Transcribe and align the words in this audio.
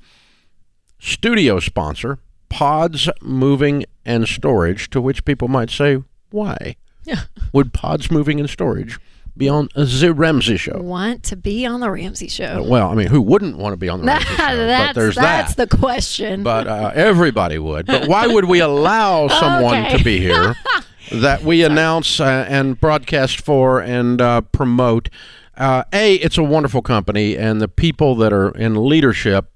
studio 0.98 1.58
sponsor, 1.58 2.18
Pods 2.50 3.08
Moving 3.22 3.86
and 4.04 4.28
Storage, 4.28 4.90
to 4.90 5.00
which 5.00 5.24
people 5.24 5.48
might 5.48 5.70
say, 5.70 6.02
why? 6.30 6.76
Yeah. 7.04 7.22
Would 7.54 7.72
Pods 7.72 8.10
Moving 8.10 8.40
and 8.40 8.50
Storage 8.50 8.98
be 9.36 9.48
on 9.48 9.68
the 9.74 10.12
Ramsey 10.14 10.56
Show. 10.56 10.78
Want 10.80 11.22
to 11.24 11.36
be 11.36 11.66
on 11.66 11.80
the 11.80 11.90
Ramsey 11.90 12.28
Show? 12.28 12.62
Well, 12.62 12.88
I 12.88 12.94
mean, 12.94 13.08
who 13.08 13.20
wouldn't 13.20 13.58
want 13.58 13.72
to 13.72 13.76
be 13.76 13.88
on 13.88 14.00
the 14.00 14.06
Ramsey 14.08 14.26
Show? 14.26 14.36
that's, 14.66 14.88
but 14.94 15.00
there's 15.00 15.14
that's 15.14 15.54
that. 15.56 15.70
the 15.70 15.76
question. 15.76 16.42
But 16.42 16.66
uh, 16.66 16.92
everybody 16.94 17.58
would. 17.58 17.86
But 17.86 18.08
why 18.08 18.26
would 18.26 18.46
we 18.46 18.60
allow 18.60 19.28
someone 19.40 19.86
Okay. 19.86 19.98
to 19.98 20.04
be 20.04 20.18
here 20.18 20.54
that 21.12 21.42
we 21.42 21.62
announce 21.64 22.18
uh, 22.20 22.46
and 22.48 22.80
broadcast 22.80 23.40
for 23.40 23.80
and 23.80 24.20
uh, 24.20 24.40
promote? 24.40 25.08
Uh, 25.56 25.84
a, 25.92 26.14
it's 26.16 26.36
a 26.36 26.42
wonderful 26.42 26.82
company, 26.82 27.36
and 27.36 27.60
the 27.60 27.68
people 27.68 28.14
that 28.16 28.32
are 28.32 28.50
in 28.50 28.88
leadership 28.88 29.50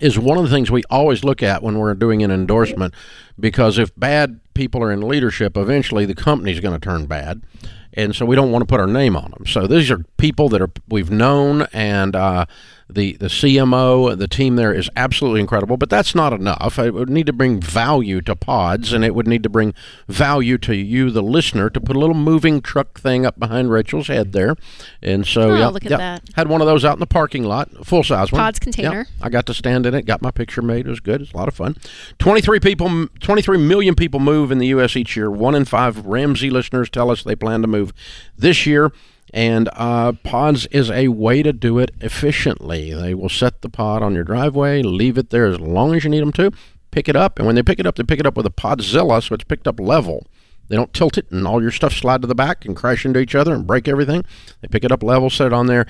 is 0.00 0.18
one 0.18 0.36
of 0.36 0.44
the 0.44 0.50
things 0.50 0.70
we 0.70 0.82
always 0.90 1.22
look 1.24 1.42
at 1.42 1.62
when 1.62 1.78
we're 1.78 1.94
doing 1.94 2.22
an 2.22 2.30
endorsement 2.30 2.92
because 3.38 3.78
if 3.78 3.94
bad 3.98 4.40
people 4.52 4.82
are 4.82 4.90
in 4.90 5.00
leadership 5.00 5.56
eventually 5.56 6.04
the 6.04 6.16
company's 6.16 6.58
going 6.58 6.74
to 6.74 6.80
turn 6.84 7.06
bad 7.06 7.42
and 7.96 8.14
so 8.14 8.26
we 8.26 8.36
don't 8.36 8.50
want 8.50 8.62
to 8.62 8.66
put 8.66 8.80
our 8.80 8.86
name 8.86 9.16
on 9.16 9.30
them 9.30 9.46
so 9.46 9.66
these 9.66 9.90
are 9.90 9.98
people 10.16 10.48
that 10.48 10.60
are 10.60 10.70
we've 10.88 11.10
known 11.10 11.62
and 11.72 12.14
uh, 12.14 12.44
the 12.90 13.14
the 13.16 13.28
CMO 13.28 14.16
the 14.16 14.28
team 14.28 14.56
there 14.56 14.72
is 14.72 14.90
absolutely 14.94 15.40
incredible 15.40 15.76
but 15.76 15.88
that's 15.88 16.14
not 16.14 16.32
enough 16.32 16.78
it 16.78 16.92
would 16.92 17.08
need 17.08 17.26
to 17.26 17.32
bring 17.32 17.58
value 17.60 18.20
to 18.20 18.36
pods 18.36 18.92
and 18.92 19.04
it 19.04 19.14
would 19.14 19.26
need 19.26 19.42
to 19.42 19.48
bring 19.48 19.72
value 20.06 20.58
to 20.58 20.74
you 20.76 21.10
the 21.10 21.22
listener 21.22 21.70
to 21.70 21.80
put 21.80 21.96
a 21.96 21.98
little 21.98 22.14
moving 22.14 22.60
truck 22.60 23.00
thing 23.00 23.24
up 23.24 23.38
behind 23.38 23.70
Rachel's 23.70 24.08
head 24.08 24.32
there 24.32 24.54
and 25.02 25.26
so 25.26 25.50
Oh, 25.52 25.54
yeah, 25.56 25.66
look 25.68 25.84
at 25.84 25.90
yeah, 25.92 25.96
that. 25.96 26.22
had 26.36 26.48
one 26.48 26.60
of 26.60 26.66
those 26.66 26.84
out 26.84 26.94
in 26.94 27.00
the 27.00 27.06
parking 27.06 27.44
lot 27.44 27.86
full 27.86 28.02
size 28.02 28.30
one 28.30 28.40
Pods 28.40 28.58
Yeah. 28.60 28.64
container. 28.64 29.06
I 29.22 29.28
got 29.30 29.46
to 29.46 29.54
stand 29.54 29.86
in 29.86 29.94
it, 29.94 30.02
got 30.04 30.20
my 30.20 30.30
picture 30.30 30.60
made. 30.62 30.86
It 30.86 30.90
was 30.90 31.00
good. 31.00 31.22
It's 31.22 31.32
a 31.32 31.36
lot 31.36 31.48
of 31.48 31.54
fun. 31.54 31.76
23 32.18 32.60
people, 32.60 33.06
23 33.20 33.56
million 33.58 33.94
people 33.94 34.20
move 34.20 34.50
in 34.50 34.58
the 34.58 34.66
U.S. 34.68 34.94
each 34.96 35.16
year. 35.16 35.30
One 35.30 35.54
in 35.54 35.64
five 35.64 36.04
Ramsey 36.06 36.50
listeners 36.50 36.90
tell 36.90 37.10
us 37.10 37.22
they 37.22 37.34
plan 37.36 37.62
to 37.62 37.68
move 37.68 37.92
this 38.36 38.66
year. 38.66 38.92
And 39.34 39.68
uh, 39.72 40.12
pods 40.22 40.66
is 40.66 40.92
a 40.92 41.08
way 41.08 41.42
to 41.42 41.52
do 41.52 41.80
it 41.80 41.90
efficiently. 42.00 42.94
They 42.94 43.14
will 43.14 43.28
set 43.28 43.62
the 43.62 43.68
pod 43.68 44.00
on 44.00 44.14
your 44.14 44.22
driveway, 44.22 44.80
leave 44.80 45.18
it 45.18 45.30
there 45.30 45.46
as 45.46 45.58
long 45.58 45.92
as 45.92 46.04
you 46.04 46.10
need 46.10 46.20
them 46.20 46.30
to, 46.34 46.52
pick 46.92 47.08
it 47.08 47.16
up. 47.16 47.40
And 47.40 47.44
when 47.44 47.56
they 47.56 47.62
pick 47.64 47.80
it 47.80 47.86
up, 47.86 47.96
they 47.96 48.04
pick 48.04 48.20
it 48.20 48.26
up 48.26 48.36
with 48.36 48.46
a 48.46 48.50
Podzilla, 48.50 49.20
so 49.20 49.34
it's 49.34 49.42
picked 49.42 49.66
up 49.66 49.80
level. 49.80 50.28
They 50.68 50.76
don't 50.76 50.94
tilt 50.94 51.18
it 51.18 51.28
and 51.32 51.48
all 51.48 51.60
your 51.60 51.72
stuff 51.72 51.94
slide 51.94 52.22
to 52.22 52.28
the 52.28 52.34
back 52.36 52.64
and 52.64 52.76
crash 52.76 53.04
into 53.04 53.18
each 53.18 53.34
other 53.34 53.52
and 53.52 53.66
break 53.66 53.88
everything. 53.88 54.24
They 54.60 54.68
pick 54.68 54.84
it 54.84 54.92
up 54.92 55.02
level, 55.02 55.28
set 55.28 55.48
it 55.48 55.52
on 55.52 55.66
there. 55.66 55.84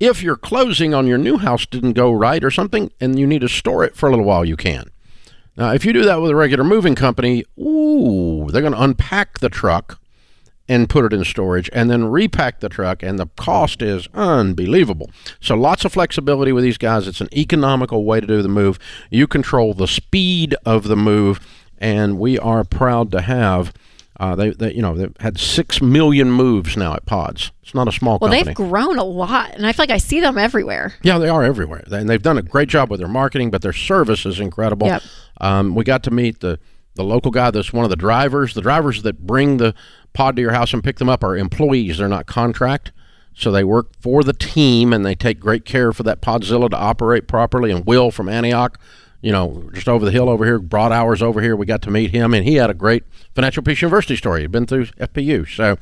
If 0.00 0.22
your 0.22 0.36
closing 0.36 0.94
on 0.94 1.06
your 1.06 1.18
new 1.18 1.36
house 1.36 1.66
didn't 1.66 1.92
go 1.92 2.10
right 2.10 2.42
or 2.42 2.50
something 2.50 2.90
and 2.98 3.18
you 3.18 3.26
need 3.26 3.42
to 3.42 3.48
store 3.50 3.84
it 3.84 3.94
for 3.94 4.06
a 4.06 4.10
little 4.10 4.24
while, 4.24 4.44
you 4.44 4.56
can. 4.56 4.90
Now, 5.54 5.74
if 5.74 5.84
you 5.84 5.92
do 5.92 6.04
that 6.04 6.22
with 6.22 6.30
a 6.30 6.36
regular 6.36 6.64
moving 6.64 6.94
company, 6.94 7.44
ooh, 7.58 8.48
they're 8.50 8.62
going 8.62 8.72
to 8.72 8.82
unpack 8.82 9.40
the 9.40 9.50
truck 9.50 10.00
and 10.68 10.88
put 10.88 11.04
it 11.04 11.12
in 11.12 11.24
storage 11.24 11.70
and 11.72 11.90
then 11.90 12.04
repack 12.04 12.60
the 12.60 12.68
truck 12.68 13.02
and 13.02 13.18
the 13.18 13.26
cost 13.36 13.82
is 13.82 14.08
unbelievable. 14.14 15.10
So 15.40 15.54
lots 15.54 15.84
of 15.84 15.92
flexibility 15.92 16.52
with 16.52 16.64
these 16.64 16.78
guys. 16.78 17.06
It's 17.06 17.20
an 17.20 17.32
economical 17.32 18.04
way 18.04 18.20
to 18.20 18.26
do 18.26 18.42
the 18.42 18.48
move. 18.48 18.78
You 19.10 19.26
control 19.26 19.74
the 19.74 19.88
speed 19.88 20.54
of 20.64 20.88
the 20.88 20.96
move 20.96 21.40
and 21.78 22.18
we 22.18 22.38
are 22.38 22.64
proud 22.64 23.12
to 23.12 23.20
have 23.20 23.72
uh, 24.18 24.34
they, 24.34 24.50
they, 24.50 24.72
you 24.72 24.80
know, 24.80 24.94
they've 24.94 25.14
had 25.20 25.38
six 25.38 25.82
million 25.82 26.30
moves 26.30 26.76
now 26.76 26.94
at 26.94 27.04
Pods. 27.04 27.52
It's 27.62 27.74
not 27.74 27.86
a 27.86 27.92
small 27.92 28.18
company. 28.18 28.30
well, 28.30 28.44
company. 28.46 28.64
they've 28.64 28.70
grown 28.70 28.98
a 28.98 29.04
lot, 29.04 29.52
and 29.54 29.66
I 29.66 29.72
feel 29.72 29.82
like 29.82 29.90
I 29.90 29.98
see 29.98 30.20
them 30.20 30.38
everywhere. 30.38 30.94
Yeah, 31.02 31.18
they 31.18 31.28
are 31.28 31.42
everywhere, 31.42 31.84
and 31.90 32.08
they've 32.08 32.22
done 32.22 32.38
a 32.38 32.42
great 32.42 32.68
job 32.68 32.90
with 32.90 33.00
their 33.00 33.08
marketing. 33.08 33.50
But 33.50 33.60
their 33.62 33.74
service 33.74 34.24
is 34.24 34.40
incredible. 34.40 34.86
Yep. 34.86 35.02
Um, 35.40 35.74
we 35.74 35.84
got 35.84 36.02
to 36.04 36.10
meet 36.10 36.40
the 36.40 36.58
the 36.94 37.04
local 37.04 37.30
guy 37.30 37.50
that's 37.50 37.74
one 37.74 37.84
of 37.84 37.90
the 37.90 37.96
drivers. 37.96 38.54
The 38.54 38.62
drivers 38.62 39.02
that 39.02 39.26
bring 39.26 39.58
the 39.58 39.74
pod 40.16 40.34
to 40.36 40.42
your 40.42 40.52
house 40.52 40.72
and 40.72 40.82
pick 40.82 40.96
them 40.96 41.08
up 41.08 41.22
are 41.22 41.36
employees. 41.36 41.98
They're 41.98 42.08
not 42.08 42.26
contract, 42.26 42.90
so 43.34 43.52
they 43.52 43.62
work 43.62 43.88
for 44.00 44.24
the 44.24 44.32
team 44.32 44.92
and 44.92 45.04
they 45.04 45.14
take 45.14 45.38
great 45.38 45.64
care 45.66 45.92
for 45.92 46.02
that 46.04 46.22
Podzilla 46.22 46.70
to 46.70 46.76
operate 46.76 47.28
properly. 47.28 47.70
And 47.70 47.84
Will 47.84 48.10
from 48.10 48.28
Antioch, 48.28 48.80
you 49.20 49.30
know, 49.30 49.68
just 49.74 49.88
over 49.88 50.04
the 50.04 50.10
hill 50.10 50.30
over 50.30 50.44
here, 50.44 50.58
brought 50.58 50.90
hours 50.90 51.22
over 51.22 51.42
here. 51.42 51.54
We 51.54 51.66
got 51.66 51.82
to 51.82 51.90
meet 51.90 52.12
him, 52.12 52.32
and 52.32 52.46
he 52.46 52.54
had 52.54 52.70
a 52.70 52.74
great 52.74 53.04
Financial 53.34 53.62
Peace 53.62 53.82
University 53.82 54.16
story. 54.16 54.40
He'd 54.40 54.50
been 54.50 54.66
through 54.66 54.86
FPU, 54.86 55.48
so 55.48 55.76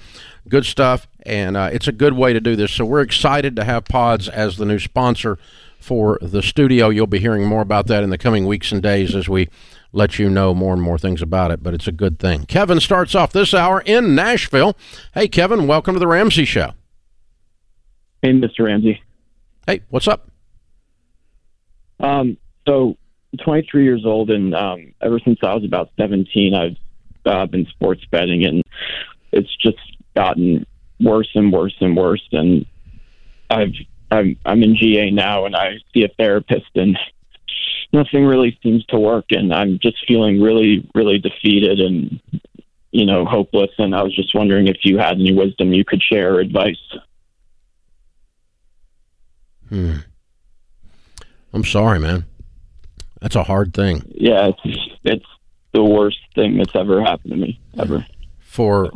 good 0.48 0.64
stuff. 0.64 1.06
And 1.24 1.56
uh, 1.56 1.70
it's 1.72 1.86
a 1.86 1.92
good 1.92 2.14
way 2.14 2.32
to 2.32 2.40
do 2.40 2.56
this. 2.56 2.72
So 2.72 2.84
we're 2.84 3.02
excited 3.02 3.54
to 3.56 3.64
have 3.64 3.84
Pods 3.84 4.28
as 4.28 4.56
the 4.56 4.64
new 4.64 4.78
sponsor 4.78 5.38
for 5.78 6.18
the 6.20 6.42
studio. 6.42 6.88
You'll 6.88 7.06
be 7.06 7.20
hearing 7.20 7.46
more 7.46 7.62
about 7.62 7.86
that 7.86 8.02
in 8.02 8.10
the 8.10 8.18
coming 8.18 8.46
weeks 8.46 8.72
and 8.72 8.82
days 8.82 9.14
as 9.14 9.28
we 9.28 9.48
let 9.94 10.18
you 10.18 10.28
know 10.28 10.52
more 10.54 10.72
and 10.74 10.82
more 10.82 10.98
things 10.98 11.22
about 11.22 11.50
it. 11.50 11.62
But 11.62 11.74
it's 11.74 11.86
a 11.86 11.92
good 11.92 12.18
thing. 12.18 12.44
Kevin 12.46 12.80
starts 12.80 13.14
off 13.14 13.32
this 13.32 13.54
hour 13.54 13.80
in 13.80 14.14
Nashville. 14.14 14.76
Hey, 15.14 15.28
Kevin, 15.28 15.66
welcome 15.66 15.94
to 15.94 16.00
the 16.00 16.06
Ramsey 16.06 16.44
Show. 16.44 16.72
Hey, 18.22 18.32
Mr. 18.32 18.66
Ramsey. 18.66 19.02
Hey, 19.66 19.82
what's 19.88 20.08
up? 20.08 20.28
Um, 22.00 22.36
so, 22.66 22.96
23 23.42 23.84
years 23.84 24.04
old, 24.04 24.30
and 24.30 24.54
um, 24.54 24.94
ever 25.00 25.18
since 25.20 25.38
I 25.42 25.54
was 25.54 25.64
about 25.64 25.90
17, 25.98 26.54
I've 26.54 26.76
uh, 27.26 27.46
been 27.46 27.66
sports 27.66 28.02
betting, 28.10 28.44
and 28.44 28.62
it's 29.32 29.54
just 29.56 29.78
gotten 30.14 30.66
worse 31.00 31.30
and 31.34 31.52
worse 31.52 31.74
and 31.80 31.96
worse. 31.96 32.26
And 32.32 32.66
I've 33.50 33.72
I'm 34.10 34.36
I'm 34.44 34.62
in 34.62 34.76
GA 34.76 35.10
now, 35.10 35.46
and 35.46 35.56
I 35.56 35.78
see 35.92 36.04
a 36.04 36.08
therapist, 36.08 36.70
and 36.74 36.96
nothing 37.94 38.24
really 38.26 38.58
seems 38.62 38.84
to 38.86 38.98
work, 38.98 39.26
and 39.30 39.54
I'm 39.54 39.78
just 39.80 39.96
feeling 40.06 40.40
really 40.42 40.88
really 40.94 41.18
defeated 41.18 41.80
and 41.80 42.20
you 42.90 43.06
know 43.06 43.24
hopeless. 43.24 43.70
And 43.78 43.94
I 43.94 44.02
was 44.02 44.14
just 44.14 44.34
wondering 44.34 44.68
if 44.68 44.78
you 44.84 44.98
had 44.98 45.14
any 45.20 45.32
wisdom 45.32 45.72
you 45.72 45.84
could 45.84 46.02
share 46.02 46.34
or 46.34 46.40
advice. 46.40 46.76
Hmm. 49.68 49.96
I'm 51.52 51.64
sorry, 51.64 51.98
man. 51.98 52.24
That's 53.20 53.36
a 53.36 53.44
hard 53.44 53.72
thing 53.72 54.02
Yeah, 54.14 54.48
it's 54.48 54.78
it's 55.04 55.26
the 55.72 55.82
worst 55.82 56.18
thing 56.34 56.58
that's 56.58 56.74
ever 56.76 57.02
happened 57.02 57.32
to 57.32 57.36
me 57.38 57.58
ever. 57.78 58.06
for 58.38 58.90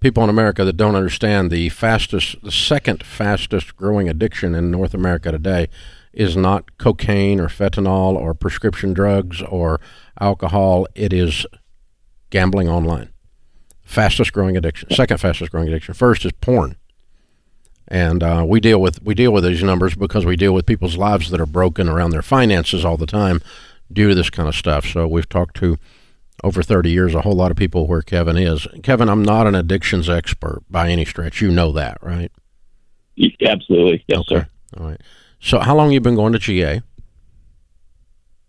people 0.00 0.24
in 0.24 0.30
America 0.30 0.64
that 0.64 0.76
don't 0.76 0.96
understand. 0.96 1.50
The 1.50 1.68
fastest, 1.68 2.42
the 2.42 2.50
second 2.50 3.04
fastest 3.04 3.76
growing 3.76 4.08
addiction 4.08 4.54
in 4.54 4.70
North 4.70 4.94
America 4.94 5.30
today 5.30 5.68
is 6.12 6.36
not 6.36 6.78
cocaine 6.78 7.40
or 7.40 7.48
fentanyl 7.48 8.14
or 8.14 8.34
prescription 8.34 8.92
drugs 8.92 9.42
or 9.42 9.80
alcohol. 10.20 10.86
It 10.94 11.12
is 11.12 11.46
gambling 12.30 12.68
online. 12.68 13.10
Fastest 13.82 14.32
growing 14.32 14.56
addiction. 14.56 14.90
Second 14.90 15.18
fastest 15.18 15.50
growing 15.50 15.68
addiction. 15.68 15.94
First 15.94 16.24
is 16.24 16.32
porn. 16.40 16.76
And 17.88 18.22
uh, 18.22 18.44
we 18.46 18.60
deal 18.60 18.80
with 18.80 19.02
we 19.02 19.14
deal 19.14 19.32
with 19.32 19.44
these 19.44 19.62
numbers 19.62 19.94
because 19.94 20.24
we 20.24 20.36
deal 20.36 20.54
with 20.54 20.66
people's 20.66 20.96
lives 20.96 21.30
that 21.30 21.40
are 21.40 21.46
broken 21.46 21.88
around 21.88 22.10
their 22.10 22.22
finances 22.22 22.84
all 22.84 22.96
the 22.96 23.06
time 23.06 23.42
due 23.92 24.08
to 24.08 24.14
this 24.14 24.30
kind 24.30 24.48
of 24.48 24.54
stuff. 24.54 24.86
So 24.86 25.06
we've 25.06 25.28
talked 25.28 25.56
to 25.56 25.76
over 26.42 26.62
30 26.62 26.90
years 26.90 27.14
a 27.14 27.20
whole 27.20 27.34
lot 27.34 27.50
of 27.50 27.56
people 27.56 27.86
where 27.86 28.02
Kevin 28.02 28.36
is. 28.36 28.66
Kevin, 28.82 29.08
I'm 29.08 29.22
not 29.22 29.46
an 29.46 29.54
addictions 29.54 30.08
expert 30.08 30.62
by 30.70 30.88
any 30.88 31.04
stretch. 31.04 31.40
You 31.40 31.50
know 31.50 31.72
that, 31.72 31.98
right? 32.02 32.32
Absolutely, 33.44 34.04
yes, 34.08 34.20
okay. 34.20 34.46
All 34.78 34.86
right. 34.86 35.00
So 35.42 35.58
how 35.58 35.74
long 35.76 35.90
you 35.92 36.00
been 36.00 36.14
going 36.14 36.32
to 36.32 36.38
GA? 36.38 36.82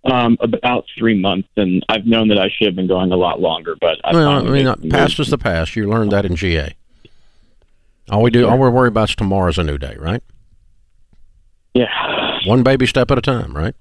Um, 0.06 0.38
about 0.42 0.86
three 0.98 1.20
months, 1.20 1.48
and 1.56 1.84
I've 1.90 2.06
known 2.06 2.28
that 2.28 2.38
I 2.38 2.50
should 2.50 2.68
have 2.68 2.76
been 2.76 2.88
going 2.88 3.12
a 3.12 3.16
lot 3.16 3.40
longer, 3.40 3.76
but 3.80 4.00
I, 4.04 4.12
well, 4.14 4.46
I 4.48 4.50
mean, 4.50 4.68
uh, 4.68 4.76
past 4.90 5.18
is 5.20 5.30
the 5.30 5.38
past. 5.38 5.76
You 5.78 5.90
learned 5.90 6.12
that 6.12 6.26
in 6.26 6.36
GA. 6.36 6.76
All 8.12 8.22
we 8.22 8.30
do, 8.30 8.48
all 8.48 8.58
we're 8.60 8.70
worried 8.70 8.90
about 8.90 9.10
is 9.10 9.16
tomorrow's 9.16 9.58
a 9.58 9.64
new 9.64 9.78
day, 9.78 9.96
right? 9.98 10.22
Yeah, 11.74 11.88
One 12.46 12.62
baby 12.64 12.86
step 12.86 13.10
at 13.12 13.18
a 13.18 13.22
time, 13.22 13.56
right? 13.56 13.74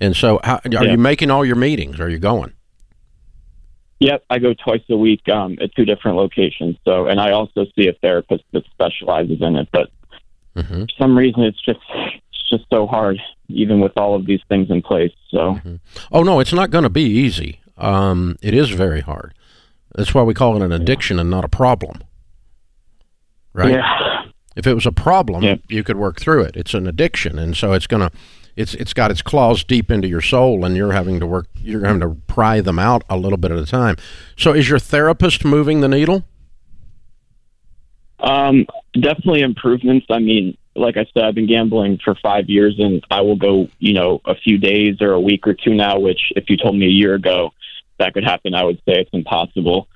And 0.00 0.16
so, 0.16 0.40
how, 0.42 0.56
are 0.56 0.60
Yeah. 0.70 0.82
you 0.92 0.98
making 0.98 1.30
all 1.30 1.44
your 1.44 1.54
meetings? 1.54 2.00
Are 2.00 2.08
you 2.08 2.18
going? 2.18 2.52
Yep, 4.00 4.24
I 4.30 4.38
go 4.40 4.54
twice 4.54 4.82
a 4.90 4.96
week 4.96 5.28
um, 5.28 5.56
at 5.60 5.72
two 5.76 5.84
different 5.84 6.16
locations. 6.16 6.76
So, 6.84 7.06
and 7.06 7.20
I 7.20 7.30
also 7.30 7.66
see 7.76 7.86
a 7.86 7.92
therapist 7.92 8.42
that 8.52 8.64
specializes 8.72 9.40
in 9.42 9.54
it. 9.56 9.68
But 9.70 9.90
hmm 10.56 10.84
for 10.84 10.86
some 10.98 11.16
reason, 11.16 11.42
it's 11.44 11.60
just 11.62 11.78
just 12.52 12.64
so 12.72 12.86
hard, 12.86 13.18
even 13.48 13.80
with 13.80 13.92
all 13.96 14.14
of 14.14 14.26
these 14.26 14.40
things 14.48 14.70
in 14.70 14.82
place. 14.82 15.12
So, 15.30 15.58
Oh 16.12 16.22
no, 16.22 16.38
it's 16.40 16.52
not 16.52 16.70
going 16.70 16.84
to 16.84 16.90
be 16.90 17.02
easy. 17.04 17.60
Um, 17.78 18.36
it 18.42 18.54
is 18.54 18.70
very 18.70 19.00
hard. 19.00 19.34
That's 19.94 20.14
why 20.14 20.22
we 20.22 20.34
call 20.34 20.56
it 20.56 20.62
an 20.64 20.72
addiction 20.72 21.18
and 21.18 21.28
not 21.30 21.44
a 21.44 21.48
problem. 21.48 21.98
Right? 23.54 23.72
yeah, 23.72 24.22
If 24.56 24.66
it 24.66 24.74
was 24.74 24.86
a 24.86 24.92
problem, 24.92 25.42
Yeah. 25.42 25.56
you 25.68 25.82
could 25.84 25.96
work 25.96 26.20
through 26.20 26.42
it. 26.42 26.56
It's 26.56 26.74
an 26.74 26.86
addiction, 26.86 27.38
and 27.38 27.56
so 27.56 27.72
it's 27.72 27.86
gonna, 27.86 28.10
it's 28.56 28.74
it's 28.74 28.94
got 28.94 29.10
its 29.10 29.20
claws 29.22 29.64
deep 29.64 29.90
into 29.90 30.08
your 30.08 30.20
soul, 30.22 30.64
and 30.64 30.76
you're 30.76 30.92
having 30.92 31.20
to 31.20 31.26
work. 31.26 31.48
You're 31.56 31.84
having 31.84 32.00
to 32.00 32.16
pry 32.26 32.60
them 32.60 32.78
out 32.78 33.02
a 33.10 33.16
little 33.18 33.36
bit 33.38 33.50
at 33.50 33.58
a 33.58 33.66
time. 33.66 33.96
So, 34.36 34.52
is 34.54 34.68
your 34.70 34.78
therapist 34.78 35.44
moving 35.44 35.80
the 35.82 35.88
needle? 35.88 36.24
Um, 38.22 38.66
definitely 38.94 39.40
improvements. 39.42 40.06
I 40.10 40.18
mean, 40.18 40.56
like 40.74 40.96
I 40.96 41.06
said, 41.12 41.24
I've 41.24 41.34
been 41.34 41.46
gambling 41.48 41.98
for 42.02 42.14
five 42.22 42.48
years, 42.48 42.76
and 42.78 43.04
I 43.10 43.20
will 43.20 43.36
go, 43.36 43.68
you 43.78 43.92
know, 43.92 44.20
a 44.24 44.34
few 44.34 44.56
days 44.58 45.02
or 45.02 45.12
a 45.12 45.20
week 45.20 45.46
or 45.46 45.54
two 45.54 45.74
now. 45.74 45.98
Which, 45.98 46.32
if 46.36 46.48
you 46.48 46.56
told 46.56 46.76
me 46.76 46.86
a 46.86 46.90
year 46.90 47.14
ago 47.14 47.50
that 47.98 48.14
could 48.14 48.24
happen, 48.24 48.54
I 48.54 48.64
would 48.64 48.78
say 48.78 48.94
it's 49.00 49.10
impossible. 49.12 49.88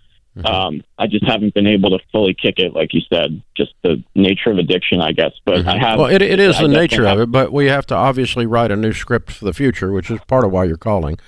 Um, 0.44 0.84
I 0.99 1.06
just 1.06 1.25
haven't 1.25 1.55
been 1.55 1.67
able 1.67 1.88
to 1.96 1.99
fully 2.12 2.34
kick 2.34 2.58
it, 2.58 2.75
like 2.75 2.93
you 2.93 3.00
said, 3.11 3.40
just 3.56 3.73
the 3.82 4.05
nature 4.14 4.50
of 4.50 4.58
addiction, 4.58 5.00
I 5.00 5.12
guess. 5.12 5.32
But 5.46 5.67
I 5.67 5.78
have. 5.78 5.99
Well, 5.99 6.11
it, 6.11 6.20
it 6.20 6.38
is 6.38 6.56
I 6.58 6.62
the 6.62 6.69
nature 6.69 7.06
of 7.06 7.19
it, 7.20 7.32
but 7.32 7.55
we 7.55 7.67
have 7.69 7.87
to 7.87 7.94
obviously 7.94 8.44
write 8.44 8.70
a 8.70 8.76
new 8.76 8.93
script 8.93 9.32
for 9.32 9.46
the 9.46 9.55
future, 9.55 9.93
which 9.93 10.11
is 10.11 10.20
part 10.28 10.44
of 10.44 10.50
why 10.52 10.64
you're 10.64 10.76
calling. 10.76 11.19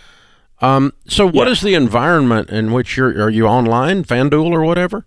Um, 0.61 0.93
so, 1.07 1.25
what 1.25 1.47
Yeah. 1.47 1.53
is 1.53 1.63
the 1.63 1.73
environment 1.73 2.51
in 2.51 2.71
which 2.71 2.99
you're? 2.99 3.23
Are 3.25 3.31
you 3.31 3.47
online, 3.47 4.05
FanDuel 4.05 4.51
or 4.53 4.63
whatever? 4.63 5.07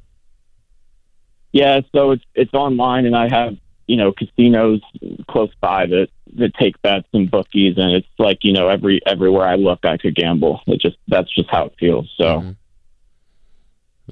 Yeah, 1.51 1.81
so 1.93 2.11
it's 2.11 2.23
it's 2.35 2.53
online, 2.53 3.05
and 3.05 3.15
I 3.15 3.27
have 3.29 3.57
you 3.87 3.97
know 3.97 4.11
casinos 4.13 4.81
close 5.27 5.51
by 5.59 5.85
that 5.87 6.07
that 6.37 6.53
take 6.55 6.81
bets 6.81 7.07
and 7.13 7.29
bookies, 7.29 7.77
and 7.77 7.91
it's 7.91 8.07
like 8.17 8.39
you 8.43 8.53
know 8.53 8.67
every 8.69 9.01
everywhere 9.05 9.45
I 9.47 9.55
look, 9.55 9.79
I 9.85 9.97
could 9.97 10.15
gamble. 10.15 10.61
It 10.67 10.79
just 10.79 10.97
that's 11.07 11.33
just 11.33 11.49
how 11.49 11.65
it 11.65 11.73
feels. 11.79 12.09
So, 12.17 12.23
Mhm. 12.23 12.55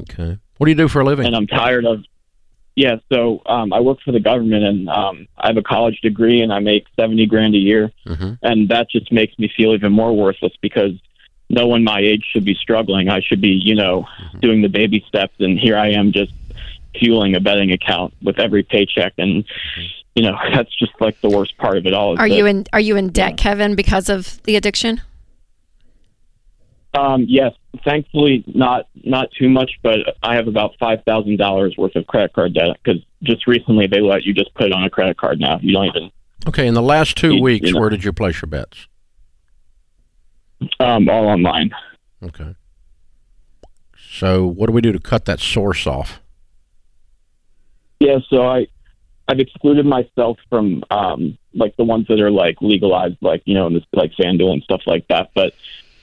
Okay. 0.01 0.37
What 0.57 0.65
do 0.65 0.71
you 0.71 0.77
do 0.77 0.87
for 0.87 1.01
a 1.01 1.05
living? 1.05 1.25
and 1.25 1.35
I'm 1.35 1.47
tired 1.47 1.85
of. 1.85 2.03
Yeah, 2.75 2.97
so 3.11 3.41
um, 3.45 3.73
I 3.73 3.81
work 3.81 3.97
for 4.05 4.13
the 4.13 4.21
government, 4.21 4.63
and 4.63 4.89
um, 4.89 5.27
I 5.37 5.47
have 5.47 5.57
a 5.57 5.61
college 5.61 5.99
degree, 6.01 6.39
and 6.41 6.53
I 6.53 6.59
make 6.59 6.85
seventy 6.97 7.25
grand 7.25 7.53
a 7.55 7.57
year, 7.57 7.91
hmm 8.05 8.33
and 8.41 8.69
that 8.69 8.89
just 8.89 9.11
makes 9.11 9.37
me 9.37 9.51
feel 9.55 9.73
even 9.73 9.91
more 9.91 10.13
worthless 10.15 10.53
because 10.61 10.91
no 11.49 11.67
one 11.67 11.83
my 11.83 11.99
age 11.99 12.23
should 12.31 12.45
be 12.45 12.53
struggling. 12.53 13.09
I 13.09 13.19
should 13.21 13.41
be, 13.41 13.49
you 13.49 13.75
know, 13.75 14.07
doing 14.39 14.61
the 14.61 14.69
baby 14.69 15.03
steps, 15.07 15.33
and 15.39 15.59
here 15.59 15.75
I 15.77 15.89
am 15.89 16.11
just 16.13 16.31
fueling 16.99 17.35
a 17.35 17.39
betting 17.39 17.71
account 17.71 18.13
with 18.21 18.39
every 18.39 18.63
paycheck, 18.63 19.13
and 19.17 19.43
you 20.15 20.23
know 20.23 20.35
that's 20.53 20.75
just 20.77 20.91
like 20.99 21.19
the 21.21 21.29
worst 21.29 21.57
part 21.57 21.77
of 21.77 21.85
it 21.85 21.93
all. 21.93 22.11
Are 22.19 22.27
that- 22.29 22.35
you 22.35 22.45
in 22.45 22.65
Are 22.73 22.79
you 22.79 22.95
in 22.95 23.09
debt, 23.09 23.37
Kevin, 23.37 23.75
because 23.75 24.09
of 24.09 24.41
the 24.43 24.55
addiction? 24.55 25.01
Um, 26.97 27.25
yes, 27.27 27.53
thankfully 27.85 28.43
not 28.47 28.87
not 29.03 29.29
too 29.37 29.47
much, 29.47 29.71
but 29.83 29.99
I 30.23 30.35
have 30.35 30.47
about 30.47 30.71
five 30.79 30.99
thousand 31.05 31.37
dollars 31.37 31.75
worth 31.77 31.95
of 31.95 32.07
credit 32.07 32.33
card 32.33 32.55
debt 32.55 32.77
because 32.83 33.01
just 33.23 33.45
recently 33.45 33.85
they 33.85 34.01
let 34.01 34.23
you 34.23 34.33
just 34.33 34.53
put 34.55 34.65
it 34.67 34.73
on 34.73 34.83
a 34.83 34.89
credit 34.89 35.17
card 35.17 35.39
now. 35.39 35.59
You 35.61 35.73
don't 35.73 35.85
even 35.85 36.11
Okay. 36.47 36.65
In 36.67 36.73
the 36.73 36.81
last 36.81 37.15
two 37.15 37.35
You- 37.35 37.41
weeks, 37.43 37.67
you 37.67 37.73
know. 37.75 37.79
where 37.81 37.89
did 37.89 38.03
you 38.03 38.11
place 38.13 38.41
your 38.41 38.49
bets? 38.49 38.87
um, 40.79 41.07
all 41.09 41.27
online. 41.27 41.71
Okay. 42.23 42.55
So, 44.11 44.45
what 44.47 44.67
do 44.67 44.73
we 44.73 44.81
do 44.81 44.91
to 44.91 44.99
cut 44.99 45.25
that 45.25 45.39
source 45.39 45.85
off? 45.85 46.19
Yeah, 47.99 48.19
so 48.29 48.45
I 48.47 48.67
I've 49.27 49.39
excluded 49.39 49.85
myself 49.85 50.37
from 50.49 50.83
um, 50.89 51.37
like 51.53 51.75
the 51.77 51.83
ones 51.83 52.07
that 52.07 52.19
are 52.19 52.31
like 52.31 52.57
legalized, 52.61 53.17
like 53.21 53.43
you 53.45 53.53
know, 53.53 53.67
in 53.67 53.73
this, 53.73 53.83
like 53.93 54.11
FanDuel 54.19 54.53
and 54.53 54.63
stuff 54.63 54.81
like 54.87 55.07
that. 55.09 55.31
But 55.35 55.53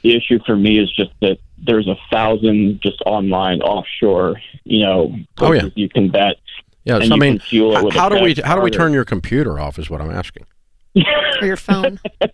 the 0.03 0.15
issue 0.17 0.39
for 0.47 0.57
me 0.57 0.79
is 0.79 0.91
just 0.95 1.11
that 1.23 1.39
there's 1.59 1.89
a 1.89 1.97
thousand 2.11 2.81
just 2.83 3.03
online 3.07 3.63
offshore, 3.63 4.37
you 4.65 4.85
know, 4.85 5.17
Oh, 5.39 5.53
yeah. 5.53 5.61
places 5.63 5.73
you 5.75 5.89
can 5.89 6.11
bet. 6.11 6.37
Yeah, 6.85 6.97
And 6.97 7.13
I 7.13 7.17
you 7.17 7.21
mean, 7.21 7.39
can 7.39 7.49
fuel 7.49 7.77
it 7.77 7.85
with 7.85 7.95
how 7.95 8.09
do 8.09 8.17
we 8.17 8.35
credit 8.35 8.45
how 8.45 8.55
do 8.55 8.61
we 8.61 8.71
turn 8.71 8.93
your 8.93 9.05
computer 9.05 9.59
off? 9.59 9.79
Is 9.79 9.91
what 9.91 10.01
I'm 10.01 10.11
asking. 10.11 10.45
Or 11.41 11.47
your 11.47 11.57
phone? 11.57 11.99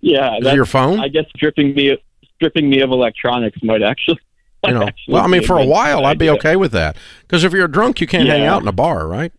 Yeah, 0.00 0.36
Is 0.38 0.46
it 0.46 0.54
your 0.56 0.66
phone? 0.66 0.98
I 0.98 1.06
guess 1.08 1.24
stripping 1.36 1.74
me 1.74 1.96
stripping 2.34 2.68
me 2.68 2.80
of 2.80 2.90
electronics 2.90 3.58
might 3.62 3.82
actually. 3.82 4.18
You 4.66 4.74
know. 4.74 4.88
Well, 5.08 5.22
I 5.22 5.26
mean, 5.26 5.42
for 5.42 5.58
a 5.58 5.64
while, 5.64 6.04
I'd 6.06 6.18
be 6.18 6.30
okay 6.30 6.56
with 6.56 6.72
that 6.72 6.96
because 7.22 7.44
if 7.44 7.52
you're 7.52 7.68
drunk, 7.68 8.00
you 8.00 8.06
can't 8.06 8.28
hang 8.28 8.44
out 8.44 8.62
in 8.62 8.68
a 8.68 8.72
bar, 8.72 9.06
right? 9.06 9.32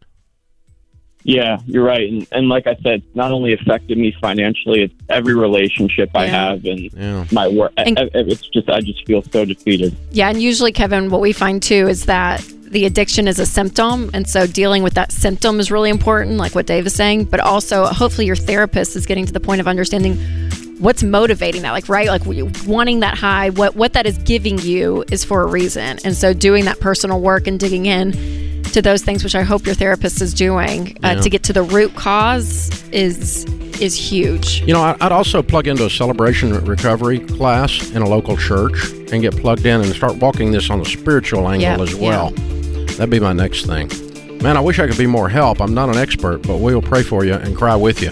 Yeah, 1.26 1.60
you're 1.66 1.86
right, 1.86 2.10
and, 2.12 2.28
and 2.34 2.50
like 2.50 2.68
I 2.68 2.76
said, 2.84 3.02
not 3.16 3.32
only 3.32 3.54
affected 3.54 3.98
me 3.98 4.14
financially, 4.20 4.82
it's 4.84 4.94
every 5.08 5.34
relationship 5.34 6.10
I 6.14 6.26
Yeah. 6.26 6.32
have 6.32 6.66
and 6.66 6.90
Yeah. 6.94 7.26
my 7.32 7.48
work. 7.48 7.72
And- 7.78 7.98
It's 8.14 8.46
just 8.50 8.70
I 8.70 8.82
just 8.82 9.06
feel 9.08 9.22
so 9.32 9.46
defeated. 9.46 9.96
Yeah, 10.12 10.30
and 10.30 10.42
usually, 10.42 10.74
Kevin, 10.74 11.10
what 11.10 11.22
we 11.22 11.32
find 11.32 11.64
too 11.64 11.88
is 11.88 12.06
that 12.08 12.46
the 12.66 12.86
addiction 12.86 13.30
is 13.30 13.40
a 13.40 13.46
symptom, 13.46 14.10
and 14.14 14.28
so 14.28 14.46
dealing 14.48 14.84
with 14.84 14.96
that 14.96 15.14
symptom 15.14 15.62
is 15.62 15.72
really 15.72 15.90
important, 15.92 16.36
like 16.38 16.56
what 16.56 16.66
Dave 16.66 16.86
is 16.88 16.94
saying. 16.94 17.26
But 17.26 17.40
also, 17.40 17.86
hopefully, 17.86 18.28
your 18.28 18.36
therapist 18.36 18.98
is 18.98 19.06
getting 19.06 19.26
to 19.26 19.32
the 19.32 19.40
point 19.40 19.62
of 19.62 19.68
understanding 19.70 20.18
what's 20.84 21.02
motivating 21.04 21.62
that, 21.64 21.72
like 21.72 21.88
right, 21.90 22.08
like 22.08 22.22
wanting 22.68 23.00
that 23.00 23.18
high. 23.18 23.50
What 23.50 23.76
what 23.76 23.94
that 23.94 24.06
is 24.06 24.18
giving 24.20 24.60
you 24.60 25.04
is 25.12 25.24
for 25.24 25.42
a 25.42 25.46
reason, 25.46 25.98
and 26.04 26.16
so 26.16 26.34
doing 26.34 26.66
that 26.66 26.80
personal 26.80 27.20
work 27.22 27.48
and 27.48 27.60
digging 27.60 27.86
in 27.86 28.12
to 28.74 28.82
those 28.82 29.04
things, 29.04 29.24
which 29.24 29.36
I 29.36 29.44
hope 29.44 29.66
your 29.66 29.76
therapist 29.76 30.22
is 30.22 30.34
doing 30.34 30.98
uh, 31.04 31.14
Yeah. 31.16 31.22
to 31.22 31.30
get 31.30 31.44
to 31.44 31.54
the 31.54 31.64
root 31.64 31.96
cause, 31.96 32.70
is 32.92 33.46
is 33.80 33.96
huge. 33.96 34.62
You 34.62 34.74
know, 34.74 34.96
I'd 35.02 35.12
also 35.12 35.42
plug 35.42 35.68
into 35.68 35.86
a 35.86 35.90
celebration 35.90 36.54
recovery 36.66 37.20
class 37.20 37.90
in 37.92 38.02
a 38.02 38.08
local 38.08 38.38
church 38.38 38.92
and 39.12 39.22
get 39.22 39.36
plugged 39.38 39.66
in 39.66 39.82
and 39.82 39.94
start 39.96 40.18
walking 40.18 40.52
this 40.52 40.70
on 40.70 40.80
the 40.80 40.86
spiritual 40.86 41.50
angle 41.50 41.62
Yeah, 41.62 41.82
as 41.82 41.94
yeah. 41.94 42.08
well. 42.10 42.30
That'd 42.98 43.10
be 43.10 43.20
my 43.20 43.34
next 43.34 43.66
thing. 43.66 43.90
Man, 44.44 44.58
I 44.58 44.60
wish 44.60 44.78
I 44.80 44.88
could 44.88 44.98
be 44.98 45.08
more 45.08 45.28
help. 45.30 45.60
I'm 45.62 45.74
not 45.74 45.90
an 45.90 45.98
expert, 45.98 46.44
but 46.44 46.58
we'll 46.58 46.82
pray 46.82 47.02
for 47.02 47.26
you 47.26 47.34
and 47.34 47.56
cry 47.58 47.76
with 47.76 48.02
you. 48.02 48.12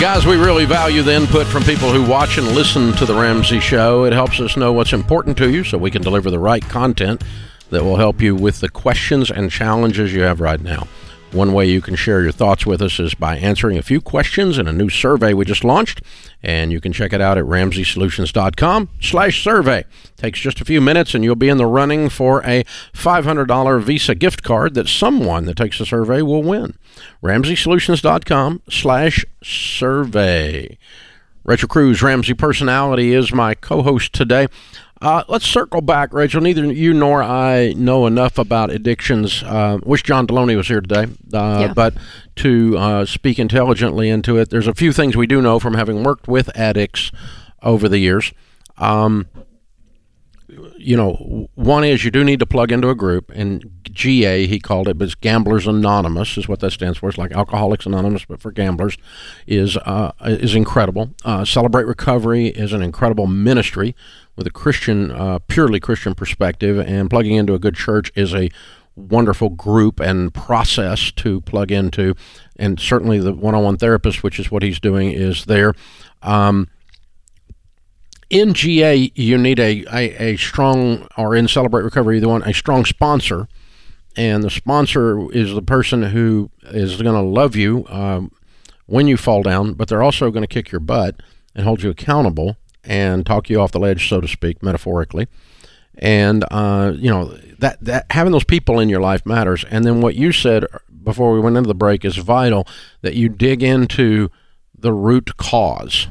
Guys, 0.00 0.24
we 0.24 0.36
really 0.36 0.64
value 0.64 1.02
the 1.02 1.12
input 1.12 1.44
from 1.48 1.64
people 1.64 1.92
who 1.92 2.08
watch 2.08 2.38
and 2.38 2.46
listen 2.52 2.92
to 2.92 3.04
The 3.04 3.14
Ramsey 3.14 3.58
Show. 3.58 4.04
It 4.04 4.12
helps 4.12 4.38
us 4.38 4.56
know 4.56 4.72
what's 4.72 4.92
important 4.92 5.36
to 5.38 5.50
you 5.50 5.64
so 5.64 5.76
we 5.76 5.90
can 5.90 6.02
deliver 6.02 6.30
the 6.30 6.38
right 6.38 6.62
content 6.62 7.24
that 7.70 7.82
will 7.82 7.96
help 7.96 8.20
you 8.20 8.36
with 8.36 8.60
the 8.60 8.68
questions 8.68 9.28
and 9.28 9.50
challenges 9.50 10.14
you 10.14 10.20
have 10.20 10.40
right 10.40 10.60
now. 10.60 10.86
One 11.32 11.52
way 11.52 11.66
you 11.66 11.82
can 11.82 11.94
share 11.94 12.22
your 12.22 12.32
thoughts 12.32 12.64
with 12.64 12.80
us 12.80 12.98
is 12.98 13.14
by 13.14 13.36
answering 13.36 13.76
a 13.76 13.82
few 13.82 14.00
questions 14.00 14.56
in 14.56 14.66
a 14.66 14.72
new 14.72 14.88
survey 14.88 15.34
we 15.34 15.44
just 15.44 15.62
launched, 15.62 16.00
and 16.42 16.72
you 16.72 16.80
can 16.80 16.90
check 16.90 17.12
it 17.12 17.20
out 17.20 17.36
at 17.36 17.44
ramseysolutions.com 17.44 18.88
slash 19.02 19.44
survey. 19.44 19.84
Takes 20.16 20.40
just 20.40 20.62
a 20.62 20.64
few 20.64 20.80
minutes, 20.80 21.14
and 21.14 21.22
you'll 21.22 21.36
be 21.36 21.50
in 21.50 21.58
the 21.58 21.66
running 21.66 22.08
for 22.08 22.42
a 22.46 22.64
$500 22.94 23.82
Visa 23.82 24.14
gift 24.14 24.42
card 24.42 24.72
that 24.72 24.88
someone 24.88 25.44
that 25.44 25.58
takes 25.58 25.78
the 25.78 25.84
survey 25.84 26.22
will 26.22 26.42
win. 26.42 26.78
ramseysolutions.com 27.22 28.62
slash 28.70 29.26
survey. 29.42 30.78
Rachel 31.44 31.68
Cruze, 31.68 32.02
Ramsey 32.02 32.34
Personality, 32.34 33.12
is 33.14 33.32
my 33.32 33.54
co 33.54 33.82
host 33.82 34.12
today. 34.12 34.48
Uh, 35.00 35.22
let's 35.28 35.46
circle 35.46 35.80
back, 35.80 36.12
Rachel. 36.12 36.40
Neither 36.40 36.64
you 36.72 36.92
nor 36.92 37.22
I 37.22 37.72
know 37.76 38.06
enough 38.06 38.36
about 38.36 38.70
addictions. 38.70 39.44
Uh, 39.44 39.78
wish 39.84 40.02
John 40.02 40.26
Deloney 40.26 40.56
was 40.56 40.66
here 40.66 40.80
today, 40.80 41.04
uh, 41.32 41.66
Yeah. 41.68 41.72
but 41.72 41.94
to 42.36 42.76
uh, 42.76 43.04
speak 43.04 43.38
intelligently 43.38 44.08
into 44.08 44.36
it, 44.38 44.50
there's 44.50 44.66
a 44.66 44.74
few 44.74 44.92
things 44.92 45.16
we 45.16 45.26
do 45.28 45.40
know 45.40 45.60
from 45.60 45.74
having 45.74 46.02
worked 46.02 46.26
with 46.26 46.50
addicts 46.56 47.12
over 47.62 47.88
the 47.88 47.98
years. 47.98 48.32
Um, 48.76 49.26
you 50.78 50.96
know, 50.96 51.48
one 51.54 51.84
is 51.84 52.04
you 52.04 52.10
do 52.10 52.24
need 52.24 52.40
to 52.40 52.46
plug 52.46 52.72
into 52.72 52.88
a 52.88 52.94
group, 52.94 53.30
and 53.34 53.77
GA 53.98 54.46
he 54.46 54.60
called 54.60 54.86
it, 54.86 54.96
but 54.96 55.06
it's 55.06 55.16
Gamblers 55.16 55.66
Anonymous 55.66 56.38
is 56.38 56.48
what 56.48 56.60
that 56.60 56.70
stands 56.70 56.98
for. 56.98 57.08
It's 57.08 57.18
like 57.18 57.32
Alcoholics 57.32 57.84
Anonymous, 57.84 58.24
but 58.24 58.40
for 58.40 58.52
gamblers, 58.52 58.96
is 59.46 59.76
uh, 59.78 60.12
is 60.22 60.54
incredible. 60.54 61.10
Uh, 61.24 61.44
Celebrate 61.44 61.84
Recovery 61.84 62.46
is 62.46 62.72
an 62.72 62.80
incredible 62.80 63.26
ministry 63.26 63.96
with 64.36 64.46
a 64.46 64.50
Christian, 64.50 65.10
uh, 65.10 65.40
purely 65.48 65.80
Christian 65.80 66.14
perspective, 66.14 66.78
and 66.78 67.10
plugging 67.10 67.34
into 67.34 67.54
a 67.54 67.58
good 67.58 67.74
church 67.74 68.12
is 68.14 68.32
a 68.34 68.50
wonderful 68.94 69.48
group 69.48 69.98
and 69.98 70.32
process 70.32 71.10
to 71.12 71.40
plug 71.40 71.72
into, 71.72 72.14
and 72.56 72.78
certainly 72.78 73.18
the 73.18 73.32
one-on-one 73.32 73.78
therapist, 73.78 74.22
which 74.22 74.38
is 74.38 74.48
what 74.48 74.62
he's 74.62 74.78
doing, 74.78 75.10
is 75.10 75.46
there. 75.46 75.74
Um, 76.22 76.68
in 78.30 78.54
GA, 78.54 79.10
you 79.16 79.38
need 79.38 79.58
a, 79.58 79.84
a, 79.92 80.32
a 80.32 80.36
strong, 80.36 81.08
or 81.16 81.34
in 81.34 81.48
Celebrate 81.48 81.82
Recovery, 81.82 82.20
you 82.20 82.28
one, 82.28 82.42
a 82.42 82.54
strong 82.54 82.84
sponsor. 82.84 83.48
And 84.18 84.42
the 84.42 84.50
sponsor 84.50 85.30
is 85.30 85.54
the 85.54 85.62
person 85.62 86.02
who 86.02 86.50
is 86.64 87.00
going 87.00 87.14
to 87.14 87.20
love 87.20 87.54
you 87.54 87.86
um, 87.88 88.32
when 88.86 89.06
you 89.06 89.16
fall 89.16 89.44
down, 89.44 89.74
but 89.74 89.86
they're 89.86 90.02
also 90.02 90.32
going 90.32 90.42
to 90.42 90.48
kick 90.48 90.72
your 90.72 90.80
butt 90.80 91.22
and 91.54 91.64
hold 91.64 91.84
you 91.84 91.90
accountable 91.90 92.56
and 92.82 93.24
talk 93.24 93.48
you 93.48 93.60
off 93.60 93.70
the 93.70 93.78
ledge, 93.78 94.08
so 94.08 94.20
to 94.20 94.26
speak, 94.26 94.60
metaphorically. 94.60 95.28
And 95.98 96.44
uh, 96.50 96.94
you 96.96 97.08
know 97.08 97.26
that 97.60 97.78
that 97.84 98.06
having 98.10 98.32
those 98.32 98.42
people 98.42 98.80
in 98.80 98.88
your 98.88 99.00
life 99.00 99.24
matters. 99.24 99.64
And 99.70 99.84
then 99.84 100.00
what 100.00 100.16
you 100.16 100.32
said 100.32 100.64
before 101.04 101.32
we 101.32 101.38
went 101.38 101.56
into 101.56 101.68
the 101.68 101.74
break 101.74 102.04
is 102.04 102.16
vital 102.16 102.66
that 103.02 103.14
you 103.14 103.28
dig 103.28 103.62
into 103.62 104.30
the 104.76 104.92
root 104.92 105.36
cause 105.36 106.08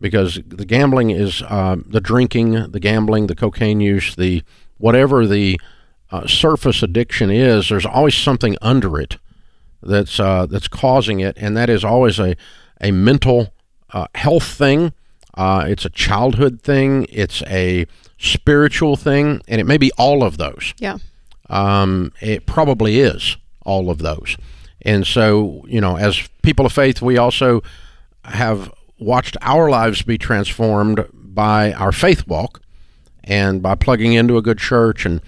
because 0.00 0.40
the 0.44 0.66
gambling 0.66 1.10
is 1.10 1.42
uh, 1.42 1.76
the 1.86 2.00
drinking, 2.00 2.72
the 2.72 2.80
gambling, 2.80 3.28
the 3.28 3.36
cocaine 3.36 3.78
use, 3.78 4.16
the 4.16 4.42
whatever 4.78 5.24
the 5.24 5.60
uh, 6.10 6.26
surface 6.26 6.82
addiction 6.82 7.30
is. 7.30 7.68
There's 7.68 7.86
always 7.86 8.14
something 8.14 8.56
under 8.62 9.00
it 9.00 9.18
that's 9.82 10.18
uh, 10.18 10.46
that's 10.46 10.68
causing 10.68 11.20
it, 11.20 11.36
and 11.38 11.56
that 11.56 11.70
is 11.70 11.84
always 11.84 12.18
a 12.18 12.36
a 12.80 12.90
mental 12.90 13.52
uh, 13.92 14.06
health 14.14 14.44
thing. 14.44 14.92
Uh, 15.34 15.64
it's 15.68 15.84
a 15.84 15.90
childhood 15.90 16.62
thing. 16.62 17.06
It's 17.10 17.42
a 17.42 17.86
spiritual 18.18 18.96
thing, 18.96 19.40
and 19.46 19.60
it 19.60 19.64
may 19.64 19.78
be 19.78 19.92
all 19.96 20.24
of 20.24 20.36
those. 20.36 20.74
Yeah. 20.78 20.98
Um, 21.48 22.12
it 22.20 22.44
probably 22.46 22.98
is 22.98 23.36
all 23.64 23.90
of 23.90 23.98
those. 23.98 24.36
And 24.82 25.06
so, 25.06 25.64
you 25.68 25.80
know, 25.80 25.96
as 25.96 26.28
people 26.42 26.66
of 26.66 26.72
faith, 26.72 27.00
we 27.00 27.16
also 27.16 27.62
have 28.24 28.72
watched 28.98 29.36
our 29.42 29.70
lives 29.70 30.02
be 30.02 30.18
transformed 30.18 31.06
by 31.12 31.72
our 31.72 31.92
faith 31.92 32.26
walk 32.26 32.60
and 33.24 33.62
by 33.62 33.74
plugging 33.74 34.12
into 34.12 34.36
a 34.36 34.42
good 34.42 34.58
church 34.58 35.06
and 35.06 35.20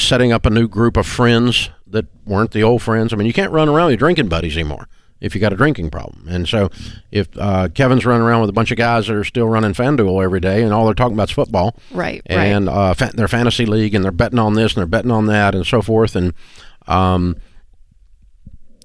setting 0.00 0.32
up 0.32 0.46
a 0.46 0.50
new 0.50 0.66
group 0.68 0.96
of 0.96 1.06
friends 1.06 1.70
that 1.86 2.06
weren't 2.24 2.52
the 2.52 2.62
old 2.62 2.82
friends. 2.82 3.12
I 3.12 3.16
mean, 3.16 3.26
you 3.26 3.32
can't 3.32 3.52
run 3.52 3.68
around 3.68 3.86
with 3.86 3.92
your 3.92 3.98
drinking 3.98 4.28
buddies 4.28 4.56
anymore 4.56 4.88
if 5.20 5.34
you 5.34 5.40
got 5.40 5.52
a 5.52 5.56
drinking 5.56 5.90
problem. 5.90 6.26
And 6.28 6.48
so, 6.48 6.70
if 7.10 7.28
uh, 7.36 7.68
Kevin's 7.74 8.06
running 8.06 8.22
around 8.26 8.40
with 8.40 8.50
a 8.50 8.54
bunch 8.54 8.70
of 8.70 8.78
guys 8.78 9.06
that 9.08 9.14
are 9.16 9.24
still 9.24 9.46
running 9.48 9.72
FanDuel 9.74 10.22
every 10.24 10.40
day 10.40 10.62
and 10.62 10.72
all 10.72 10.84
they're 10.86 10.94
talking 10.94 11.14
about 11.14 11.28
is 11.28 11.34
football, 11.34 11.76
Right. 11.90 12.22
and 12.26 12.68
uh, 12.68 12.94
fa- 12.94 13.10
their 13.14 13.28
fantasy 13.28 13.66
league, 13.66 13.94
and 13.94 14.02
they're 14.02 14.12
betting 14.12 14.38
on 14.38 14.54
this 14.54 14.72
and 14.72 14.78
they're 14.80 14.86
betting 14.86 15.10
on 15.10 15.26
that, 15.26 15.54
and 15.54 15.66
so 15.66 15.82
forth. 15.82 16.16
And 16.16 16.32
um, 16.86 17.36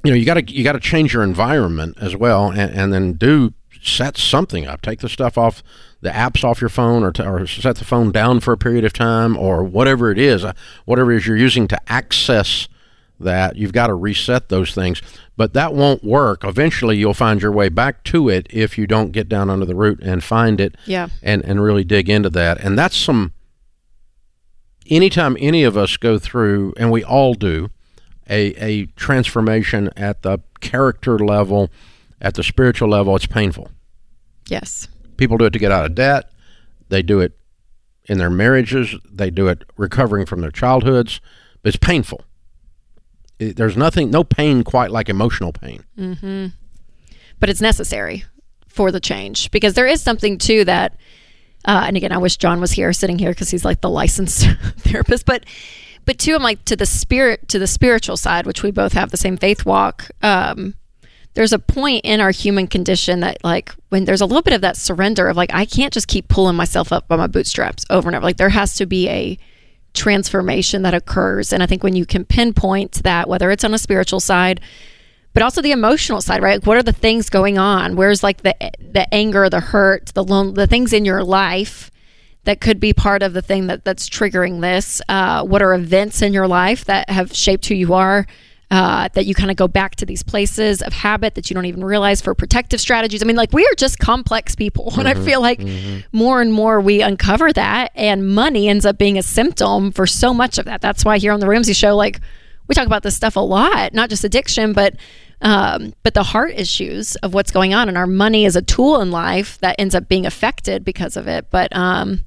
you 0.03 0.11
know, 0.11 0.17
you 0.17 0.25
got 0.25 0.35
to 0.35 0.43
you 0.53 0.63
got 0.63 0.73
to 0.73 0.79
change 0.79 1.13
your 1.13 1.23
environment 1.23 1.97
as 2.01 2.15
well, 2.15 2.51
and, 2.51 2.71
and 2.71 2.93
then 2.93 3.13
do 3.13 3.53
set 3.85 4.17
something 4.17 4.65
up. 4.67 4.81
Take 4.81 4.99
the 4.99 5.09
stuff 5.09 5.37
off 5.37 5.61
the 6.01 6.09
apps 6.09 6.43
off 6.43 6.61
your 6.61 6.69
phone, 6.69 7.03
or, 7.03 7.11
t- 7.11 7.23
or 7.23 7.45
set 7.47 7.77
the 7.77 7.85
phone 7.85 8.11
down 8.11 8.39
for 8.39 8.51
a 8.51 8.57
period 8.57 8.85
of 8.85 8.93
time, 8.93 9.35
or 9.37 9.63
whatever 9.63 10.11
it 10.11 10.17
is, 10.19 10.43
uh, 10.45 10.53
whatever 10.85 11.11
it 11.11 11.17
is 11.17 11.27
you're 11.27 11.37
using 11.37 11.67
to 11.67 11.79
access 11.91 12.67
that. 13.19 13.55
You've 13.55 13.73
got 13.73 13.87
to 13.87 13.93
reset 13.95 14.49
those 14.49 14.75
things, 14.75 15.01
but 15.37 15.53
that 15.53 15.73
won't 15.73 16.03
work. 16.03 16.43
Eventually, 16.43 16.97
you'll 16.97 17.13
find 17.13 17.41
your 17.41 17.51
way 17.51 17.69
back 17.69 18.03
to 18.05 18.29
it 18.29 18.45
if 18.49 18.77
you 18.77 18.85
don't 18.85 19.11
get 19.13 19.29
down 19.29 19.49
under 19.49 19.65
the 19.65 19.73
root 19.75 19.99
and 20.03 20.23
find 20.23 20.59
it 20.61 20.75
Yeah. 20.85 21.07
and 21.23 21.43
and 21.45 21.63
really 21.63 21.83
dig 21.83 22.09
into 22.09 22.29
that. 22.31 22.59
And 22.59 22.77
that's 22.77 22.95
some. 22.97 23.31
Anytime 24.87 25.35
any 25.39 25.63
of 25.63 25.75
us 25.77 25.97
go 25.97 26.19
through, 26.19 26.73
and 26.77 26.91
we 26.91 27.03
all 27.03 27.33
do, 27.33 27.71
a 28.29 28.53
a 28.63 28.85
transformation 28.95 29.89
at 29.97 30.21
the 30.21 30.39
character 30.59 31.17
level, 31.17 31.71
at 32.21 32.33
the 32.35 32.43
spiritual 32.43 32.89
level, 32.89 33.15
it's 33.15 33.25
painful. 33.25 33.69
Yes. 34.47 34.87
People 35.17 35.37
do 35.37 35.45
it 35.45 35.51
to 35.51 35.59
get 35.59 35.71
out 35.71 35.85
of 35.85 35.95
debt. 35.95 36.29
They 36.89 37.01
do 37.01 37.19
it 37.19 37.37
in 38.05 38.17
their 38.17 38.29
marriages. 38.29 38.95
They 39.11 39.29
do 39.29 39.47
it 39.47 39.63
recovering 39.77 40.25
from 40.25 40.41
their 40.41 40.51
childhoods. 40.51 41.19
But 41.61 41.69
it's 41.69 41.77
painful. 41.77 42.21
It- 43.39 43.55
there's 43.57 43.75
nothing, 43.77 44.11
no 44.11 44.23
pain 44.23 44.63
quite 44.63 44.91
like 44.91 45.09
emotional 45.09 45.51
pain. 45.51 45.83
but 47.39 47.49
it's 47.49 47.61
necessary 47.61 48.23
for 48.67 48.91
the 48.91 48.99
change 48.99 49.51
because 49.51 49.73
there 49.73 49.87
is 49.87 50.01
something 50.01 50.37
too 50.37 50.63
that 50.65 50.97
uh, 51.65 51.83
and 51.87 51.95
again 51.97 52.11
i 52.11 52.17
wish 52.17 52.35
john 52.35 52.59
was 52.59 52.71
here 52.73 52.91
sitting 52.91 53.17
here 53.17 53.29
because 53.31 53.49
he's 53.49 53.63
like 53.63 53.79
the 53.79 53.89
licensed 53.89 54.45
therapist 54.79 55.25
but 55.25 55.45
but 56.05 56.17
too 56.19 56.35
i'm 56.35 56.43
like 56.43 56.63
to 56.65 56.75
the 56.75 56.85
spirit 56.85 57.47
to 57.47 57.57
the 57.57 57.67
spiritual 57.67 58.17
side 58.17 58.45
which 58.45 58.63
we 58.63 58.71
both 58.71 58.91
have 58.91 59.11
the 59.11 59.17
same 59.17 59.37
faith 59.37 59.65
walk 59.65 60.09
um 60.21 60.75
there's 61.35 61.53
a 61.53 61.59
point 61.59 62.03
in 62.03 62.19
our 62.19 62.31
human 62.31 62.67
condition 62.67 63.19
that 63.19 63.37
like 63.43 63.73
when 63.89 64.05
there's 64.05 64.21
a 64.21 64.25
little 64.25 64.41
bit 64.41 64.53
of 64.53 64.61
that 64.61 64.75
surrender 64.77 65.27
of 65.27 65.37
like 65.37 65.53
i 65.53 65.65
can't 65.65 65.93
just 65.93 66.07
keep 66.07 66.27
pulling 66.27 66.55
myself 66.55 66.91
up 66.91 67.07
by 67.07 67.15
my 67.15 67.27
bootstraps 67.27 67.85
over 67.89 68.09
and 68.09 68.15
over 68.15 68.25
like 68.25 68.37
there 68.37 68.49
has 68.49 68.75
to 68.75 68.85
be 68.85 69.07
a 69.09 69.37
transformation 69.93 70.81
that 70.81 70.93
occurs 70.93 71.53
and 71.53 71.61
i 71.61 71.65
think 71.65 71.83
when 71.83 71.95
you 71.95 72.05
can 72.05 72.25
pinpoint 72.25 73.03
that 73.03 73.29
whether 73.29 73.51
it's 73.51 73.63
on 73.63 73.73
a 73.73 73.77
spiritual 73.77 74.19
side 74.19 74.59
but 75.35 75.43
also 75.43 75.61
the 75.61 75.73
emotional 75.73 76.21
side, 76.21 76.41
right? 76.41 76.61
Like 76.61 76.65
what 76.65 76.77
are 76.77 76.83
the 76.83 76.93
things 76.93 77.29
going 77.29 77.57
on? 77.57 77.97
Where's 77.97 78.23
like 78.23 78.41
the 78.41 78.55
the 78.79 79.13
anger, 79.13 79.49
the 79.49 79.59
hurt, 79.59 80.07
the 80.15 80.23
lone, 80.23 80.53
the 80.53 80.65
things 80.65 80.93
in 80.93 81.03
your 81.03 81.23
life 81.23 81.91
that 82.45 82.61
could 82.61 82.79
be 82.79 82.93
part 82.93 83.21
of 83.21 83.33
the 83.33 83.41
thing 83.41 83.67
that 83.67 83.83
that's 83.83 84.07
triggering 84.07 84.61
this? 84.61 85.01
Uh, 85.09 85.43
what 85.43 85.61
are 85.61 85.73
events 85.73 86.21
in 86.21 86.31
your 86.31 86.47
life 86.47 86.85
that 86.85 87.09
have 87.09 87.35
shaped 87.35 87.65
who 87.65 87.75
you 87.75 87.93
are? 87.93 88.25
Uh, 88.71 89.07
that 89.13 89.27
you 89.27 89.35
kind 89.35 89.51
of 89.51 89.57
go 89.57 89.67
back 89.67 89.95
to 89.95 90.07
these 90.07 90.23
places 90.23 90.81
of 90.81 90.91
habit 90.91 91.35
that 91.35 91.49
you 91.49 91.53
don't 91.53 91.67
even 91.67 91.83
realize 91.83 92.19
for 92.19 92.33
protective 92.33 92.81
strategies. 92.81 93.21
I 93.21 93.25
mean, 93.25 93.35
like 93.35 93.53
we 93.53 93.63
are 93.63 93.75
just 93.77 93.99
complex 93.99 94.55
people, 94.55 94.91
and 94.97 95.07
I 95.07 95.13
feel 95.13 95.39
like 95.39 95.61
more 96.11 96.41
and 96.41 96.51
more 96.51 96.81
we 96.81 97.01
uncover 97.01 97.53
that, 97.53 97.91
and 97.93 98.27
money 98.27 98.67
ends 98.67 98.83
up 98.83 98.97
being 98.97 99.19
a 99.19 99.23
symptom 99.23 99.91
for 99.91 100.07
so 100.07 100.33
much 100.33 100.57
of 100.57 100.65
that. 100.65 100.81
That's 100.81 101.05
why 101.05 101.19
here 101.19 101.31
on 101.31 101.39
the 101.39 101.47
Ramsey 101.47 101.73
Show, 101.73 101.95
like 101.95 102.19
we 102.67 102.73
talk 102.73 102.87
about 102.87 103.03
this 103.03 103.15
stuff 103.15 103.35
a 103.35 103.39
lot, 103.39 103.93
not 103.93 104.09
just 104.09 104.23
addiction, 104.23 104.73
but 104.73 104.95
um, 105.41 105.93
but 106.03 106.13
the 106.13 106.23
heart 106.23 106.53
issues 106.55 107.15
of 107.17 107.33
what's 107.33 107.51
going 107.51 107.73
on, 107.73 107.87
and 107.87 107.97
our 107.97 108.07
money 108.07 108.45
is 108.45 108.55
a 108.55 108.61
tool 108.61 109.01
in 109.01 109.11
life 109.11 109.59
that 109.59 109.75
ends 109.77 109.93
up 109.93 110.07
being 110.07 110.25
affected 110.25 110.83
because 110.83 111.17
of 111.17 111.27
it. 111.27 111.47
But 111.51 111.75
um, 111.75 112.25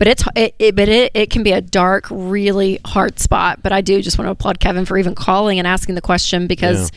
but 0.00 0.08
it's 0.08 0.24
it, 0.34 0.54
it 0.58 0.74
but 0.74 0.88
it, 0.88 1.12
it 1.14 1.30
can 1.30 1.42
be 1.44 1.52
a 1.52 1.60
dark, 1.60 2.06
really 2.10 2.80
hard 2.84 3.20
spot. 3.20 3.62
But 3.62 3.70
I 3.72 3.82
do 3.82 4.02
just 4.02 4.18
want 4.18 4.26
to 4.26 4.32
applaud 4.32 4.58
Kevin 4.58 4.84
for 4.86 4.98
even 4.98 5.14
calling 5.14 5.58
and 5.60 5.68
asking 5.68 5.94
the 5.94 6.00
question 6.00 6.46
because 6.48 6.90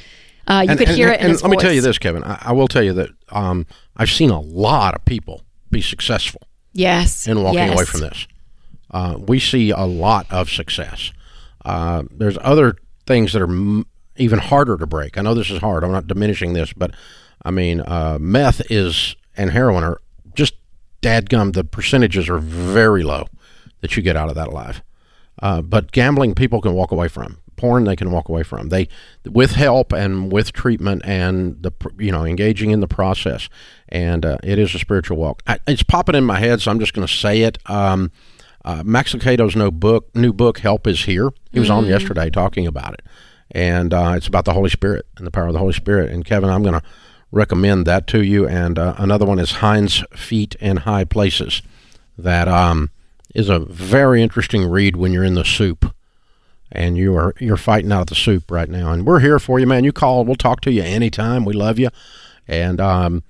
uh, 0.48 0.62
you 0.66 0.72
And- 0.72 0.80
could 0.80 0.88
and- 0.88 0.98
hear 0.98 1.10
it. 1.10 1.20
In 1.20 1.32
And 1.32 1.42
let 1.44 1.52
me 1.52 1.58
tell 1.58 1.72
you 1.74 1.82
this, 1.82 2.00
Kevin. 2.00 2.24
I, 2.24 2.40
I 2.42 2.52
will 2.54 2.68
tell 2.68 2.82
you 2.82 2.94
that 2.94 3.10
um, 3.30 3.68
I've 3.98 4.10
seen 4.10 4.30
a 4.32 4.40
lot 4.40 4.96
of 4.96 5.04
people 5.06 5.42
be 5.70 5.82
successful 5.82 6.42
Yes, 6.72 7.28
in 7.28 7.44
walking 7.44 7.70
away 7.70 7.86
from 7.86 8.00
this. 8.00 8.28
Uh, 8.90 9.18
we 9.20 9.40
see 9.40 9.72
a 9.72 9.84
lot 9.86 10.26
of 10.32 10.50
success. 10.50 11.12
Uh, 11.66 12.04
there's 12.12 12.38
other 12.42 12.78
things 13.06 13.34
that 13.34 13.42
are 13.42 13.50
m- 13.50 13.86
even 14.18 14.40
harder 14.40 14.78
to 14.78 14.86
break. 14.88 15.18
I 15.18 15.22
know 15.22 15.34
this 15.34 15.50
is 15.50 15.60
hard. 15.60 15.84
I'm 15.84 15.92
not 15.92 16.08
diminishing 16.08 16.54
this, 16.54 16.72
but 16.74 16.92
I 17.44 17.52
mean, 17.52 17.82
uh, 17.82 18.18
meth 18.22 18.62
is 18.72 19.16
and 19.36 19.50
heroin 19.50 19.84
are 19.84 20.00
dadgum. 21.04 21.54
The 21.54 21.64
percentages 21.64 22.30
are 22.30 22.40
very 22.40 23.04
low 23.04 23.28
that 23.82 23.96
you 23.96 24.02
get 24.02 24.16
out 24.16 24.30
of 24.30 24.36
that 24.36 24.48
alive. 24.48 24.82
Uh, 25.42 25.62
but 25.62 25.92
gambling, 25.92 26.36
people 26.36 26.62
can 26.62 26.74
walk 26.74 26.92
away 26.92 27.08
from. 27.08 27.38
Porn, 27.56 27.84
they 27.84 27.96
can 27.96 28.12
walk 28.12 28.30
away 28.30 28.44
from. 28.44 28.70
They, 28.70 28.88
with 29.26 29.52
help 29.52 29.92
and 29.94 30.32
with 30.32 30.54
treatment 30.54 31.02
and 31.06 31.62
the 31.62 31.72
you 31.98 32.12
know 32.12 32.26
engaging 32.26 32.72
in 32.72 32.80
the 32.80 32.88
process, 32.88 33.48
and 33.90 34.26
uh, 34.26 34.38
it 34.44 34.58
is 34.58 34.74
a 34.74 34.80
spiritual 34.80 35.18
walk. 35.18 35.44
I, 35.46 35.60
it's 35.68 35.84
popping 35.84 36.16
in 36.16 36.24
my 36.24 36.40
head, 36.40 36.62
so 36.62 36.72
I'm 36.72 36.80
just 36.80 36.94
going 36.94 37.08
to 37.08 37.14
say 37.14 37.42
it. 37.42 37.58
Um, 37.70 38.12
uh, 38.66 38.82
Max 38.86 39.14
Lucado's 39.14 39.56
no 39.56 39.70
book, 39.70 40.16
new 40.16 40.34
book, 40.34 40.60
"Help 40.60 40.88
Is 40.88 41.06
Here." 41.06 41.30
He 41.52 41.60
was 41.60 41.70
on 41.70 41.86
yesterday 41.86 42.30
talking 42.30 42.66
about 42.66 42.94
it, 42.94 43.02
and 43.52 43.94
uh, 43.94 44.14
it's 44.16 44.28
about 44.28 44.46
the 44.46 44.54
Holy 44.54 44.70
Spirit 44.70 45.06
and 45.18 45.28
the 45.28 45.32
power 45.32 45.48
of 45.48 45.54
the 45.54 45.60
Holy 45.60 45.74
Spirit. 45.74 46.12
And 46.12 46.26
Kevin, 46.26 46.50
I'm 46.50 46.64
going 46.64 46.80
to 46.80 46.84
recommend 47.34 47.86
that 47.88 48.08
to 48.08 48.24
you. 48.24 48.48
And 48.48 48.78
uh, 48.78 48.96
another 48.98 49.26
one 49.26 49.40
is 49.40 49.54
Hinds' 49.54 50.04
Feet 50.14 50.56
in 50.60 50.78
High 50.78 51.04
Places. 51.04 51.62
That 52.18 52.48
um, 52.48 52.92
is 53.34 53.50
a 53.50 53.60
very 53.60 54.22
interesting 54.22 54.70
read 54.70 54.96
when 54.96 55.12
you're 55.12 55.24
in 55.24 55.34
the 55.34 55.44
soup 55.44 55.94
and 56.72 56.98
you 56.98 57.16
are 57.16 57.34
you're 57.40 57.58
fighting 57.58 57.92
out 57.92 58.02
of 58.02 58.08
the 58.08 58.16
soup 58.16 58.52
right 58.52 58.70
now. 58.70 58.92
And 58.92 59.06
we're 59.06 59.20
here 59.20 59.40
for 59.40 59.60
you, 59.60 59.68
man. 59.68 59.84
You 59.84 59.94
call, 59.94 60.26
we'll 60.26 60.36
talk 60.36 60.62
to 60.62 60.72
you 60.72 60.82
anytime. 60.82 61.46
We 61.46 61.54
love 61.54 61.80
you, 61.80 61.90
and 62.48 62.82
um, 62.82 63.24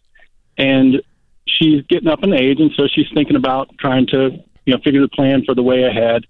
and 0.59 1.01
she's 1.47 1.83
getting 1.89 2.09
up 2.09 2.25
in 2.25 2.33
age, 2.35 2.59
and 2.59 2.73
so 2.77 2.89
she's 2.93 3.07
thinking 3.15 3.37
about 3.37 3.71
trying 3.79 4.09
to, 4.09 4.31
you 4.67 4.75
know, 4.75 4.81
figure 4.83 5.01
the 5.01 5.09
plan 5.09 5.45
for 5.45 5.55
the 5.55 5.63
way 5.63 5.85
ahead. 5.85 6.25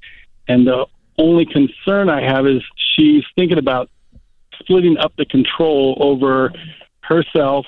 And 0.47 0.67
the 0.67 0.85
only 1.17 1.47
concern 1.47 2.11
I 2.11 2.21
have 2.21 2.47
is 2.47 2.63
she's 2.95 3.25
thinking 3.35 3.57
about 3.57 3.89
splitting 4.59 4.99
up 4.99 5.15
the 5.17 5.25
control 5.25 5.97
over 6.01 6.53
herself, 7.01 7.65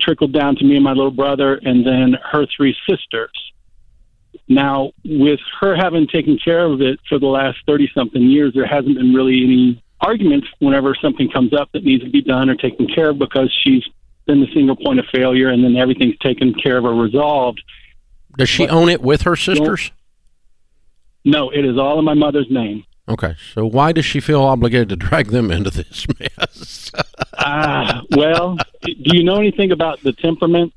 trickled 0.00 0.32
down 0.32 0.54
to 0.56 0.64
me 0.64 0.76
and 0.76 0.84
my 0.84 0.92
little 0.92 1.10
brother, 1.10 1.56
and 1.56 1.84
then 1.84 2.16
her 2.30 2.46
three 2.56 2.76
sisters. 2.88 3.45
Now, 4.48 4.92
with 5.04 5.40
her 5.60 5.74
having 5.74 6.06
taken 6.06 6.38
care 6.42 6.64
of 6.64 6.80
it 6.80 7.00
for 7.08 7.18
the 7.18 7.26
last 7.26 7.58
30 7.66 7.90
something 7.94 8.22
years, 8.22 8.52
there 8.54 8.66
hasn't 8.66 8.96
been 8.96 9.12
really 9.12 9.42
any 9.42 9.82
arguments 10.00 10.46
whenever 10.60 10.94
something 10.94 11.28
comes 11.30 11.52
up 11.52 11.70
that 11.72 11.82
needs 11.84 12.04
to 12.04 12.10
be 12.10 12.22
done 12.22 12.48
or 12.48 12.54
taken 12.54 12.86
care 12.86 13.10
of 13.10 13.18
because 13.18 13.52
she's 13.64 13.82
been 14.26 14.40
the 14.40 14.46
single 14.54 14.76
point 14.76 14.98
of 15.00 15.06
failure 15.12 15.48
and 15.48 15.64
then 15.64 15.74
everything's 15.76 16.16
taken 16.18 16.54
care 16.54 16.76
of 16.78 16.84
or 16.84 16.94
resolved. 16.94 17.60
Does 18.38 18.48
she 18.48 18.66
But- 18.66 18.72
own 18.74 18.88
it 18.88 19.00
with 19.02 19.22
her 19.22 19.34
sisters? 19.36 19.90
No, 21.24 21.50
it 21.50 21.64
is 21.64 21.76
all 21.76 21.98
in 21.98 22.04
my 22.04 22.14
mother's 22.14 22.50
name. 22.50 22.84
Okay, 23.08 23.34
so 23.54 23.64
why 23.66 23.92
does 23.92 24.04
she 24.04 24.20
feel 24.20 24.42
obligated 24.42 24.88
to 24.90 24.96
drag 24.96 25.28
them 25.28 25.50
into 25.50 25.70
this 25.70 26.06
mess? 26.20 26.90
Ah, 27.38 28.02
well, 28.16 28.56
do 28.82 28.92
you 29.16 29.24
know 29.24 29.36
anything 29.36 29.70
about 29.72 30.00
the 30.02 30.12
temperament? 30.12 30.72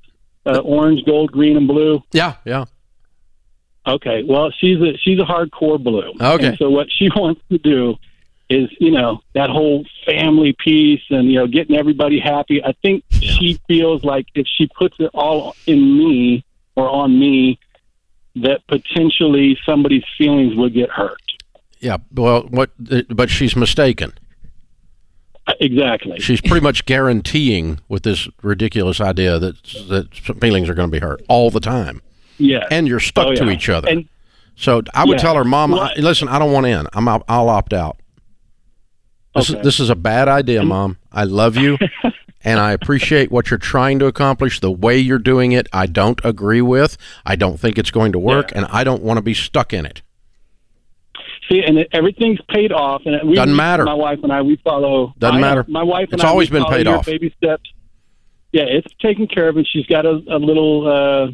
Uh, 0.46 0.60
orange, 0.60 1.04
gold, 1.06 1.32
green, 1.32 1.58
and 1.58 1.68
blue. 1.68 2.02
yeah, 2.14 2.36
yeah. 2.46 2.66
Okay, 3.90 4.24
well, 4.24 4.52
she's 4.52 4.80
a 4.80 4.96
she's 4.98 5.20
a 5.20 5.24
hardcore 5.24 5.82
blue. 5.82 6.14
Okay. 6.22 6.48
And 6.48 6.58
so 6.58 6.70
what 6.70 6.88
she 6.92 7.10
wants 7.16 7.42
to 7.50 7.58
do 7.58 7.96
is, 8.50 8.70
you 8.80 8.92
know, 8.92 9.22
that 9.34 9.50
whole 9.50 9.84
family 10.06 10.56
piece 10.64 11.02
and 11.10 11.28
you 11.28 11.40
know 11.40 11.48
getting 11.48 11.76
everybody 11.76 12.20
happy. 12.20 12.64
I 12.64 12.74
think 12.84 13.04
she 13.10 13.60
feels 13.68 14.04
like 14.04 14.28
if 14.36 14.46
she 14.48 14.68
puts 14.68 14.96
it 15.00 15.10
all 15.14 15.56
in 15.66 15.98
me 15.98 16.46
or 16.76 16.88
on 16.88 17.20
me, 17.20 17.60
that 18.36 18.66
potentially 18.68 19.58
somebody's 19.66 20.04
feelings 20.18 20.56
would 20.56 20.74
get 20.74 20.90
hurt. 20.90 21.20
Yeah, 21.80 21.98
well, 22.14 22.44
what? 22.44 22.72
But 23.10 23.30
she's 23.30 23.56
mistaken. 23.56 24.14
Exactly. 25.60 26.20
She's 26.20 26.42
pretty 26.42 26.64
much 26.64 26.86
guaranteeing 26.86 27.80
with 27.88 28.04
this 28.04 28.28
ridiculous 28.44 29.02
idea 29.02 29.40
that 29.40 29.64
that 29.90 30.14
feelings 30.14 30.70
are 30.70 30.76
going 30.76 30.90
to 30.90 30.92
be 30.92 31.04
hurt 31.04 31.22
all 31.28 31.50
the 31.50 31.60
time, 31.60 32.02
Yeah. 32.40 32.66
and 32.72 32.88
you're 32.88 33.00
stuck 33.00 33.28
Oh, 33.28 33.36
to 33.36 33.50
each 33.50 33.70
other. 33.70 33.88
And 33.90 34.08
so 34.56 34.82
I 34.94 35.06
would 35.06 35.18
Yeah. 35.18 35.22
tell 35.24 35.36
her, 35.36 35.44
Mom, 35.44 35.72
Well- 35.72 35.82
I, 35.82 35.94
listen, 36.00 36.28
I 36.28 36.40
don't 36.40 36.52
want 36.52 36.66
in. 36.66 36.88
I'm 36.94 37.08
out, 37.08 37.24
I'll 37.30 37.50
opt 37.50 37.74
out. 37.74 37.98
This, 39.36 39.50
Okay. 39.52 39.60
is, 39.60 39.64
this 39.66 39.80
is 39.80 39.90
a 39.90 39.96
bad 39.96 40.28
idea, 40.28 40.64
Mom. 40.64 40.98
I 41.12 41.24
love 41.26 41.56
you, 41.56 41.78
and 42.44 42.60
I 42.60 42.72
appreciate 42.72 43.32
what 43.32 43.52
you're 43.52 43.60
trying 43.60 44.00
to 44.00 44.08
accomplish. 44.08 44.60
The 44.60 44.72
way 44.72 44.98
you're 44.98 45.20
doing 45.20 45.52
it, 45.52 45.68
I 45.72 45.86
don't 45.86 46.20
agree 46.24 46.62
with. 46.62 46.98
I 47.26 47.36
don't 47.36 47.60
think 47.60 47.78
it's 47.78 47.92
going 47.92 48.12
to 48.14 48.20
work, 48.20 48.52
and 48.56 48.66
I 48.72 48.84
don't 48.84 49.04
want 49.04 49.18
to 49.18 49.22
be 49.22 49.36
stuck 49.36 49.72
in 49.72 49.86
it. 49.86 50.02
See, 51.50 51.64
and 51.64 51.80
it, 51.80 51.90
everything's 51.94 52.40
paid 52.50 52.72
off, 52.72 53.04
and 53.06 53.28
we, 53.30 53.36
Doesn't 53.36 53.56
matter. 53.56 53.84
My 53.84 53.94
wife 53.94 54.20
and 54.24 54.32
I, 54.32 54.42
we 54.42 54.56
follow. 54.58 55.14
Doesn't 55.20 55.38
I- 55.38 55.42
matter. 55.42 55.66
My 55.68 55.84
wife 55.84 56.10
and 56.12 56.16
It's 56.16 56.24
I, 56.24 56.28
always 56.30 56.50
been 56.50 56.66
paid 56.66 56.88
off. 56.88 57.06
Baby 57.06 57.34
steps. 57.38 57.70
Yeah, 58.52 58.64
it's 58.64 58.92
taken 59.00 59.28
care 59.28 59.48
of, 59.48 59.58
and 59.58 59.68
she's 59.68 59.86
got 59.86 60.06
a, 60.08 60.10
a 60.28 60.38
little. 60.40 60.88
Uh, 60.88 61.32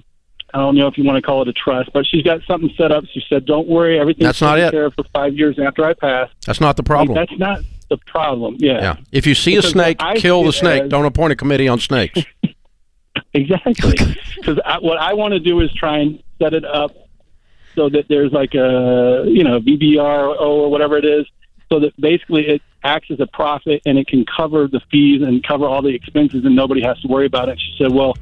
I 0.56 0.60
don't 0.60 0.78
know 0.78 0.88
if 0.88 0.98
you 0.98 1.04
want 1.04 1.18
to 1.18 1.22
call 1.22 1.42
it 1.42 1.50
a 1.50 1.54
trust, 1.54 1.90
but 1.94 2.06
she's 2.08 2.24
got 2.24 2.40
something 2.48 2.70
set 2.78 2.90
up. 2.90 3.04
She 3.14 3.22
said, 3.28 3.46
"Don't 3.46 3.68
worry, 3.68 4.00
everything's 4.00 4.28
That's 4.28 4.42
not 4.42 4.56
taken 4.56 4.68
it. 4.70 4.72
care 4.72 4.86
of 4.86 4.94
for 4.94 5.04
five 5.14 5.34
years 5.36 5.60
after 5.60 5.84
I 5.84 5.94
pass." 5.94 6.30
That's 6.46 6.62
not 6.62 6.78
the 6.78 6.84
problem. 6.84 7.14
That's 7.14 7.38
not 7.38 7.60
the 7.90 7.98
problem. 7.98 8.56
Yeah, 8.60 8.80
yeah. 8.82 8.96
If 9.12 9.28
you 9.28 9.36
see 9.36 9.58
a 9.58 9.62
snake, 9.62 10.00
kill 10.16 10.44
the 10.46 10.54
snake. 10.54 10.84
as- 10.84 10.90
Don't 10.90 11.04
appoint 11.04 11.34
a 11.34 11.36
committee 11.36 11.68
on 11.68 11.80
snakes. 11.80 12.22
exactly. 13.34 13.98
Because 14.38 14.58
what 14.82 14.98
I 14.98 15.14
want 15.14 15.34
to 15.34 15.42
do 15.42 15.60
is 15.60 15.74
try 15.74 15.98
and 16.00 16.24
set 16.40 16.54
it 16.54 16.64
up 16.64 16.92
so 17.76 17.90
that 17.90 18.06
there's 18.08 18.32
like 18.32 18.54
a 18.54 19.26
you 19.28 19.44
know 19.44 19.60
VBRO 19.60 20.40
or 20.40 20.72
whatever 20.72 20.98
it 20.98 21.04
is, 21.04 21.26
so 21.70 21.82
that 21.82 22.00
basically 22.00 22.48
it 22.48 22.62
acts 22.86 23.12
as 23.12 23.20
a 23.20 23.28
profit 23.28 23.82
and 23.86 23.98
it 23.98 24.08
can 24.08 24.24
cover 24.26 24.70
the 24.70 24.80
fees 24.90 25.22
and 25.22 25.44
cover 25.44 25.66
all 25.66 25.82
the 25.82 25.94
expenses 25.94 26.46
and 26.46 26.56
nobody 26.56 26.82
has 26.82 26.98
to 27.02 27.10
worry 27.10 27.26
about 27.26 27.50
it. 27.50 27.60
She 27.60 27.76
said, 27.78 27.92
well. 27.92 28.16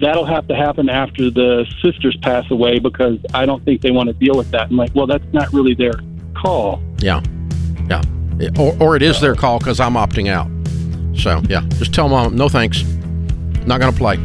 That'll 0.00 0.26
have 0.26 0.48
to 0.48 0.56
happen 0.56 0.88
after 0.88 1.30
the 1.30 1.64
sisters 1.82 2.16
pass 2.22 2.50
away 2.50 2.78
because 2.78 3.18
I 3.32 3.46
don't 3.46 3.64
think 3.64 3.80
they 3.80 3.90
want 3.90 4.08
to 4.08 4.12
deal 4.12 4.34
with 4.36 4.50
that. 4.50 4.68
I'm 4.68 4.76
like, 4.76 4.94
well, 4.94 5.06
that's 5.06 5.24
not 5.32 5.52
really 5.52 5.74
their 5.74 5.94
call. 6.36 6.82
Yeah, 6.98 7.22
yeah. 7.88 8.02
Or, 8.58 8.76
or 8.80 8.96
it 8.96 9.02
is 9.02 9.20
their 9.20 9.34
call 9.34 9.58
because 9.58 9.80
I'm 9.80 9.94
opting 9.94 10.28
out. 10.28 10.48
So 11.18 11.40
yeah, 11.48 11.62
just 11.78 11.94
tell 11.94 12.08
mom 12.08 12.36
no 12.36 12.48
thanks. 12.48 12.82
Not 13.66 13.80
gonna 13.80 13.92
play. 13.92 14.16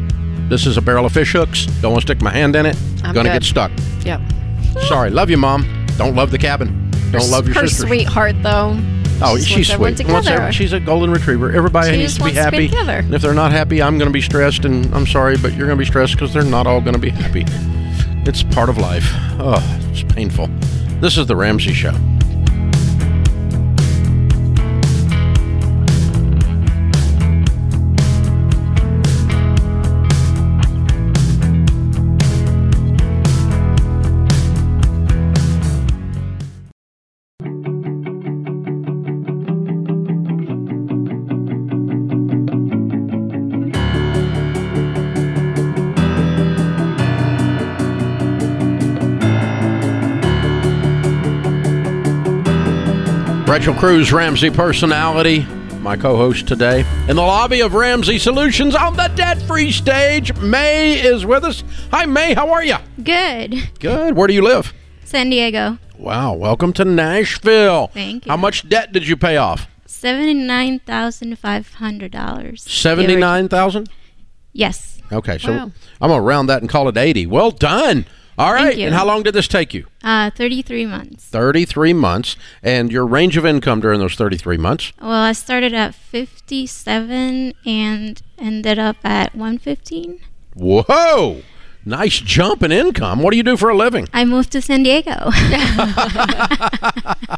This 0.49 0.65
is 0.65 0.77
a 0.77 0.81
barrel 0.81 1.05
of 1.05 1.12
fish 1.13 1.31
hooks. 1.33 1.65
Don't 1.81 1.91
want 1.91 2.01
to 2.05 2.07
stick 2.07 2.21
my 2.21 2.31
hand 2.31 2.55
in 2.55 2.65
it. 2.65 2.75
I'm 3.03 3.13
gonna 3.13 3.29
good. 3.29 3.41
get 3.41 3.43
stuck. 3.43 3.71
Yep. 4.03 4.21
Sorry, 4.88 5.10
love 5.10 5.29
you, 5.29 5.38
mom. 5.38 5.86
Don't 5.97 6.15
love 6.15 6.31
the 6.31 6.38
cabin. 6.38 6.89
Don't 7.12 7.29
love 7.29 7.45
your 7.47 7.55
her 7.55 7.67
sisters. 7.67 7.88
sweetheart 7.88 8.36
though. 8.43 8.77
Oh, 9.21 9.38
She 9.38 9.56
she's 9.56 9.69
everyone 9.71 9.95
sweet. 9.95 10.06
Together. 10.06 10.51
she's 10.51 10.73
a 10.73 10.80
golden 10.80 11.10
retriever. 11.12 11.51
Everybody 11.51 11.91
She 11.91 11.97
needs 11.97 12.13
to 12.15 12.19
be 12.19 12.23
wants 12.25 12.36
to 12.38 12.51
be 12.51 12.58
happy. 12.58 12.67
together. 12.69 12.97
and 12.99 13.13
if 13.15 13.21
they're 13.21 13.34
not 13.34 13.51
happy, 13.51 13.82
I'm 13.82 13.97
going 13.97 14.10
to 14.10 14.13
be 14.13 14.21
stressed, 14.21 14.63
and 14.65 14.93
I'm 14.93 15.08
sorry, 15.08 15.38
but 15.38 15.53
you're 15.53 15.65
going 15.67 15.77
to 15.77 15.82
be 15.82 15.86
stressed 15.86 16.13
because 16.13 16.34
they're 16.34 16.43
not 16.43 16.67
all 16.67 16.82
going 16.82 16.93
to 16.93 16.99
be 16.99 17.10
happy. 17.10 17.43
It's 18.30 18.43
part 18.43 18.69
of 18.69 18.77
life. 18.77 19.06
Oh, 19.39 19.62
it's 19.91 20.03
painful. 20.13 20.47
This 20.99 21.17
is 21.17 21.25
the 21.27 21.36
Ramsey 21.36 21.73
Show. 21.73 21.93
Rachel 53.58 53.74
Cruze, 53.74 54.12
Ramsey 54.13 54.52
personality, 54.52 55.39
my 55.82 55.98
co-host 55.98 56.48
today 56.48 56.82
in 57.10 57.15
the 57.15 57.24
lobby 57.24 57.62
of 57.62 57.74
Ramsey 57.74 58.20
Solutions 58.20 58.76
on 58.76 58.96
the 58.96 59.08
debt-free 59.15 59.72
stage. 59.72 60.32
May 60.38 60.93
is 61.04 61.26
with 61.26 61.43
us. 61.43 61.63
Hi, 61.89 62.06
May. 62.06 62.36
How 62.36 62.52
are 62.52 62.63
you? 62.63 62.76
Good. 63.04 63.80
Good. 63.80 64.15
Where 64.15 64.28
do 64.28 64.36
you 64.36 64.43
live? 64.43 64.76
San 65.06 65.32
Diego. 65.32 65.80
Wow. 65.98 66.34
Welcome 66.36 66.72
to 66.74 66.86
Nashville. 66.86 67.88
Thank 67.88 68.28
you. 68.28 68.30
How 68.30 68.38
much 68.38 68.70
debt 68.70 68.93
did 68.93 69.08
you 69.08 69.17
pay 69.17 69.38
off? 69.38 69.65
Seventy-nine 69.88 70.78
thousand 70.82 71.39
five 71.39 71.74
hundred 71.74 72.12
dollars. 72.12 72.62
Seventy-nine 72.62 73.50
thousand. 73.50 73.89
Yes. 74.54 75.02
Okay, 75.12 75.39
so 75.39 75.52
Wow. 75.52 75.72
I'm 76.00 76.10
gonna 76.12 76.22
round 76.22 76.48
that 76.50 76.62
and 76.62 76.70
call 76.70 76.89
it 76.89 76.98
eighty. 76.98 77.26
Well 77.26 77.50
done. 77.50 78.06
All 78.38 78.54
right. 78.54 78.78
And 78.78 78.93
how 78.93 79.06
long 79.06 79.23
did 79.23 79.34
this 79.34 79.47
take 79.47 79.73
you? 79.73 79.88
Uh, 80.04 80.30
33 80.30 80.86
months. 80.86 81.26
33 81.26 81.93
months. 81.93 82.36
And 82.62 82.91
your 82.91 83.06
range 83.06 83.38
of 83.38 83.45
income 83.45 83.80
during 83.80 84.00
those 84.00 84.15
33 84.15 84.58
months? 84.58 84.93
Well, 85.02 85.12
I 85.12 85.32
started 85.32 85.73
at 85.73 85.95
57 85.95 87.54
and 87.65 88.21
ended 88.38 88.80
up 88.80 88.97
at 89.04 89.34
115. 89.34 90.19
Whoa. 90.54 91.41
Nice 91.84 92.19
jump 92.19 92.63
in 92.63 92.71
income. 92.71 93.21
What 93.21 93.32
do 93.32 93.38
you 93.38 93.43
do 93.43 93.58
for 93.58 93.69
a 93.69 93.76
living? 93.76 94.08
I 94.13 94.26
moved 94.26 94.52
to 94.52 94.62
San 94.62 94.84
Diego. 94.84 95.32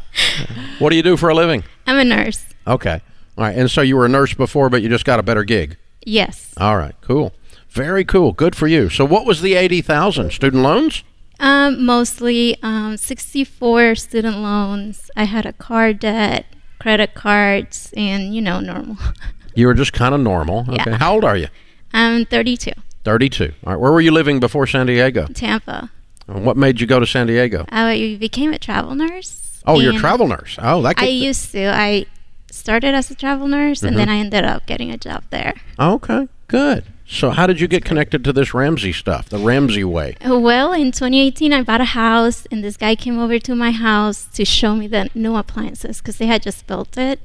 What 0.80 0.88
do 0.88 0.96
you 0.96 1.02
do 1.02 1.18
for 1.18 1.28
a 1.28 1.34
living? 1.34 1.62
I'm 1.86 1.98
a 1.98 2.04
nurse. 2.04 2.42
Okay. 2.66 3.02
All 3.36 3.44
right. 3.44 3.54
And 3.54 3.70
so 3.70 3.82
you 3.82 3.96
were 3.96 4.06
a 4.06 4.08
nurse 4.08 4.32
before, 4.32 4.70
but 4.70 4.80
you 4.80 4.88
just 4.88 5.04
got 5.04 5.20
a 5.20 5.22
better 5.22 5.44
gig. 5.44 5.76
Yes. 6.06 6.54
All 6.56 6.78
right. 6.78 6.94
Cool. 7.02 7.34
Very 7.70 8.04
cool. 8.04 8.32
Good 8.32 8.54
for 8.56 8.66
you. 8.66 8.88
So 8.90 9.04
what 9.04 9.24
was 9.26 9.40
the 9.42 9.54
80,000 9.54 10.32
student 10.32 10.62
loans? 10.62 11.04
Um, 11.38 11.84
mostly 11.86 12.58
um, 12.62 12.96
64 12.96 13.94
student 13.94 14.36
loans. 14.38 15.10
I 15.16 15.24
had 15.24 15.46
a 15.46 15.52
car 15.52 15.92
debt, 15.92 16.46
credit 16.78 17.14
cards, 17.14 17.92
and 17.96 18.34
you 18.34 18.42
know, 18.42 18.60
normal. 18.60 18.96
You 19.52 19.66
were 19.66 19.74
just 19.74 19.92
kind 19.92 20.14
of 20.14 20.20
normal. 20.20 20.60
Okay. 20.68 20.90
Yeah. 20.92 20.96
How 20.98 21.12
old 21.14 21.24
are 21.24 21.36
you? 21.36 21.48
I'm 21.92 22.24
32. 22.24 22.70
32. 23.02 23.52
All 23.66 23.72
right. 23.72 23.80
Where 23.80 23.90
were 23.90 24.00
you 24.00 24.12
living 24.12 24.38
before 24.38 24.64
San 24.68 24.86
Diego? 24.86 25.26
Tampa. 25.26 25.90
And 26.28 26.46
What 26.46 26.56
made 26.56 26.80
you 26.80 26.86
go 26.86 27.00
to 27.00 27.06
San 27.06 27.26
Diego? 27.26 27.64
I 27.68 28.16
became 28.20 28.52
a 28.52 28.60
travel 28.60 28.94
nurse. 28.94 29.60
Oh, 29.66 29.80
you're 29.80 29.94
a 29.94 29.98
travel 29.98 30.28
nurse. 30.28 30.56
Oh, 30.62 30.82
that 30.82 30.90
I 30.90 31.06
could, 31.06 31.06
used 31.08 31.50
to. 31.50 31.64
I 31.66 32.06
started 32.52 32.94
as 32.94 33.10
a 33.10 33.16
travel 33.16 33.48
nurse, 33.48 33.82
and 33.82 33.98
then 33.98 34.06
Mm-hmm. 34.06 34.16
I 34.16 34.20
ended 34.20 34.44
up 34.44 34.66
getting 34.66 34.92
a 34.92 34.96
job 34.96 35.24
there. 35.30 35.54
Okay. 35.80 36.28
Good. 36.46 36.84
So 37.12 37.30
how 37.30 37.48
did 37.48 37.60
you 37.60 37.66
get 37.66 37.84
connected 37.84 38.22
to 38.22 38.32
this 38.32 38.54
Ramsey 38.54 38.92
stuff, 38.92 39.28
the 39.28 39.38
Ramsey 39.38 39.82
way? 39.82 40.16
Well, 40.24 40.72
in 40.72 40.92
2018, 40.92 41.52
I 41.52 41.62
bought 41.62 41.80
a 41.80 41.86
house, 41.86 42.46
and 42.52 42.62
this 42.62 42.76
guy 42.76 42.94
came 42.94 43.18
over 43.18 43.40
to 43.40 43.56
my 43.56 43.72
house 43.72 44.26
to 44.34 44.44
show 44.44 44.76
me 44.76 44.86
the 44.86 45.10
new 45.12 45.34
appliances 45.34 45.98
because 45.98 46.18
they 46.18 46.26
had 46.26 46.40
just 46.40 46.68
built 46.68 46.96
it. 46.96 47.18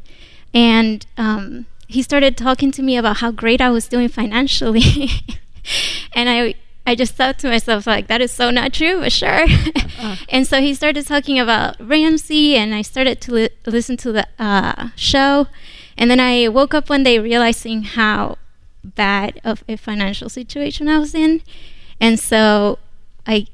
And 0.56 1.06
um, 1.18 1.68
he 1.88 2.02
started 2.02 2.36
talking 2.36 2.72
to 2.72 2.82
me 2.82 2.98
about 2.98 3.18
how 3.18 3.30
great 3.30 3.62
I 3.62 3.70
was 3.70 3.88
doing 3.88 4.10
financially. 4.10 4.82
and 6.16 6.30
I, 6.30 6.56
I 6.88 6.96
just 6.96 7.14
thought 7.14 7.38
to 7.40 7.48
myself, 7.48 7.86
like, 7.86 8.08
that 8.08 8.22
is 8.22 8.32
so 8.32 8.50
not 8.50 8.74
true, 8.74 9.02
but 9.02 9.12
sure. 9.12 9.46
and 10.30 10.48
so 10.48 10.62
he 10.62 10.74
started 10.74 11.06
talking 11.06 11.40
about 11.40 11.80
Ramsey, 11.80 12.56
and 12.56 12.74
I 12.74 12.82
started 12.82 13.22
to 13.22 13.32
li- 13.32 13.50
listen 13.68 13.98
to 13.98 14.12
the 14.12 14.28
uh, 14.40 14.90
show. 14.96 15.46
And 15.96 16.10
then 16.10 16.20
I 16.20 16.48
woke 16.48 16.74
up 16.74 16.90
one 16.90 17.04
day 17.04 17.20
realizing 17.20 17.84
how 17.84 18.40
bad 18.86 19.40
of 19.44 19.64
a 19.68 19.76
financial 19.76 20.30
situation 20.30 20.88
I 20.88 21.00
was 21.00 21.16
in. 21.16 21.42
And 22.00 22.20
so 22.20 22.80
I 23.26 23.48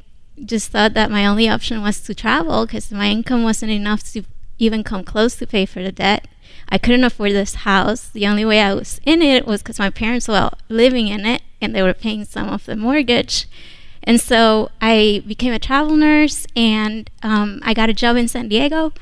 just 0.44 0.72
thought 0.72 0.94
that 0.94 1.12
my 1.12 1.26
only 1.26 1.48
option 1.48 1.82
was 1.82 2.00
to 2.02 2.16
travel 2.16 2.66
because 2.66 2.92
my 2.92 3.10
income 3.10 3.44
wasn't 3.44 3.72
enough 3.72 4.04
to 4.14 4.24
even 4.58 4.84
come 4.84 5.04
close 5.04 5.36
to 5.36 5.48
pay 5.48 5.66
for 5.66 5.82
the 5.82 5.92
debt. 5.92 6.28
I 6.70 6.78
couldn't 6.78 7.04
afford 7.04 7.32
this 7.32 7.56
house. 7.56 8.08
The 8.08 8.28
only 8.28 8.46
way 8.46 8.62
I 8.62 8.74
was 8.74 9.02
in 9.06 9.22
it 9.22 9.46
was 9.46 9.62
because 9.62 9.80
my 9.80 9.90
parents 9.90 10.28
were 10.28 10.52
living 10.70 11.08
in 11.08 11.26
it 11.26 11.42
and 11.60 11.76
they 11.76 11.82
were 11.82 11.94
paying 11.94 12.26
some 12.26 12.50
of 12.50 12.66
the 12.66 12.76
mortgage. 12.76 13.48
And 14.04 14.20
so 14.20 14.72
I 14.82 15.24
became 15.28 15.54
a 15.54 15.60
travel 15.60 15.96
nurse 15.96 16.48
and 16.56 17.10
um, 17.22 17.60
I 17.64 17.74
got 17.74 17.90
a 17.90 17.94
job 17.94 18.16
in 18.18 18.28
San 18.28 18.48
Diego 18.48 18.94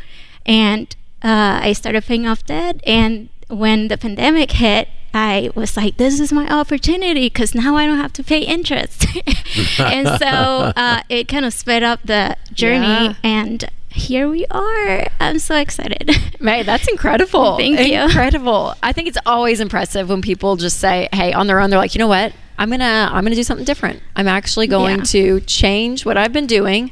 and 0.46 0.94
uh, 1.22 1.60
I 1.62 1.74
started 1.74 2.06
paying 2.06 2.28
off 2.28 2.46
debt. 2.46 2.82
And 2.86 3.30
when 3.50 3.88
the 3.88 3.98
pandemic 3.98 4.52
hit, 4.52 4.90
I 5.14 5.50
was 5.56 5.76
like, 5.76 5.98
this 5.98 6.20
is 6.20 6.32
my 6.32 6.48
opportunity 6.48 7.28
because 7.28 7.56
now 7.56 7.76
I 7.76 7.86
don't 7.86 7.98
have 7.98 8.14
to 8.14 8.24
pay 8.24 8.40
interest. 8.42 9.06
and 9.80 10.08
so 10.20 10.26
uh, 10.76 11.02
it 11.10 11.28
kind 11.28 11.46
of 11.46 11.54
sped 11.54 11.84
up 11.84 12.02
the 12.04 12.38
journey. 12.54 12.86
Yeah. 12.86 13.14
And 13.24 13.66
here 13.90 14.30
we 14.30 14.46
are. 14.52 15.08
I'm 15.20 15.40
so 15.40 15.56
excited. 15.56 16.12
May, 16.40 16.62
that's 16.64 16.88
incredible. 16.92 17.58
Thank 17.58 17.80
you. 17.80 18.00
Incredible. 18.02 18.76
I 18.84 18.94
think 18.94 19.08
it's 19.08 19.18
always 19.26 19.60
impressive 19.60 20.10
when 20.10 20.22
people 20.22 20.56
just 20.58 20.78
say, 20.80 21.10
"Hey, 21.12 21.34
on 21.34 21.48
their 21.48 21.60
own, 21.60 21.70
they're 21.72 21.80
like, 21.80 21.96
you 21.96 22.00
know 22.00 22.08
what? 22.08 22.34
I'm 22.60 22.70
gonna, 22.70 23.10
I'm 23.12 23.24
gonna 23.24 23.36
do 23.36 23.44
something 23.44 23.66
different. 23.66 24.02
I'm 24.16 24.28
actually 24.28 24.68
going 24.68 25.00
Yeah. 25.00 25.04
to 25.06 25.40
change 25.42 26.06
what 26.06 26.18
I've 26.18 26.34
been 26.34 26.46
doing, 26.46 26.92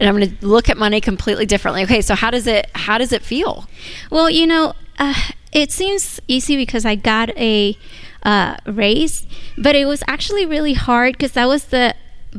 and 0.00 0.08
I'm 0.08 0.14
gonna 0.14 0.32
look 0.40 0.70
at 0.70 0.78
money 0.78 1.00
completely 1.02 1.44
differently." 1.44 1.82
Okay, 1.82 2.00
so 2.00 2.14
how 2.14 2.30
does 2.30 2.46
it, 2.46 2.70
how 2.74 2.96
does 2.98 3.12
it 3.12 3.22
feel? 3.22 3.66
Well, 4.10 4.30
you 4.30 4.46
know, 4.46 4.72
uh, 4.98 5.14
it 5.52 5.70
seems 5.70 6.20
easy 6.28 6.56
because 6.56 6.84
I 6.84 6.94
got 6.94 7.30
a 7.36 7.76
uh, 8.22 8.56
raise, 8.66 9.26
but 9.58 9.74
it 9.74 9.84
was 9.84 10.02
actually 10.06 10.46
really 10.46 10.74
hard 10.74 11.14
because 11.14 11.32
that 11.32 11.46
was 11.46 11.66
the 11.66 11.94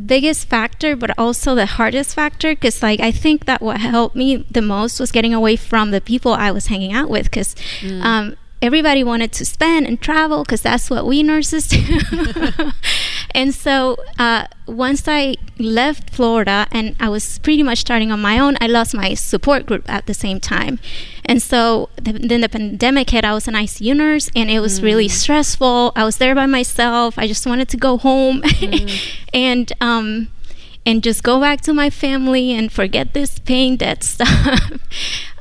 biggest 0.05 0.47
factor, 0.47 0.95
but 0.95 1.17
also 1.17 1.53
the 1.53 1.65
hardest 1.65 2.15
factor. 2.15 2.53
Because, 2.53 2.81
like, 2.81 2.99
I 2.99 3.11
think 3.11 3.45
that 3.45 3.61
what 3.61 3.79
helped 3.79 4.15
me 4.15 4.45
the 4.49 4.61
most 4.61 4.99
was 4.99 5.11
getting 5.11 5.33
away 5.33 5.55
from 5.55 5.91
the 5.91 6.01
people 6.01 6.33
I 6.33 6.51
was 6.51 6.67
hanging 6.67 6.93
out 6.93 7.09
with 7.09 7.25
because. 7.25 7.55
Um, 8.01 8.35
Everybody 8.63 9.03
wanted 9.03 9.33
to 9.33 9.45
spend 9.45 9.87
and 9.87 9.99
travel 9.99 10.43
because 10.43 10.61
that's 10.61 10.89
what 10.89 11.05
we 11.05 11.21
nurses 11.21 11.67
do. 11.67 11.99
and 13.35 13.53
so 13.53 13.97
uh, 14.17 14.47
once 14.65 15.03
I 15.05 15.35
left 15.59 16.09
Florida 16.09 16.65
and 16.71 16.95
I 16.97 17.09
was 17.09 17.39
pretty 17.39 17.61
much 17.61 17.79
starting 17.79 18.09
on 18.09 18.21
my 18.21 18.39
own, 18.39 18.55
I 18.61 18.67
lost 18.67 18.95
my 18.95 19.15
support 19.15 19.65
group 19.65 19.83
at 19.89 20.05
the 20.05 20.13
same 20.13 20.39
time. 20.39 20.79
And 21.25 21.41
so 21.41 21.89
th- 22.01 22.21
then 22.21 22.39
the 22.39 22.47
pandemic 22.47 23.09
hit. 23.09 23.25
I 23.25 23.33
was 23.33 23.49
an 23.49 23.53
ICU 23.53 23.97
nurse 23.97 24.29
and 24.33 24.49
it 24.49 24.61
was 24.61 24.81
really 24.81 25.09
stressful. 25.09 25.91
I 25.93 26.05
was 26.05 26.15
there 26.15 26.33
by 26.33 26.45
myself. 26.45 27.19
I 27.19 27.27
just 27.27 27.45
wanted 27.45 27.67
to 27.67 27.75
go 27.75 27.97
home 27.97 28.43
and 29.33 29.73
um, 29.81 30.29
and 30.85 31.03
just 31.03 31.23
go 31.23 31.39
back 31.39 31.61
to 31.61 31.73
my 31.73 31.89
family 31.89 32.51
and 32.51 32.71
forget 32.71 33.13
this 33.13 33.39
pain, 33.39 33.77
debt 33.77 34.03
stuff. 34.03 34.71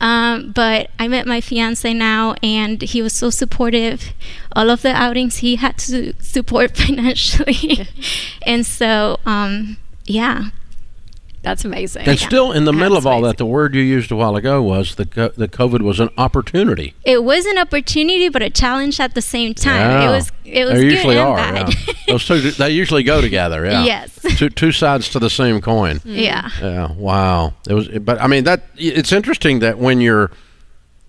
um, 0.00 0.52
but 0.52 0.90
I 0.98 1.08
met 1.08 1.26
my 1.26 1.40
fiance 1.40 1.92
now, 1.92 2.34
and 2.42 2.80
he 2.82 3.02
was 3.02 3.12
so 3.12 3.30
supportive. 3.30 4.12
All 4.54 4.70
of 4.70 4.82
the 4.82 4.92
outings 4.92 5.38
he 5.38 5.56
had 5.56 5.78
to 5.78 6.14
support 6.20 6.76
financially, 6.76 7.88
and 8.46 8.64
so 8.64 9.18
um, 9.26 9.76
yeah, 10.04 10.50
That's 11.42 11.64
amazing. 11.64 12.06
And 12.06 12.18
still, 12.18 12.52
in 12.52 12.64
the 12.66 12.72
middle 12.72 12.96
of 12.96 13.04
all 13.04 13.14
amazing. 13.18 13.26
that, 13.30 13.36
the 13.38 13.46
word 13.46 13.74
you 13.74 13.82
used 13.82 14.12
a 14.12 14.16
while 14.16 14.36
ago 14.36 14.62
was 14.62 14.94
that 14.94 15.10
co- 15.10 15.28
that 15.36 15.50
COVID 15.50 15.82
was 15.82 15.98
an 15.98 16.08
opportunity. 16.16 16.94
it 17.04 17.24
was 17.24 17.46
an 17.46 17.58
opportunity, 17.58 18.28
but 18.28 18.42
a 18.42 18.50
challenge 18.50 19.00
at 19.00 19.14
the 19.14 19.22
same 19.22 19.52
time. 19.52 19.80
Yeah. 19.90 20.08
It 20.08 20.12
was 20.12 20.32
it 20.44 20.64
was 20.66 20.74
they 20.74 20.82
good 20.84 20.92
usually 20.92 21.18
and 21.18 21.28
are. 21.28 21.36
bad. 21.36 21.74
yeah. 21.74 21.94
Those 22.06 22.26
two, 22.26 22.40
they 22.52 22.70
usually 22.70 23.02
go 23.02 23.20
together. 23.20 23.64
Yeah. 23.66 23.84
Yes. 23.84 24.18
Two, 24.38 24.50
two 24.50 24.70
sides 24.82 25.08
to 25.10 25.18
the 25.18 25.30
same 25.30 25.60
coin. 25.60 25.96
Mm-hmm. 25.96 26.14
yeah. 26.14 26.48
Yeah. 26.60 26.92
Wow. 26.92 27.54
It 27.68 27.74
was, 27.74 27.88
but 27.88 28.20
I 28.20 28.26
mean 28.28 28.44
that 28.44 28.62
it's 28.76 29.12
interesting 29.12 29.58
that 29.60 29.78
when 29.78 30.00
you're 30.00 30.30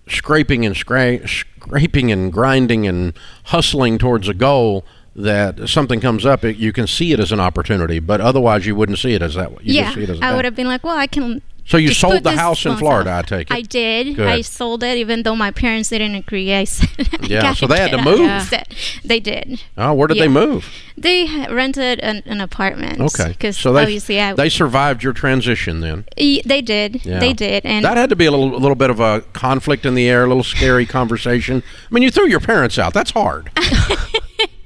scraping 0.08 0.66
and 0.66 0.76
scra- 0.76 1.28
scraping 1.28 2.12
and 2.12 2.32
grinding 2.34 2.88
and 2.88 3.14
hustling 3.46 3.98
towards 3.98 4.28
a 4.28 4.34
goal, 4.34 4.84
that 5.16 5.70
something 5.70 6.00
comes 6.00 6.26
up, 6.26 6.44
it, 6.44 6.58
you 6.58 6.74
can 6.74 6.88
see 6.88 7.12
it 7.14 7.20
as 7.20 7.32
an 7.32 7.40
opportunity, 7.40 8.00
but 8.00 8.20
otherwise 8.22 8.66
you 8.66 8.76
wouldn't 8.76 9.00
see 9.00 9.14
it 9.14 9.22
as 9.22 9.36
that. 9.36 9.52
You 9.64 9.76
yeah, 9.76 9.84
just 9.84 9.96
see 9.96 10.04
it 10.04 10.10
as 10.10 10.20
a 10.20 10.26
I 10.26 10.36
would 10.36 10.46
have 10.46 10.56
been 10.56 10.68
like, 10.68 10.84
well, 10.84 10.98
I 10.98 11.08
can. 11.08 11.42
So 11.66 11.78
you 11.78 11.94
sold 11.94 12.24
the 12.24 12.34
house 12.34 12.66
in 12.66 12.76
Florida, 12.76 13.10
off. 13.10 13.20
I 13.20 13.22
take 13.38 13.50
it. 13.50 13.54
I 13.54 13.62
did. 13.62 14.18
Good. 14.18 14.28
I 14.28 14.42
sold 14.42 14.84
it, 14.84 14.98
even 14.98 15.24
though 15.24 15.36
my 15.36 15.50
parents 15.50 15.88
didn't 15.90 16.16
agree. 16.16 16.54
I 16.54 16.64
said, 16.66 16.90
Yeah, 17.22 17.54
so 17.54 17.68
they 17.68 17.80
had 17.80 17.92
to 17.92 18.02
move. 18.02 18.20
Yeah. 18.20 18.64
They 19.06 19.22
did. 19.22 19.64
Oh, 19.78 19.94
where 19.94 20.10
did 20.10 20.18
Yeah. 20.18 20.24
they 20.24 20.28
move? 20.28 20.68
They 20.98 21.26
rented 21.50 22.02
an, 22.02 22.22
an 22.26 22.42
apartment. 22.42 23.00
Okay. 23.00 23.30
Because 23.30 23.56
so 23.58 23.72
they, 23.72 23.84
obviously, 23.84 24.20
I 24.20 24.34
they 24.34 24.50
survived 24.50 25.04
your 25.04 25.14
transition 25.14 25.80
then. 25.80 26.04
They 26.18 26.62
did. 26.62 27.06
Yeah. 27.06 27.20
They 27.20 27.32
did, 27.32 27.66
and 27.66 27.86
that 27.86 27.96
had 27.96 28.10
to 28.10 28.18
be 28.18 28.26
a 28.26 28.32
little, 28.32 28.54
a 28.56 28.60
little 28.60 28.76
bit 28.76 28.90
of 28.90 29.00
a 29.00 29.22
conflict 29.32 29.86
in 29.86 29.96
the 29.96 30.10
air, 30.10 30.26
a 30.26 30.28
little 30.28 30.44
scary 30.44 30.86
conversation. 30.98 31.64
I 31.90 31.94
mean, 31.94 32.04
you 32.04 32.12
threw 32.12 32.28
your 32.28 32.42
parents 32.42 32.78
out. 32.78 32.94
That's 32.94 33.12
hard. 33.12 33.50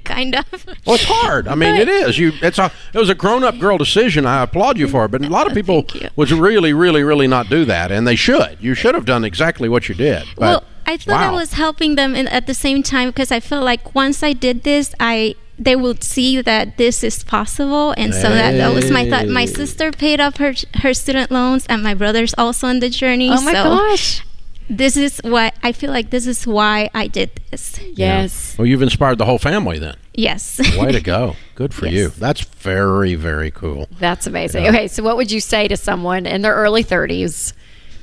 kind 0.08 0.36
of. 0.36 0.46
Well, 0.86 0.96
it's 0.96 1.04
hard. 1.04 1.48
I 1.48 1.56
mean, 1.56 1.76
But- 1.76 1.82
it 1.82 1.90
is. 1.90 2.18
You, 2.18 2.32
it's 2.42 2.58
a, 2.58 2.72
it 2.94 2.98
was 2.98 3.10
a 3.10 3.16
grown-up 3.16 3.60
girl 3.60 3.78
decision. 3.78 4.26
I 4.26 4.44
applaud 4.44 4.78
you 4.78 4.88
for 4.88 5.06
it. 5.06 5.12
But 5.12 5.26
a 5.26 5.30
lot 5.30 5.48
of 5.48 5.54
people 5.60 5.86
would 6.16 6.32
really, 6.32 6.74
really, 6.74 7.04
really 7.04 7.28
not 7.28 7.50
do 7.50 7.66
that, 7.66 7.92
and 7.92 8.08
they 8.08 8.16
should. 8.16 8.58
You 8.62 8.74
should 8.74 8.96
have 8.96 9.06
done 9.06 9.24
exactly 9.24 9.70
what 9.70 9.90
you 9.90 9.96
did. 9.96 10.24
But, 10.36 10.42
well, 10.42 10.64
I 10.86 10.98
thought 10.98 11.22
I 11.22 11.32
was 11.32 11.54
helping 11.54 11.96
them 11.96 12.16
in, 12.16 12.28
at 12.28 12.48
the 12.48 12.54
same 12.54 12.82
time 12.82 13.10
because 13.10 13.32
I 13.32 13.40
felt 13.42 13.64
like 13.66 13.94
once 13.94 14.24
I 14.24 14.34
did 14.34 14.64
this, 14.64 14.96
I 15.00 15.36
they 15.60 15.76
would 15.76 16.04
see 16.04 16.40
that 16.42 16.78
this 16.78 17.04
is 17.04 17.24
possible, 17.24 17.94
and 17.98 18.14
so 18.14 18.30
that, 18.30 18.52
that 18.52 18.74
was 18.74 18.92
my 18.92 19.10
thought. 19.10 19.28
My 19.28 19.46
sister 19.46 19.92
paid 19.92 20.22
off 20.22 20.38
her 20.38 20.54
her 20.76 20.94
student 20.94 21.32
loans, 21.32 21.66
and 21.68 21.84
my 21.84 21.94
brother's 21.94 22.34
also 22.38 22.68
on 22.68 22.80
the 22.80 22.90
journey. 22.90 23.30
oh 23.30 23.42
my 23.42 23.54
so 23.54 23.64
gosh. 23.64 24.24
This 24.70 24.98
is 24.98 25.20
why 25.24 25.52
I 25.64 25.72
feel 25.72 25.92
like 25.92 26.10
this 26.10 26.28
is 26.28 26.46
why 26.46 26.90
I 26.94 27.08
did 27.08 27.32
this. 27.52 27.80
Yes. 27.80 28.58
Well, 28.58 28.66
you've 28.66 28.82
inspired 28.82 29.18
the 29.18 29.26
whole 29.26 29.38
family 29.38 29.80
then. 29.80 29.96
Yes. 30.14 30.60
Way 30.78 30.92
to 30.92 31.02
go. 31.02 31.36
Good 31.56 31.74
for 31.74 31.88
you. 31.88 32.10
That's 32.10 32.42
very, 32.42 33.16
very 33.16 33.52
cool. 33.52 33.88
That's 34.00 34.28
amazing. 34.28 34.68
Okay, 34.68 34.88
so 34.88 35.04
what 35.04 35.16
would 35.16 35.32
you 35.32 35.40
say 35.40 35.68
to 35.68 35.78
someone 35.78 36.26
in 36.26 36.42
their 36.42 36.56
early 36.56 36.84
30s 36.84 37.54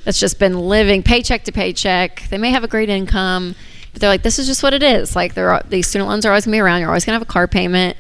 that's 0.05 0.21
just 0.21 0.39
been 0.39 0.59
living 0.59 1.03
paycheck 1.03 1.45
to 1.45 1.53
paycheck? 1.53 2.29
They 2.31 2.39
may 2.39 2.51
have 2.51 2.65
a 2.65 2.69
great 2.69 2.89
income, 2.89 3.55
but 3.93 4.01
they're 4.01 4.11
like, 4.11 4.23
this 4.23 4.39
is 4.39 4.47
just 4.47 4.63
what 4.63 4.73
it 4.75 4.83
is. 4.83 5.15
Like, 5.17 5.35
there 5.35 5.51
are, 5.51 5.63
these 5.69 5.87
student 5.87 6.09
loans 6.09 6.25
are 6.25 6.31
always 6.31 6.47
going 6.47 6.53
to 6.53 6.57
be 6.57 6.61
around. 6.61 6.81
You're 6.81 6.91
always 6.91 7.05
going 7.05 7.15
to 7.15 7.19
have 7.21 7.29
a 7.29 7.33
car 7.33 7.49
payment. 7.49 7.97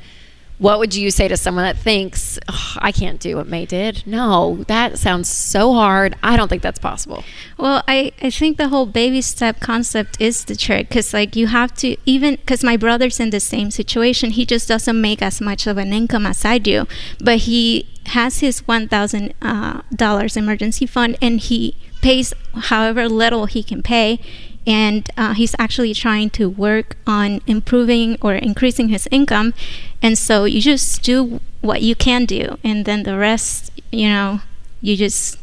What 0.59 0.79
would 0.79 0.95
you 0.95 1.11
say 1.11 1.29
to 1.29 1.37
someone 1.37 1.64
that 1.64 1.77
thinks 1.77 2.38
"Ugh, 2.49 2.79
I 2.81 2.93
can't 2.93 3.21
do 3.21 3.37
what 3.37 3.49
May 3.49 3.67
did? 3.67 4.05
No, 4.07 4.64
that 4.69 4.99
sounds 4.99 5.29
so 5.29 5.75
hard. 5.75 6.17
I 6.23 6.37
don't 6.37 6.49
think 6.49 6.62
that's 6.62 6.79
possible. 6.79 7.25
Well, 7.59 7.83
I, 7.88 8.12
I 8.23 8.31
think 8.31 8.57
the 8.57 8.69
whole 8.69 8.87
baby 8.87 9.21
step 9.21 9.61
concept 9.61 10.21
is 10.21 10.45
the 10.45 10.57
trick 10.57 10.88
because, 10.88 11.12
like, 11.12 11.35
you 11.37 11.49
have 11.49 11.75
to 11.77 11.97
even 12.07 12.37
because 12.37 12.62
my 12.62 12.77
brother's 12.77 13.19
in 13.19 13.31
the 13.31 13.40
same 13.40 13.71
situation. 13.71 14.31
He 14.31 14.47
just 14.47 14.69
doesn't 14.69 15.01
make 15.01 15.23
as 15.23 15.40
much 15.40 15.67
of 15.67 15.77
an 15.77 15.93
income 15.93 16.27
as 16.27 16.45
I 16.45 16.59
do, 16.59 16.87
but 17.21 17.38
he 17.38 17.88
has 18.07 18.40
his 18.40 18.61
$1,000 18.62 19.33
uh, 19.43 20.38
emergency 20.38 20.87
fund 20.87 21.17
and 21.23 21.40
he 21.40 21.77
pays 22.03 22.35
however 22.55 23.09
little 23.09 23.47
he 23.47 23.62
can 23.62 23.83
pay. 23.83 24.21
And 24.66 25.09
uh, 25.16 25.35
he's 25.35 25.55
actually 25.59 25.92
trying 25.92 26.31
to 26.31 26.48
work 26.48 26.96
on 27.07 27.42
improving 27.46 28.16
or 28.22 28.35
increasing 28.35 28.88
his 28.88 29.07
income. 29.11 29.53
And 30.00 30.16
so 30.16 30.44
you 30.46 30.61
just 30.62 31.03
do 31.03 31.40
what 31.61 31.83
you 31.83 31.94
can 31.94 32.24
do, 32.27 32.59
and 32.64 32.85
then 32.85 33.03
the 33.05 33.16
rest, 33.16 33.70
you 33.92 34.09
know, 34.09 34.40
you 34.81 34.96
just 34.96 35.38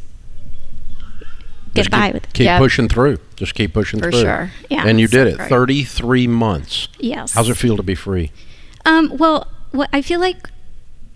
get 1.74 1.84
Just 1.84 1.92
by 1.92 2.08
keep, 2.08 2.14
with 2.14 2.24
it. 2.26 2.34
Keep 2.34 2.46
Yeah. 2.46 2.58
pushing 2.60 2.88
through. 2.90 3.18
Just 3.36 3.56
keep 3.56 3.74
pushing 3.74 4.00
through. 4.00 4.12
For 4.12 4.18
through. 4.18 4.22
sure. 4.30 4.52
Yeah. 4.70 4.84
And 4.86 5.00
you 5.00 5.08
So 5.08 5.18
did 5.24 5.28
it. 5.34 5.38
great. 5.38 5.50
33 5.50 6.28
months. 6.28 6.88
Yes. 7.00 7.34
How's 7.34 7.50
it 7.50 7.56
feel 7.58 7.78
to 7.78 7.84
be 7.84 7.96
free? 7.96 8.32
Um, 8.86 9.16
well, 9.18 9.48
what 9.72 9.90
I 9.94 10.02
feel 10.02 10.20
like 10.20 10.50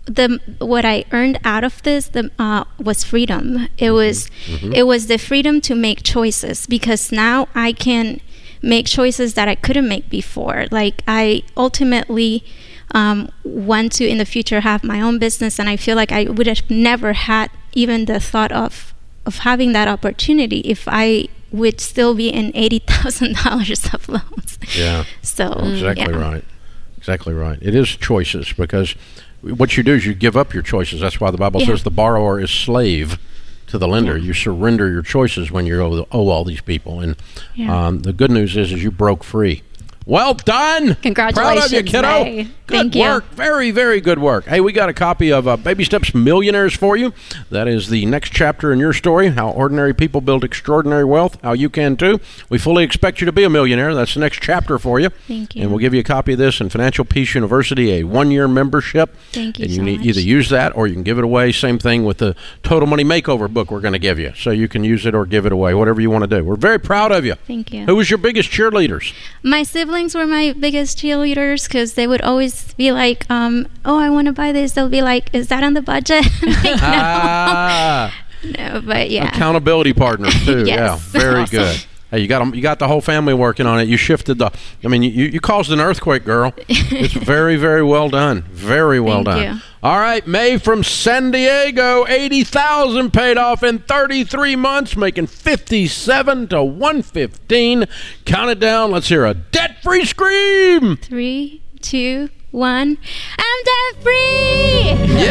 the 0.06 0.40
what 0.58 0.84
I 0.84 1.04
earned 1.12 1.38
out 1.44 1.64
of 1.64 1.82
this 1.82 2.08
the 2.08 2.30
uh, 2.38 2.64
was 2.78 3.04
freedom. 3.04 3.68
It 3.76 3.90
was 3.90 4.30
it 4.62 4.86
was 4.86 5.08
the 5.08 5.18
freedom 5.18 5.60
to 5.62 5.74
make 5.74 6.02
choices 6.02 6.66
because 6.66 7.12
now 7.12 7.48
I 7.54 7.72
can 7.72 8.20
make 8.62 8.86
choices 8.86 9.34
that 9.34 9.48
I 9.48 9.54
couldn't 9.54 9.88
make 9.88 10.08
before. 10.08 10.66
Like 10.70 11.02
I 11.06 11.42
ultimately 11.56 12.44
um, 12.92 13.30
want 13.44 13.92
to 13.92 14.06
in 14.06 14.18
the 14.18 14.24
future 14.24 14.60
have 14.60 14.84
my 14.84 15.00
own 15.00 15.18
business, 15.18 15.58
and 15.58 15.68
I 15.68 15.76
feel 15.76 15.96
like 15.96 16.12
I 16.12 16.24
would 16.24 16.46
have 16.46 16.70
never 16.70 17.12
had 17.12 17.50
even 17.74 18.04
the 18.04 18.20
thought 18.20 18.52
of 18.52 18.94
of 19.24 19.38
having 19.38 19.72
that 19.72 19.88
opportunity 19.88 20.60
if 20.60 20.84
I 20.86 21.26
would 21.50 21.80
still 21.80 22.14
be 22.14 22.28
in 22.28 22.52
eighty 22.54 22.78
thousand 22.78 23.36
dollars 23.44 23.92
of 23.92 24.08
loans. 24.08 24.58
Yeah. 24.76 25.04
So 25.22 25.50
Exactly 25.64 26.12
yeah. 26.14 26.20
right. 26.20 26.44
Exactly 26.96 27.34
right. 27.34 27.58
It 27.60 27.74
is 27.74 27.88
choices 27.88 28.52
because 28.52 28.94
what 29.54 29.76
you 29.76 29.82
do 29.82 29.94
is 29.94 30.06
you 30.06 30.14
give 30.14 30.36
up 30.36 30.52
your 30.54 30.62
choices. 30.62 31.00
That's 31.00 31.20
why 31.20 31.30
the 31.30 31.38
Bible 31.38 31.60
Yeah. 31.60 31.68
says 31.68 31.82
the 31.82 31.90
borrower 31.90 32.40
is 32.40 32.50
slave 32.50 33.18
to 33.68 33.78
the 33.78 33.88
lender. 33.88 34.16
You 34.16 34.32
surrender 34.32 34.90
your 34.90 35.02
choices 35.02 35.50
when 35.50 35.66
you 35.66 35.80
owe, 35.80 36.06
owe 36.12 36.28
all 36.28 36.44
these 36.44 36.60
people. 36.60 37.00
And 37.00 37.16
Yeah. 37.54 37.86
um, 37.86 38.00
the 38.00 38.12
good 38.12 38.30
news 38.30 38.56
is, 38.56 38.72
is 38.72 38.82
you 38.82 38.90
broke 38.90 39.24
free. 39.24 39.62
Well 40.06 40.34
done. 40.34 40.94
Congratulations. 41.02 41.34
Proud 41.34 41.66
of 41.66 41.72
you, 41.72 41.82
kiddo. 41.82 42.50
Good 42.68 42.92
Thank 42.92 42.94
you. 42.96 43.20
Very, 43.36 43.70
very 43.72 44.00
good 44.00 44.18
work. 44.20 44.44
Hey, 44.46 44.60
we 44.60 44.72
got 44.72 44.88
a 44.88 44.92
copy 44.92 45.32
of 45.32 45.46
uh, 45.46 45.56
Baby 45.56 45.82
Steps 45.84 46.14
Millionaires 46.14 46.74
for 46.74 46.96
you. 46.96 47.12
That 47.50 47.66
is 47.68 47.88
the 47.90 48.06
next 48.06 48.32
chapter 48.32 48.72
in 48.72 48.78
your 48.78 48.92
story 48.92 49.28
how 49.28 49.50
ordinary 49.50 49.94
people 49.94 50.20
build 50.20 50.42
extraordinary 50.44 51.04
wealth, 51.04 51.38
how 51.42 51.52
you 51.54 51.68
can 51.68 51.96
too. 51.96 52.20
We 52.48 52.58
fully 52.58 52.82
expect 52.84 53.20
you 53.20 53.24
to 53.24 53.32
be 53.32 53.42
a 53.44 53.50
millionaire. 53.50 53.94
That's 53.94 54.14
the 54.14 54.20
next 54.20 54.40
chapter 54.42 54.78
for 54.78 54.98
you. 55.00 55.10
Thank 55.10 55.54
you. 55.56 55.62
And 55.62 55.70
we'll 55.70 55.80
give 55.80 55.94
you 55.94 56.00
a 56.00 56.04
copy 56.04 56.32
of 56.32 56.38
this 56.38 56.60
in 56.60 56.68
Financial 56.70 57.04
Peace 57.04 57.34
University, 57.34 57.92
a 57.92 58.04
one 58.04 58.30
year 58.30 58.46
membership. 58.46 59.14
Thank 59.32 59.58
you 59.58 59.64
And 59.64 59.70
you 59.72 59.78
so 59.78 59.82
need 59.84 59.98
much. 59.98 60.06
either 60.08 60.20
use 60.20 60.48
that 60.50 60.74
or 60.76 60.86
you 60.86 60.94
can 60.94 61.02
give 61.04 61.18
it 61.18 61.24
away. 61.24 61.50
Same 61.52 61.78
thing 61.78 62.04
with 62.04 62.18
the 62.18 62.34
Total 62.62 62.86
Money 62.88 63.04
Makeover 63.04 63.52
book 63.52 63.70
we're 63.72 63.80
going 63.80 63.92
to 63.92 63.98
give 64.00 64.18
you. 64.20 64.32
So 64.36 64.50
you 64.50 64.68
can 64.68 64.82
use 64.84 65.04
it 65.06 65.14
or 65.14 65.24
give 65.26 65.46
it 65.46 65.52
away, 65.52 65.74
whatever 65.74 66.00
you 66.00 66.10
want 66.10 66.22
to 66.28 66.36
do. 66.38 66.44
We're 66.44 66.56
very 66.56 66.78
proud 66.78 67.10
of 67.12 67.24
you. 67.24 67.34
Thank 67.46 67.72
you. 67.72 67.86
Who 67.86 67.96
was 67.96 68.08
your 68.10 68.18
biggest 68.18 68.50
cheerleaders? 68.50 69.12
My 69.44 69.62
siblings 69.62 69.95
were 69.96 70.26
my 70.26 70.52
biggest 70.58 70.98
cheerleaders 70.98 71.66
because 71.66 71.94
they 71.94 72.06
would 72.06 72.20
always 72.20 72.74
be 72.74 72.92
like, 72.92 73.24
um, 73.30 73.66
"Oh, 73.84 73.98
I 73.98 74.10
want 74.10 74.26
to 74.26 74.32
buy 74.32 74.52
this." 74.52 74.72
They'll 74.72 74.90
be 74.90 75.00
like, 75.02 75.30
"Is 75.32 75.48
that 75.48 75.64
on 75.64 75.72
the 75.74 75.80
budget?" 75.82 76.24
Like, 76.42 76.82
Ah. 76.82 78.12
no, 78.44 78.50
no, 78.74 78.80
but 78.82 79.10
yeah, 79.10 79.28
accountability 79.28 79.92
partners 79.94 80.34
too. 80.44 80.64
Yes. 80.66 80.78
Yeah, 80.78 80.96
very 81.20 81.42
Awesome. 81.42 81.58
good. 81.58 81.84
Hey, 82.16 82.22
you 82.22 82.28
got 82.28 82.40
'em- 82.40 82.54
you 82.54 82.62
got 82.62 82.78
the 82.78 82.88
whole 82.88 83.02
family 83.02 83.34
working 83.34 83.66
on 83.66 83.78
it. 83.78 83.88
You 83.88 83.98
shifted 83.98 84.38
the. 84.38 84.50
I 84.82 84.88
mean, 84.88 85.02
you, 85.02 85.10
you 85.26 85.38
caused 85.38 85.70
an 85.70 85.80
earthquake, 85.82 86.24
girl. 86.24 86.54
It's 86.66 87.12
very 87.26 87.56
very 87.56 87.82
well 87.82 88.08
done. 88.08 88.40
Very 88.52 88.98
well 89.00 89.22
Thank 89.22 89.26
done. 89.26 89.56
you. 89.56 89.60
All 89.82 89.98
right, 89.98 90.26
May 90.26 90.56
from 90.56 90.82
San 90.82 91.30
Diego, 91.30 92.06
eighty 92.08 92.42
thousand 92.42 93.12
paid 93.12 93.36
off 93.36 93.62
in 93.62 93.80
thirty 93.80 94.24
three 94.24 94.56
months, 94.56 94.96
making 94.96 95.26
fifty 95.26 95.86
seven 95.86 96.48
to 96.48 96.64
one 96.64 97.02
fifteen. 97.02 97.84
Count 98.24 98.48
it 98.50 98.60
down. 98.60 98.90
Let's 98.92 99.08
hear 99.08 99.26
a 99.26 99.34
debt 99.34 99.82
free 99.82 100.06
scream. 100.06 100.96
three, 100.96 101.60
two, 101.82 102.30
one. 102.50 102.96
I'm 103.38 103.92
debt 103.92 104.02
free. 104.02 105.16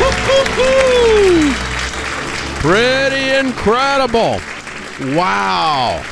Woo-hoo-hoo! 0.00 1.45
Pretty 2.66 3.30
incredible. 3.46 4.40
Wow. 5.16 6.02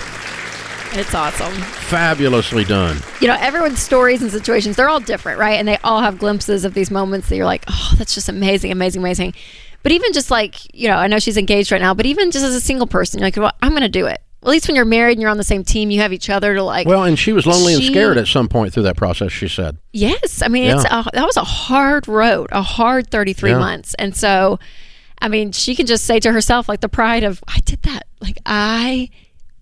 It's 0.92 1.12
awesome. 1.12 1.52
Fabulously 1.52 2.62
done. 2.62 2.98
You 3.20 3.26
know, 3.26 3.36
everyone's 3.40 3.80
stories 3.82 4.22
and 4.22 4.30
situations, 4.30 4.76
they're 4.76 4.88
all 4.88 5.00
different, 5.00 5.40
right? 5.40 5.54
And 5.54 5.66
they 5.66 5.78
all 5.78 6.00
have 6.00 6.16
glimpses 6.18 6.64
of 6.64 6.74
these 6.74 6.92
moments 6.92 7.28
that 7.28 7.34
you're 7.36 7.44
like, 7.44 7.64
oh, 7.68 7.94
that's 7.98 8.14
just 8.14 8.28
amazing, 8.28 8.70
amazing, 8.70 9.02
amazing. 9.02 9.34
But 9.82 9.90
even 9.90 10.12
just 10.12 10.30
like, 10.30 10.72
you 10.72 10.86
know, 10.86 10.94
I 10.94 11.08
know 11.08 11.18
she's 11.18 11.36
engaged 11.36 11.72
right 11.72 11.80
now, 11.80 11.92
but 11.92 12.06
even 12.06 12.30
just 12.30 12.44
as 12.44 12.54
a 12.54 12.60
single 12.60 12.86
person, 12.86 13.18
you're 13.18 13.26
like, 13.26 13.36
well, 13.36 13.50
I'm 13.60 13.70
going 13.70 13.82
to 13.82 13.88
do 13.88 14.06
it. 14.06 14.20
At 14.42 14.48
least 14.48 14.68
when 14.68 14.76
you're 14.76 14.84
married 14.84 15.14
and 15.14 15.22
you're 15.22 15.30
on 15.32 15.38
the 15.38 15.42
same 15.42 15.64
team, 15.64 15.90
you 15.90 16.02
have 16.02 16.12
each 16.12 16.30
other 16.30 16.54
to 16.54 16.62
like, 16.62 16.86
Well, 16.86 17.02
and 17.02 17.18
she 17.18 17.32
was 17.32 17.46
lonely 17.48 17.74
and 17.74 17.82
scared 17.82 18.16
at 18.16 18.28
some 18.28 18.46
point 18.46 18.72
through 18.72 18.84
that 18.84 18.96
process, 18.96 19.32
she 19.32 19.48
said. 19.48 19.78
Yes, 19.92 20.40
I 20.40 20.46
mean 20.46 20.70
it's 20.70 20.84
a, 20.84 21.04
that 21.14 21.26
was 21.26 21.36
a 21.36 21.42
hard 21.44 22.06
road, 22.06 22.50
a 22.52 22.62
hard 22.62 23.10
33 23.10 23.50
Yeah. 23.50 23.58
months, 23.58 23.94
and 23.94 24.14
so, 24.14 24.60
I 25.24 25.28
mean, 25.28 25.52
she 25.52 25.74
can 25.74 25.86
just 25.86 26.04
say 26.04 26.20
to 26.20 26.32
herself 26.32 26.68
like 26.68 26.80
the 26.80 26.88
pride 26.88 27.24
of 27.24 27.42
I 27.48 27.58
did 27.64 27.82
that, 27.82 28.06
like 28.20 28.38
I, 28.44 29.08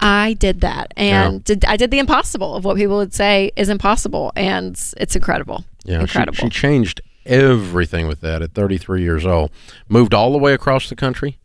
I 0.00 0.34
did 0.34 0.62
that, 0.62 0.92
and 0.96 1.44
did, 1.44 1.64
I 1.64 1.76
did 1.76 1.90
the 1.92 1.98
impossible 2.00 2.56
of 2.56 2.64
what 2.64 2.76
people 2.76 2.96
would 2.96 3.14
say 3.14 3.52
is 3.56 3.68
impossible, 3.68 4.32
and 4.34 4.72
it's 4.96 5.14
incredible, 5.16 5.64
Yeah, 5.84 5.98
she, 5.98 6.02
incredible. 6.02 6.36
she 6.36 6.48
changed 6.48 7.00
everything 7.24 8.08
with 8.08 8.20
that 8.20 8.42
at 8.42 8.52
33 8.52 9.02
years 9.02 9.24
old. 9.24 9.50
Moved 9.88 10.12
all 10.14 10.32
the 10.32 10.38
way 10.38 10.52
across 10.54 10.88
the 10.88 10.96
country. 10.96 11.38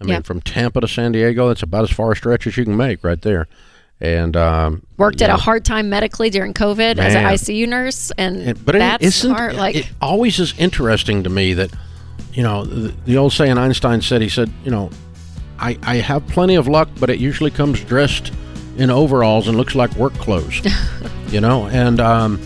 I 0.00 0.04
mean, 0.04 0.14
Yeah. 0.14 0.20
from 0.22 0.40
Tampa 0.40 0.80
to 0.80 0.88
San 0.88 1.12
Diego, 1.12 1.46
that's 1.48 1.62
about 1.62 1.84
as 1.84 1.90
far 1.90 2.10
a 2.12 2.16
stretch 2.16 2.46
as 2.48 2.56
you 2.56 2.64
can 2.64 2.76
make 2.76 3.04
right 3.04 3.22
there. 3.22 3.46
And 4.00 4.36
um, 4.36 4.82
Worked 4.98 5.22
at 5.22 5.28
know, 5.28 5.34
a 5.34 5.38
hard 5.38 5.64
time 5.64 5.88
medically 5.88 6.28
during 6.28 6.52
COVID 6.52 6.98
as 6.98 7.14
an 7.14 7.22
ICU 7.24 7.66
nurse, 7.68 8.10
and 8.18 8.36
It- 8.36 8.64
but 8.64 8.74
it 8.74 8.80
that's 8.80 9.04
isn't, 9.04 9.30
hard. 9.30 9.54
Like, 9.54 9.76
it 9.76 9.88
always 10.02 10.38
is 10.40 10.52
interesting 10.58 11.22
to 11.22 11.30
me 11.30 11.54
that 11.54 11.70
you 12.32 12.42
know 12.42 12.64
the, 12.64 12.94
the 13.04 13.16
old 13.16 13.32
saying 13.32 13.58
Einstein 13.58 14.00
said 14.00 14.22
he 14.22 14.28
said 14.28 14.52
you 14.64 14.70
know 14.70 14.90
I, 15.58 15.78
I 15.82 15.96
have 15.96 16.26
plenty 16.26 16.54
of 16.54 16.68
luck 16.68 16.88
but 16.98 17.10
it 17.10 17.18
usually 17.18 17.50
comes 17.50 17.82
dressed 17.84 18.32
in 18.76 18.90
overalls 18.90 19.48
and 19.48 19.56
looks 19.56 19.74
like 19.74 19.94
work 19.96 20.12
clothes 20.14 20.60
you 21.28 21.40
know? 21.40 21.66
And 21.66 22.00
um, 22.00 22.40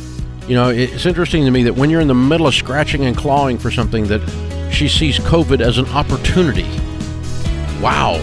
you 0.48 0.54
know 0.54 0.68
it's 0.70 1.06
interesting 1.06 1.44
to 1.44 1.50
me 1.50 1.62
that 1.64 1.74
when 1.74 1.90
you're 1.90 2.00
in 2.00 2.09
the 2.09 2.14
middle 2.14 2.46
of 2.46 2.54
scratching 2.54 3.04
and 3.04 3.16
clawing 3.16 3.59
for 3.59 3.70
something 3.70 4.06
that 4.06 4.20
she 4.72 4.88
sees 4.88 5.18
COVID 5.18 5.61
as 5.61 5.78
an 5.78 5.87
opportunity. 5.88 6.68
Wow. 7.80 8.14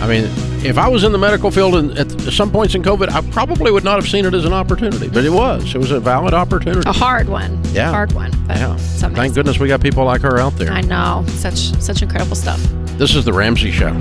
I 0.00 0.06
mean, 0.06 0.24
if 0.64 0.78
I 0.78 0.88
was 0.88 1.04
in 1.04 1.12
the 1.12 1.18
medical 1.18 1.50
field 1.50 1.74
and 1.74 1.96
at 1.98 2.10
some 2.32 2.50
points 2.50 2.74
in 2.74 2.82
COVID, 2.82 3.10
I 3.10 3.20
probably 3.30 3.70
would 3.70 3.84
not 3.84 3.96
have 4.00 4.08
seen 4.08 4.24
it 4.24 4.34
as 4.34 4.44
an 4.44 4.52
opportunity, 4.52 5.08
but 5.08 5.24
it 5.24 5.30
was. 5.30 5.74
It 5.74 5.78
was 5.78 5.90
a 5.90 6.00
valid 6.00 6.34
opportunity. 6.34 6.88
a 6.88 6.92
hard 6.92 7.28
one, 7.28 7.60
Yeah. 7.72 7.90
hard 7.90 8.12
one. 8.12 8.30
But 8.46 8.56
Yeah. 8.56 8.76
Thank 8.76 9.34
goodness 9.34 9.58
we 9.58 9.68
got 9.68 9.80
people 9.80 10.04
like 10.04 10.22
her 10.22 10.38
out 10.38 10.56
there. 10.56 10.72
I 10.72 10.80
know 10.80 11.24
such 11.28 11.72
such 11.80 12.02
incredible 12.02 12.36
stuff. 12.36 12.60
This 12.98 13.14
is 13.14 13.24
the 13.24 13.32
Ramsey 13.32 13.70
Show. 13.70 13.92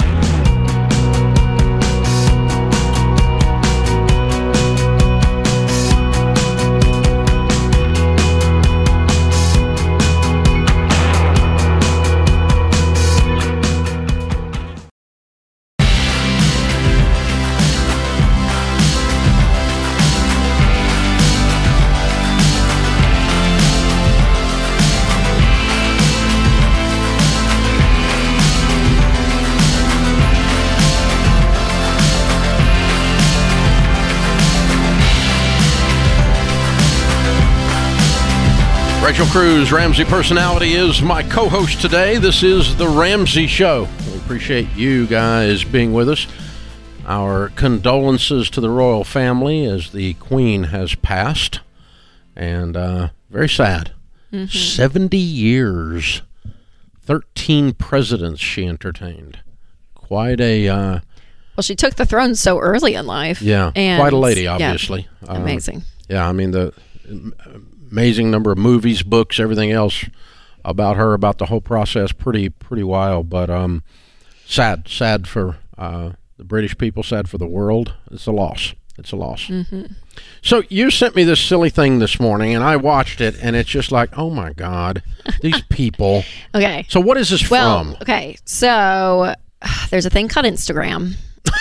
Rachel 39.03 39.25
Cruze, 39.25 39.69
Ramsey 39.73 40.05
personality, 40.05 40.75
is 40.75 41.01
my 41.01 41.23
co 41.23 41.49
host 41.49 41.81
today. 41.81 42.17
This 42.17 42.41
is 42.41 42.77
The 42.77 42.87
Ramsey 42.87 43.47
Show. 43.47 43.89
We 44.09 44.17
appreciate 44.17 44.69
you 44.77 45.07
guys 45.07 45.65
being 45.65 45.91
with 45.91 46.07
us. 46.07 46.25
Our 47.05 47.49
condolences 47.49 48.49
to 48.51 48.61
the 48.61 48.69
royal 48.69 49.03
family 49.03 49.65
as 49.65 49.91
the 49.91 50.13
Queen 50.15 50.63
has 50.65 50.95
passed, 50.95 51.59
and 52.33 52.77
uh, 52.77 53.09
very 53.29 53.49
sad. 53.49 53.91
Mm-hmm. 54.31 54.57
70 54.57 55.17
years, 55.17 56.21
13 57.01 57.73
presidents 57.73 58.39
she 58.39 58.65
entertained. 58.65 59.39
Quite 59.95 60.39
a, 60.39 60.69
uh, 60.69 60.99
Well, 61.57 61.61
she 61.61 61.75
took 61.75 61.95
the 61.95 62.05
throne 62.05 62.35
so 62.35 62.57
early 62.57 62.95
in 62.95 63.05
life. 63.05 63.41
yeah, 63.41 63.73
and, 63.75 63.99
quite 63.99 64.13
a 64.13 64.17
lady, 64.17 64.43
yeah, 64.43 64.53
obviously. 64.53 65.09
Uh, 65.27 65.33
amazing. 65.33 65.83
Yeah, 66.07 66.25
I 66.25 66.31
mean 66.31 66.51
the 66.51 66.73
amazing 67.93 68.31
number 68.31 68.51
of 68.51 68.57
movies, 68.57 69.03
books, 69.03 69.39
everything 69.39 69.71
else 69.71 70.03
about 70.65 70.97
her, 70.97 71.13
about 71.13 71.37
the 71.37 71.45
whole 71.45 71.61
process. 71.61 72.11
Pretty 72.11 72.49
pretty 72.49 72.83
wild, 72.83 73.29
but 73.29 73.49
um, 73.51 73.83
sad, 74.47 74.87
sad 74.87 75.27
for 75.27 75.57
uh, 75.77 76.11
the 76.37 76.43
British 76.43 76.75
people, 76.77 77.03
sad 77.03 77.29
for 77.29 77.37
the 77.37 77.45
world. 77.45 77.93
It's 78.11 78.25
a 78.25 78.31
loss. 78.31 78.73
It's 78.97 79.11
a 79.11 79.15
loss. 79.15 79.49
So 80.43 80.63
you 80.69 80.91
sent 80.91 81.15
me 81.15 81.23
this 81.23 81.39
silly 81.39 81.69
thing 81.71 81.99
this 81.99 82.19
morning, 82.19 82.53
and 82.55 82.63
I 82.63 82.75
watched 82.77 83.21
it, 83.21 83.35
and 83.41 83.55
it's 83.55 83.69
just 83.69 83.91
like, 83.91 84.17
oh 84.17 84.29
my 84.29 84.53
god, 84.53 85.03
these 85.41 85.61
people. 85.69 86.23
Okay. 86.55 86.85
So 86.89 86.99
what 86.99 87.17
is 87.17 87.29
this 87.29 87.49
Well, 87.49 87.83
from? 87.83 87.95
okay. 88.01 88.37
So 88.45 89.33
there's 89.91 90.05
a 90.05 90.09
thing 90.09 90.27
called 90.27 90.45
Instagram. 90.47 91.13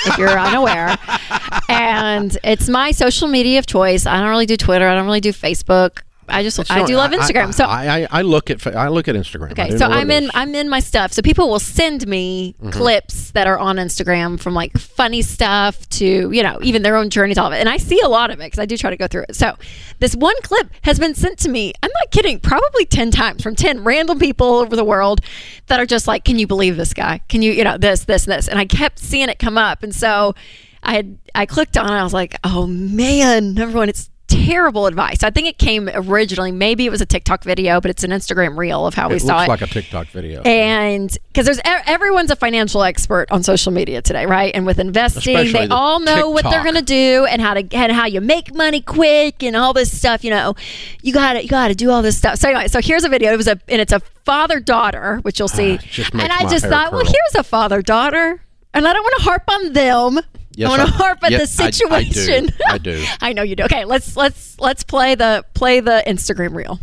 If 0.06 0.16
you're 0.16 0.28
unaware, 0.38 0.96
and 1.68 2.36
it's 2.44 2.68
my 2.68 2.92
social 2.92 3.28
media 3.28 3.58
of 3.58 3.66
choice. 3.66 4.06
I 4.06 4.18
don't 4.20 4.28
really 4.30 4.46
do 4.46 4.56
Twitter. 4.56 4.88
I 4.88 4.94
don't 4.94 5.06
really 5.06 5.20
do 5.20 5.32
Facebook. 5.32 6.00
I 6.32 6.42
just 6.42 6.58
I 6.70 6.84
do 6.84 6.96
love 6.96 7.10
Instagram. 7.12 7.48
I, 7.48 7.50
so 7.52 7.64
I, 7.64 7.98
I, 8.02 8.08
I 8.10 8.22
look 8.22 8.50
at 8.50 8.66
I 8.66 8.88
look 8.88 9.06
at 9.08 9.14
Instagram. 9.14 9.52
Okay, 9.52 9.76
so 9.76 9.86
I'm 9.86 10.10
in. 10.10 10.30
I'm 10.34 10.54
in 10.54 10.68
my 10.68 10.80
stuff. 10.80 11.12
So 11.12 11.22
people 11.22 11.48
will 11.48 11.60
send 11.60 12.06
me 12.06 12.22
Mm-hmm. 12.62 12.70
clips 12.70 13.30
that 13.32 13.46
are 13.46 13.58
on 13.58 13.76
Instagram 13.76 14.38
from 14.40 14.54
like 14.54 14.72
funny 14.78 15.22
stuff 15.22 15.88
to 15.90 16.30
you 16.30 16.42
know 16.42 16.58
even 16.62 16.82
their 16.82 16.96
own 16.96 17.10
journeys, 17.10 17.38
all 17.38 17.46
of 17.48 17.52
it, 17.52 17.58
and 17.60 17.68
I 17.68 17.76
see 17.76 18.00
a 18.00 18.08
lot 18.08 18.30
of 18.30 18.40
it 18.40 18.44
because 18.44 18.58
I 18.58 18.66
do 18.66 18.76
try 18.76 18.90
to 18.90 18.96
go 18.96 19.06
through 19.06 19.24
it. 19.28 19.36
So 19.36 19.56
this 19.98 20.14
one 20.14 20.34
clip 20.42 20.70
has 20.82 20.98
been 20.98 21.14
sent 21.14 21.38
to 21.40 21.48
me. 21.48 21.72
I'm 21.82 21.90
not 21.94 22.10
kidding, 22.10 22.38
probably 22.40 22.84
ten 22.86 23.10
times 23.10 23.42
from 23.42 23.54
ten 23.54 23.84
random 23.84 24.18
people 24.18 24.46
all 24.46 24.58
over 24.60 24.74
the 24.76 24.84
world 24.84 25.20
that 25.66 25.78
are 25.80 25.86
just 25.86 26.06
like, 26.06 26.24
"Can 26.24 26.38
you 26.38 26.46
believe 26.46 26.76
this 26.76 26.94
guy? 26.94 27.20
Can 27.28 27.42
you 27.42 27.52
you 27.52 27.64
know 27.64 27.76
this 27.78 28.04
this 28.04 28.24
this?" 28.24 28.48
And 28.48 28.58
I 28.58 28.64
kept 28.64 28.98
seeing 28.98 29.28
it 29.28 29.38
come 29.38 29.58
up, 29.58 29.82
and 29.82 29.94
so 29.94 30.34
I 30.82 30.94
had 30.94 31.18
I 31.34 31.46
clicked 31.46 31.76
on 31.76 31.86
it. 31.92 31.96
I 31.98 32.02
was 32.04 32.14
like, 32.14 32.36
"Oh 32.44 32.66
man, 32.66 33.54
number 33.54 33.76
one, 33.78 33.88
it's." 33.88 34.08
Terrible 34.32 34.86
advice. 34.86 35.22
I 35.22 35.30
think 35.30 35.46
it 35.48 35.58
came 35.58 35.88
originally. 35.92 36.52
Maybe 36.52 36.86
it 36.86 36.90
was 36.90 37.00
a 37.00 37.06
TikTok 37.06 37.44
video, 37.44 37.80
but 37.80 37.90
it's 37.90 38.02
an 38.04 38.10
Instagram 38.10 38.56
reel 38.56 38.86
of 38.86 38.94
how 38.94 39.08
we 39.08 39.18
saw 39.18 39.42
It. 39.44 39.48
looks 39.48 39.60
like 39.60 39.62
a 39.62 39.72
TikTok 39.72 40.06
video. 40.08 40.42
and 40.42 41.16
because 41.28 41.46
there's 41.46 41.60
everyone's 41.64 42.30
a 42.30 42.36
financial 42.36 42.82
expert 42.82 43.26
on 43.30 43.42
social 43.42 43.72
media 43.72 44.02
today 44.02 44.26
right? 44.26 44.54
And 44.54 44.66
with 44.66 44.78
investing 44.78 45.36
Especially 45.36 45.52
they 45.52 45.66
the 45.66 45.74
all 45.74 46.00
know 46.00 46.30
what 46.30 46.44
they're 46.44 46.62
going 46.62 46.74
to 46.76 46.82
do 46.82 47.26
and 47.30 47.40
how 47.42 47.54
to 47.54 47.60
and 47.74 47.92
how 47.92 48.06
you 48.06 48.20
make 48.20 48.54
money 48.54 48.80
quick 48.80 49.42
and 49.42 49.56
all 49.56 49.72
this 49.72 49.96
stuff 49.96 50.24
you 50.24 50.30
know. 50.30 50.54
You 51.02 51.12
got 51.12 51.34
to 51.34 51.42
you 51.42 51.48
got 51.48 51.68
to 51.68 51.74
do 51.74 51.90
all 51.90 52.02
this 52.02 52.16
stuff. 52.16 52.38
So 52.38 52.48
anyway 52.48 52.68
so 52.68 52.80
here's 52.80 53.04
a 53.04 53.08
video. 53.08 53.32
It 53.32 53.36
was 53.36 53.48
a 53.48 53.58
and 53.68 53.80
it's 53.80 53.92
a 53.92 54.00
father 54.24 54.60
daughter 54.60 55.18
which 55.22 55.38
you'll 55.38 55.48
see. 55.48 55.72
Ah, 55.72 55.84
it 55.84 56.14
makes 56.14 56.14
and 56.14 56.32
i 56.32 56.48
just 56.48 56.64
thought 56.66 56.92
well 56.92 57.04
here's 57.04 57.34
a 57.36 57.42
father 57.42 57.82
daughter 57.82 58.40
and 58.72 58.86
i 58.86 58.92
don't 58.92 59.02
want 59.02 59.16
to 59.18 59.22
harp 59.24 59.42
on 59.50 59.72
them 59.72 60.20
Yes, 60.54 60.70
I 60.70 60.76
want 60.78 60.88
to 60.88 60.94
harp 60.94 61.24
on 61.24 61.30
yes, 61.30 61.56
the 61.56 61.62
I- 61.62 61.66
I 61.66 61.70
do. 61.70 61.76
situation. 61.76 62.54
I 62.68 62.78
do. 62.78 63.04
I 63.20 63.32
know 63.32 63.42
you 63.42 63.56
do. 63.56 63.64
Okay, 63.64 63.84
let's 63.84 64.16
let's 64.16 64.58
let's 64.60 64.84
play 64.84 65.14
the 65.14 65.44
play 65.54 65.80
the 65.80 66.02
Instagram 66.06 66.54
reel. 66.54 66.78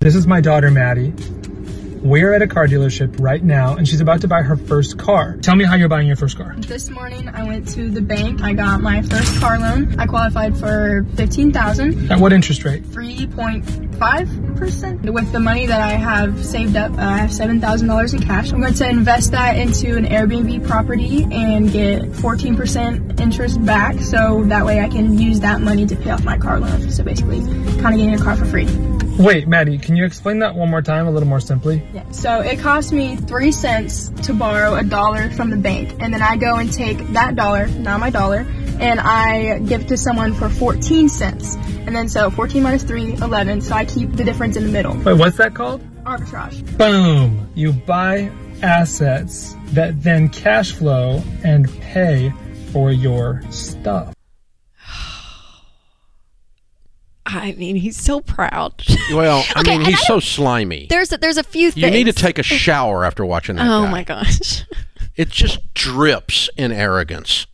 This 0.00 0.14
is 0.14 0.26
my 0.26 0.40
daughter, 0.40 0.70
Maddie. 0.70 1.12
We're 2.06 2.32
at 2.34 2.40
a 2.40 2.46
car 2.46 2.68
dealership 2.68 3.16
right 3.18 3.42
now, 3.42 3.74
and 3.74 3.88
she's 3.88 4.00
about 4.00 4.20
to 4.20 4.28
buy 4.28 4.42
her 4.42 4.56
first 4.56 4.96
car. 4.96 5.38
Tell 5.38 5.56
me 5.56 5.64
how 5.64 5.74
you're 5.74 5.88
buying 5.88 6.06
your 6.06 6.14
first 6.14 6.36
car. 6.36 6.54
This 6.56 6.88
morning 6.88 7.28
I 7.28 7.42
went 7.42 7.66
to 7.70 7.90
the 7.90 8.00
bank. 8.00 8.42
I 8.42 8.52
got 8.52 8.80
my 8.80 9.02
first 9.02 9.40
car 9.40 9.58
loan. 9.58 9.98
I 9.98 10.06
qualified 10.06 10.56
for 10.56 11.04
15,000, 11.16 12.12
At 12.12 12.20
what 12.20 12.32
interest 12.32 12.64
rate? 12.64 12.84
3.5%. 12.84 15.10
With 15.10 15.32
the 15.32 15.40
money 15.40 15.66
that 15.66 15.80
I 15.80 15.94
have 15.94 16.46
saved 16.46 16.76
up, 16.76 16.92
uh, 16.92 17.00
I 17.00 17.18
have 17.18 17.30
$7,000 17.30 18.14
in 18.14 18.22
cash. 18.22 18.52
I'm 18.52 18.60
going 18.60 18.74
to 18.74 18.88
invest 18.88 19.32
that 19.32 19.56
into 19.56 19.96
an 19.96 20.06
Airbnb 20.06 20.64
property 20.64 21.26
and 21.32 21.72
get 21.72 22.02
14% 22.02 23.20
interest 23.20 23.66
back 23.66 23.98
so 23.98 24.44
that 24.44 24.64
way 24.64 24.78
I 24.78 24.88
can 24.88 25.18
use 25.18 25.40
that 25.40 25.60
money 25.60 25.86
to 25.86 25.96
pay 25.96 26.10
off 26.10 26.22
my 26.22 26.38
car 26.38 26.60
loan. 26.60 26.88
So 26.92 27.02
basically, 27.02 27.40
kind 27.80 27.86
of 27.86 27.96
getting 27.96 28.14
a 28.14 28.22
car 28.22 28.36
for 28.36 28.44
free. 28.44 28.68
Wait, 29.18 29.48
Maddie, 29.48 29.78
can 29.78 29.96
you 29.96 30.04
explain 30.04 30.40
that 30.40 30.54
one 30.54 30.68
more 30.68 30.82
time, 30.82 31.06
a 31.06 31.10
little 31.10 31.28
more 31.28 31.40
simply? 31.40 31.82
Yeah. 31.94 32.10
So 32.10 32.40
it 32.40 32.58
costs 32.58 32.92
me 32.92 33.16
three 33.16 33.50
cents 33.50 34.10
to 34.26 34.34
borrow 34.34 34.74
a 34.74 34.84
dollar 34.84 35.30
from 35.30 35.48
the 35.48 35.56
bank, 35.56 35.96
and 36.00 36.12
then 36.12 36.20
I 36.20 36.36
go 36.36 36.56
and 36.56 36.70
take 36.70 36.98
that 37.14 37.34
dollar, 37.34 37.66
not 37.66 37.98
my 37.98 38.10
dollar, 38.10 38.46
and 38.78 39.00
I 39.00 39.60
give 39.60 39.86
to 39.86 39.96
someone 39.96 40.34
for 40.34 40.50
14 40.50 41.08
cents. 41.08 41.54
And 41.86 41.96
then 41.96 42.08
so 42.08 42.28
14 42.30 42.62
minus 42.62 42.82
3, 42.82 43.14
11. 43.14 43.62
So 43.62 43.74
I 43.74 43.86
keep 43.86 44.12
the 44.12 44.24
difference 44.24 44.56
in 44.56 44.64
the 44.64 44.72
middle. 44.72 44.94
Wait, 44.98 45.14
what's 45.14 45.38
that 45.38 45.54
called? 45.54 45.80
Arbitrage. 46.04 46.76
Boom! 46.76 47.48
You 47.54 47.72
buy 47.72 48.30
assets 48.62 49.56
that 49.68 50.02
then 50.02 50.28
cash 50.28 50.72
flow 50.72 51.22
and 51.42 51.70
pay 51.80 52.32
for 52.72 52.92
your 52.92 53.40
stuff. 53.50 54.15
I 57.28 57.52
mean, 57.52 57.76
he's 57.76 57.96
so 57.96 58.20
proud. 58.20 58.82
Well, 59.12 59.44
I 59.56 59.60
Okay, 59.60 59.78
mean, 59.78 59.86
he's 59.86 60.00
I 60.00 60.04
so 60.04 60.20
slimy. 60.20 60.86
There's 60.88 61.12
a, 61.12 61.18
there's 61.18 61.36
a 61.38 61.42
few 61.42 61.70
things. 61.72 61.84
You 61.84 61.90
need 61.90 62.04
to 62.04 62.12
take 62.12 62.38
a 62.38 62.42
shower 62.42 63.04
after 63.04 63.26
watching 63.26 63.56
that. 63.56 63.66
Oh 63.66 63.82
guy. 63.84 63.90
my 63.90 64.02
gosh. 64.04 64.64
It 65.16 65.30
just 65.30 65.72
drips 65.72 66.50
in 66.58 66.72
arrogance. 66.72 67.46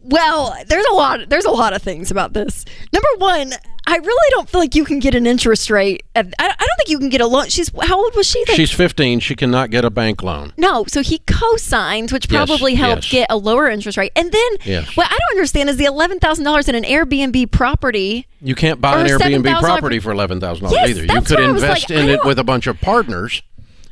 Well, 0.00 0.54
there's 0.68 0.86
a 0.86 0.94
lot. 0.94 1.28
There's 1.28 1.44
a 1.46 1.50
lot 1.50 1.72
of 1.72 1.82
things 1.82 2.12
about 2.12 2.32
this. 2.32 2.64
Number 2.92 3.08
one, 3.18 3.52
I 3.86 3.96
really 3.96 4.30
don't 4.30 4.48
feel 4.48 4.60
like 4.60 4.74
you 4.74 4.84
can 4.84 4.98
get 4.98 5.14
an 5.14 5.26
interest 5.26 5.68
rate. 5.70 6.04
At, 6.14 6.26
I, 6.38 6.44
I 6.46 6.48
don't 6.48 6.76
think 6.78 6.88
you 6.88 6.98
can 6.98 7.08
get 7.10 7.20
a 7.20 7.26
loan. 7.26 7.48
She's 7.48 7.70
how 7.82 7.98
old 8.02 8.14
was 8.16 8.26
she? 8.26 8.42
Then? 8.46 8.56
She's 8.56 8.70
15. 8.70 9.20
She 9.20 9.36
cannot 9.36 9.70
get 9.70 9.84
a 9.84 9.90
bank 9.90 10.22
loan. 10.22 10.52
no, 10.56 10.84
so 10.88 11.02
he 11.02 11.18
co-signed, 11.26 12.10
which 12.10 12.30
Yes, 12.30 12.46
probably 12.48 12.74
helped 12.74 13.04
yes. 13.04 13.12
get 13.12 13.26
a 13.30 13.36
lower 13.36 13.68
interest 13.68 13.98
rate. 13.98 14.12
And 14.16 14.32
then, 14.32 14.50
Yes. 14.64 14.96
what 14.96 15.06
I 15.06 15.10
don't 15.16 15.36
understand 15.36 15.68
is 15.68 15.76
the 15.76 15.84
eleven 15.84 16.18
thousand 16.18 16.44
dollars 16.44 16.68
in 16.68 16.74
an 16.74 16.84
Airbnb 16.84 17.50
property. 17.50 18.26
You 18.40 18.54
can't 18.54 18.80
buy 18.80 19.00
an 19.00 19.06
Airbnb 19.06 19.44
$7,000 19.44 19.60
property 19.60 19.98
for 20.00 20.12
eleven 20.12 20.40
thousand 20.40 20.64
dollars 20.64 20.78
Yes, 20.80 20.88
either. 20.90 21.02
You 21.02 21.08
could 21.08 21.30
what 21.30 21.42
I 21.44 21.50
was 21.50 21.62
invest 21.62 21.90
like, 21.90 21.98
in 21.98 22.08
it 22.08 22.24
with 22.24 22.38
a 22.38 22.44
bunch 22.44 22.66
of 22.66 22.80
partners 22.80 23.42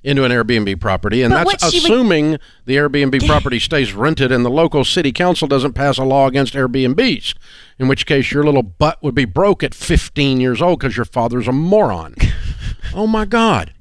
into 0.05 0.25
an 0.25 0.33
Airbnb 0.33 0.81
property, 0.81 1.23
and 1.23 1.33
But 1.33 1.47
that's 1.61 1.71
she 1.71 1.79
would- 1.81 1.85
assuming 1.91 2.39
the 2.67 2.77
Airbnb 2.77 3.27
property 3.27 3.59
stays 3.59 3.93
rented 3.93 4.33
and 4.33 4.45
the 4.45 4.51
local 4.51 4.85
city 4.85 5.13
council 5.13 5.47
doesn't 5.47 5.75
pass 5.75 5.99
a 5.99 6.05
law 6.05 6.27
against 6.27 6.55
Airbnbs. 6.55 7.35
In 7.79 7.89
which 7.89 8.05
case, 8.07 8.33
your 8.33 8.43
little 8.45 8.63
butt 8.63 9.03
would 9.03 9.15
be 9.15 9.25
broke 9.25 9.63
at 9.63 9.75
15 9.75 10.41
years 10.41 10.61
old 10.61 10.79
because 10.81 10.97
your 10.97 11.05
father's 11.07 11.47
a 11.49 11.53
moron. 11.53 12.15
oh 12.95 13.07
my 13.07 13.25
God! 13.25 13.73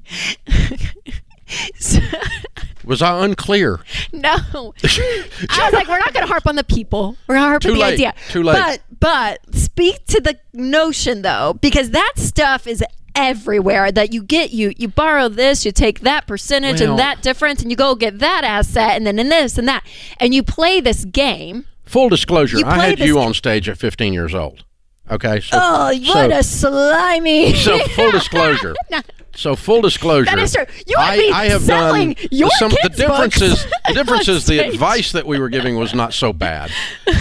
Was 2.83 3.01
I 3.01 3.23
unclear? 3.23 3.79
No, 4.11 4.29
I 4.29 4.73
was 4.83 5.73
like, 5.73 5.87
we're 5.87 5.99
not 5.99 6.13
going 6.13 6.25
to 6.25 6.31
harp 6.31 6.47
on 6.47 6.55
the 6.55 6.63
people. 6.63 7.15
We're 7.27 7.35
going 7.35 7.43
to 7.45 7.49
harp 7.49 7.61
Too 7.61 7.69
on 7.69 7.73
the 7.75 7.81
late. 7.81 7.93
idea. 7.93 8.13
Too 8.29 8.41
late. 8.43 8.81
But 8.99 8.99
but 8.99 9.55
speak 9.55 10.05
to 10.07 10.19
the 10.21 10.37
notion 10.53 11.21
though, 11.21 11.57
because 11.61 11.91
that 11.91 12.13
stuff 12.15 12.65
is 12.67 12.83
everywhere. 13.15 13.91
That 13.91 14.13
you 14.13 14.23
get 14.23 14.51
you 14.51 14.73
you 14.77 14.87
borrow 14.87 15.27
this, 15.29 15.65
you 15.65 15.71
take 15.71 16.01
that 16.01 16.27
percentage 16.27 16.81
Well- 16.81 16.91
and 16.91 16.99
that 16.99 17.21
difference, 17.21 17.61
and 17.61 17.69
you 17.71 17.77
go 17.77 17.95
get 17.95 18.19
that 18.19 18.43
asset, 18.43 18.91
and 18.95 19.05
then 19.07 19.19
in 19.19 19.29
this 19.29 19.57
and 19.57 19.67
that, 19.67 19.83
and 20.19 20.33
you 20.33 20.43
play 20.43 20.79
this 20.81 21.05
game. 21.05 21.65
Full 21.85 22.09
disclosure: 22.09 22.65
I 22.65 22.87
had 22.87 22.99
you 22.99 23.19
on 23.19 23.33
stage 23.33 23.67
at 23.69 23.77
15 23.77 24.13
years 24.13 24.33
old. 24.33 24.63
Okay, 25.09 25.41
so 25.41 25.49
Oh, 25.61 25.85
what 25.87 26.31
so, 26.31 26.37
a 26.37 26.43
slimy! 26.43 27.53
so 27.53 27.79
full 27.89 28.11
disclosure. 28.19 28.75
So 29.35 29.55
full 29.55 29.81
disclosure. 29.81 30.25
That 30.25 30.39
is 30.39 30.53
true. 30.53 30.65
You 30.85 30.95
would 30.97 31.33
I, 31.33 31.43
I 31.43 31.45
have 31.49 31.61
selling 31.61 32.13
done 32.13 32.27
your 32.31 32.49
some. 32.59 32.71
The 32.71 32.77
kids' 32.77 32.97
difference 32.97 33.39
books 33.39 33.41
is 33.41 33.65
the 33.87 33.93
difference 33.93 34.27
is 34.27 34.45
the 34.45 34.59
advice 34.59 35.11
that 35.13 35.25
we 35.25 35.39
were 35.39 35.49
giving 35.49 35.77
was 35.77 35.93
not 35.93 36.13
so 36.13 36.33
bad, 36.33 36.71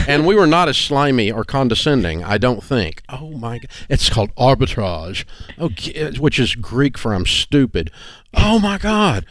and 0.09 0.27
we 0.27 0.35
were 0.35 0.47
not 0.47 0.69
as 0.69 0.77
slimy 0.77 1.31
or 1.31 1.45
condescending. 1.45 2.25
I 2.25 2.39
don't 2.39 2.63
think. 2.63 3.03
Oh 3.09 3.31
my! 3.31 3.59
God. 3.59 3.71
It's 3.89 4.09
called 4.11 4.35
arbitrage. 4.35 5.25
Oh, 5.59 5.67
okay, 5.67 6.11
which 6.19 6.39
is 6.39 6.55
Greek 6.55 6.99
for 6.99 7.15
I'm 7.15 7.27
stupid. 7.27 7.91
Oh 8.35 8.59
my 8.59 8.79
God. 8.79 9.25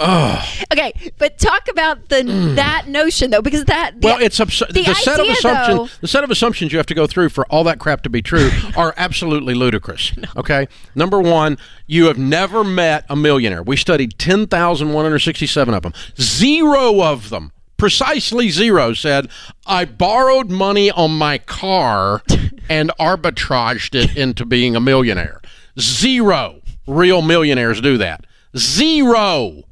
Okay, 0.00 0.92
but 1.18 1.38
talk 1.38 1.68
about 1.68 2.08
the 2.08 2.22
that 2.56 2.86
notion 2.88 3.30
though, 3.30 3.42
because 3.42 3.64
that 3.64 3.96
Mm. 3.96 4.02
Well, 4.04 4.18
it's 4.20 4.38
abs- 4.40 4.62
the, 4.70 4.82
the 4.82 4.94
set 4.94 5.18
of 5.20 5.26
assumptions. 5.28 5.78
though- 5.78 5.88
The 6.00 6.08
set 6.08 6.24
of 6.24 6.30
assumptions 6.30 6.72
you 6.72 6.78
have 6.78 6.86
to 6.86 6.94
go 6.94 7.06
through 7.06 7.30
for 7.30 7.44
all 7.46 7.64
that 7.64 7.78
crap 7.78 8.02
to 8.02 8.10
be 8.10 8.22
true 8.22 8.50
are 8.76 8.94
absolutely 8.96 9.54
ludicrous. 9.54 10.12
Okay, 10.36 10.68
number 10.94 11.20
one, 11.20 11.58
you 11.86 12.06
have 12.06 12.18
never 12.18 12.62
met 12.62 13.04
a 13.08 13.16
millionaire. 13.16 13.62
We 13.62 13.76
studied 13.76 14.18
ten 14.18 14.46
thousand 14.46 14.92
one 14.92 15.04
hundred 15.04 15.18
sixty-seven 15.20 15.74
of 15.74 15.82
them. 15.82 15.92
Zero 16.20 17.02
of 17.02 17.30
them, 17.30 17.52
precisely 17.76 18.50
zero, 18.50 18.94
said 18.94 19.28
I 19.66 19.84
borrowed 19.84 20.50
money 20.50 20.90
on 20.90 21.12
my 21.18 21.38
car 21.38 22.22
and 22.70 22.90
arbitraged 23.00 23.94
it 23.94 24.16
into 24.16 24.44
being 24.44 24.76
a 24.76 24.80
millionaire. 24.80 25.40
Zero 25.80 26.60
real 26.86 27.20
millionaires 27.22 27.80
do 27.80 27.98
that. 27.98 28.24
Zero. 28.56 29.62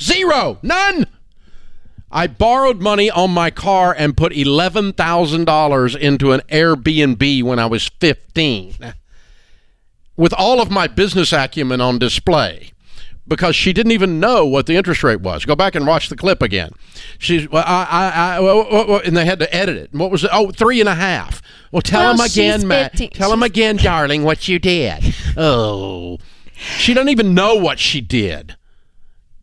Zero. 0.00 0.58
None. 0.62 1.06
I 2.10 2.26
borrowed 2.26 2.80
money 2.80 3.10
on 3.10 3.30
my 3.30 3.50
car 3.50 3.94
and 3.96 4.16
put 4.16 4.32
$11,000 4.32 5.96
into 5.98 6.32
an 6.32 6.40
Airbnb 6.48 7.42
when 7.42 7.58
I 7.58 7.66
was 7.66 7.88
15 8.00 8.94
with 10.16 10.32
all 10.32 10.60
of 10.60 10.70
my 10.70 10.86
business 10.86 11.32
acumen 11.32 11.80
on 11.80 11.98
display 11.98 12.70
because 13.26 13.54
she 13.54 13.74
didn't 13.74 13.92
even 13.92 14.18
know 14.18 14.46
what 14.46 14.66
the 14.66 14.76
interest 14.76 15.04
rate 15.04 15.20
was. 15.20 15.44
Go 15.44 15.54
back 15.54 15.74
and 15.74 15.86
watch 15.86 16.08
the 16.08 16.16
clip 16.16 16.42
again. 16.42 16.72
She's 17.18 17.48
well, 17.48 17.64
I, 17.66 17.86
I, 18.38 18.38
I 18.38 19.02
and 19.04 19.16
they 19.16 19.26
had 19.26 19.38
to 19.40 19.54
edit 19.54 19.76
it. 19.76 19.92
What 19.92 20.10
was 20.10 20.24
it? 20.24 20.30
Oh, 20.32 20.50
three 20.50 20.80
and 20.80 20.88
a 20.88 20.94
half. 20.94 21.42
Well, 21.70 21.82
tell 21.82 22.00
Well, 22.00 22.14
him 22.14 22.20
again, 22.20 22.66
Matt. 22.66 22.94
Tell 23.12 23.32
him 23.32 23.42
again, 23.42 23.76
darling, 23.76 24.24
what 24.24 24.48
you 24.48 24.58
did. 24.58 25.14
Oh, 25.36 26.18
she 26.56 26.94
doesn't 26.94 27.10
even 27.10 27.34
know 27.34 27.54
what 27.54 27.78
she 27.78 28.00
did. 28.00 28.56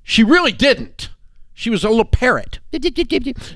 She 0.06 0.24
really 0.24 0.54
didn't. 0.54 1.10
She 1.54 1.70
was 1.70 1.84
a 1.84 1.90
little 1.90 2.06
parrot. 2.06 2.60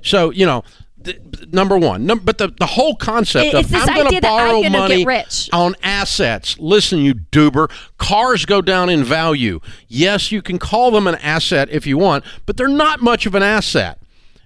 So 0.02 0.32
you 0.32 0.46
know. 0.46 0.64
th- 1.04 1.18
Number 1.52 1.78
one, 1.78 2.06
Num- 2.06 2.20
but 2.20 2.38
the, 2.38 2.50
the 2.60 2.66
whole 2.66 2.96
concept 2.96 3.46
It- 3.48 3.56
of 3.56 3.74
I'm 3.74 3.96
going 3.96 4.12
to 4.16 4.22
borrow 4.22 4.62
money 4.70 5.06
rich. 5.06 5.50
on 5.54 5.76
assets. 5.82 6.58
Listen, 6.60 7.00
you 7.00 7.14
doober. 7.16 7.72
Cars 7.98 8.46
go 8.46 8.62
down 8.62 8.90
in 8.90 9.04
value. 9.06 9.62
Yes, 9.88 10.32
you 10.32 10.42
can 10.42 10.60
call 10.60 10.92
them 10.92 11.08
an 11.08 11.16
asset 11.16 11.70
if 11.72 11.88
you 11.88 11.98
want, 11.98 12.24
but 12.46 12.58
they're 12.58 12.68
not 12.68 13.02
much 13.02 13.26
of 13.26 13.34
an 13.36 13.44
asset. 13.44 14.00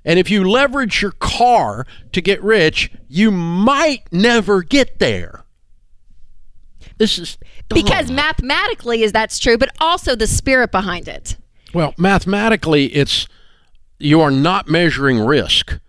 And 0.06 0.20
if 0.20 0.30
you 0.30 0.48
leverage 0.50 1.02
your 1.02 1.12
car 1.14 1.86
to 2.12 2.22
get 2.22 2.42
rich, 2.44 2.92
you 3.10 3.32
might 3.32 4.04
never 4.12 4.62
get 4.62 5.00
there. 5.00 5.44
This 6.98 7.18
is 7.18 7.38
Because 7.70 8.12
mathematically 8.12 9.02
is 9.04 9.12
that's 9.12 9.40
true, 9.40 9.58
but 9.58 9.70
also 9.80 10.16
the 10.16 10.28
spirit 10.28 10.72
behind 10.72 11.08
it. 11.08 11.38
Well, 11.74 11.94
mathematically, 11.98 12.86
it's 12.94 13.28
you 14.00 14.22
are 14.22 14.32
not 14.32 14.68
measuring 14.68 15.20
risk, 15.20 15.80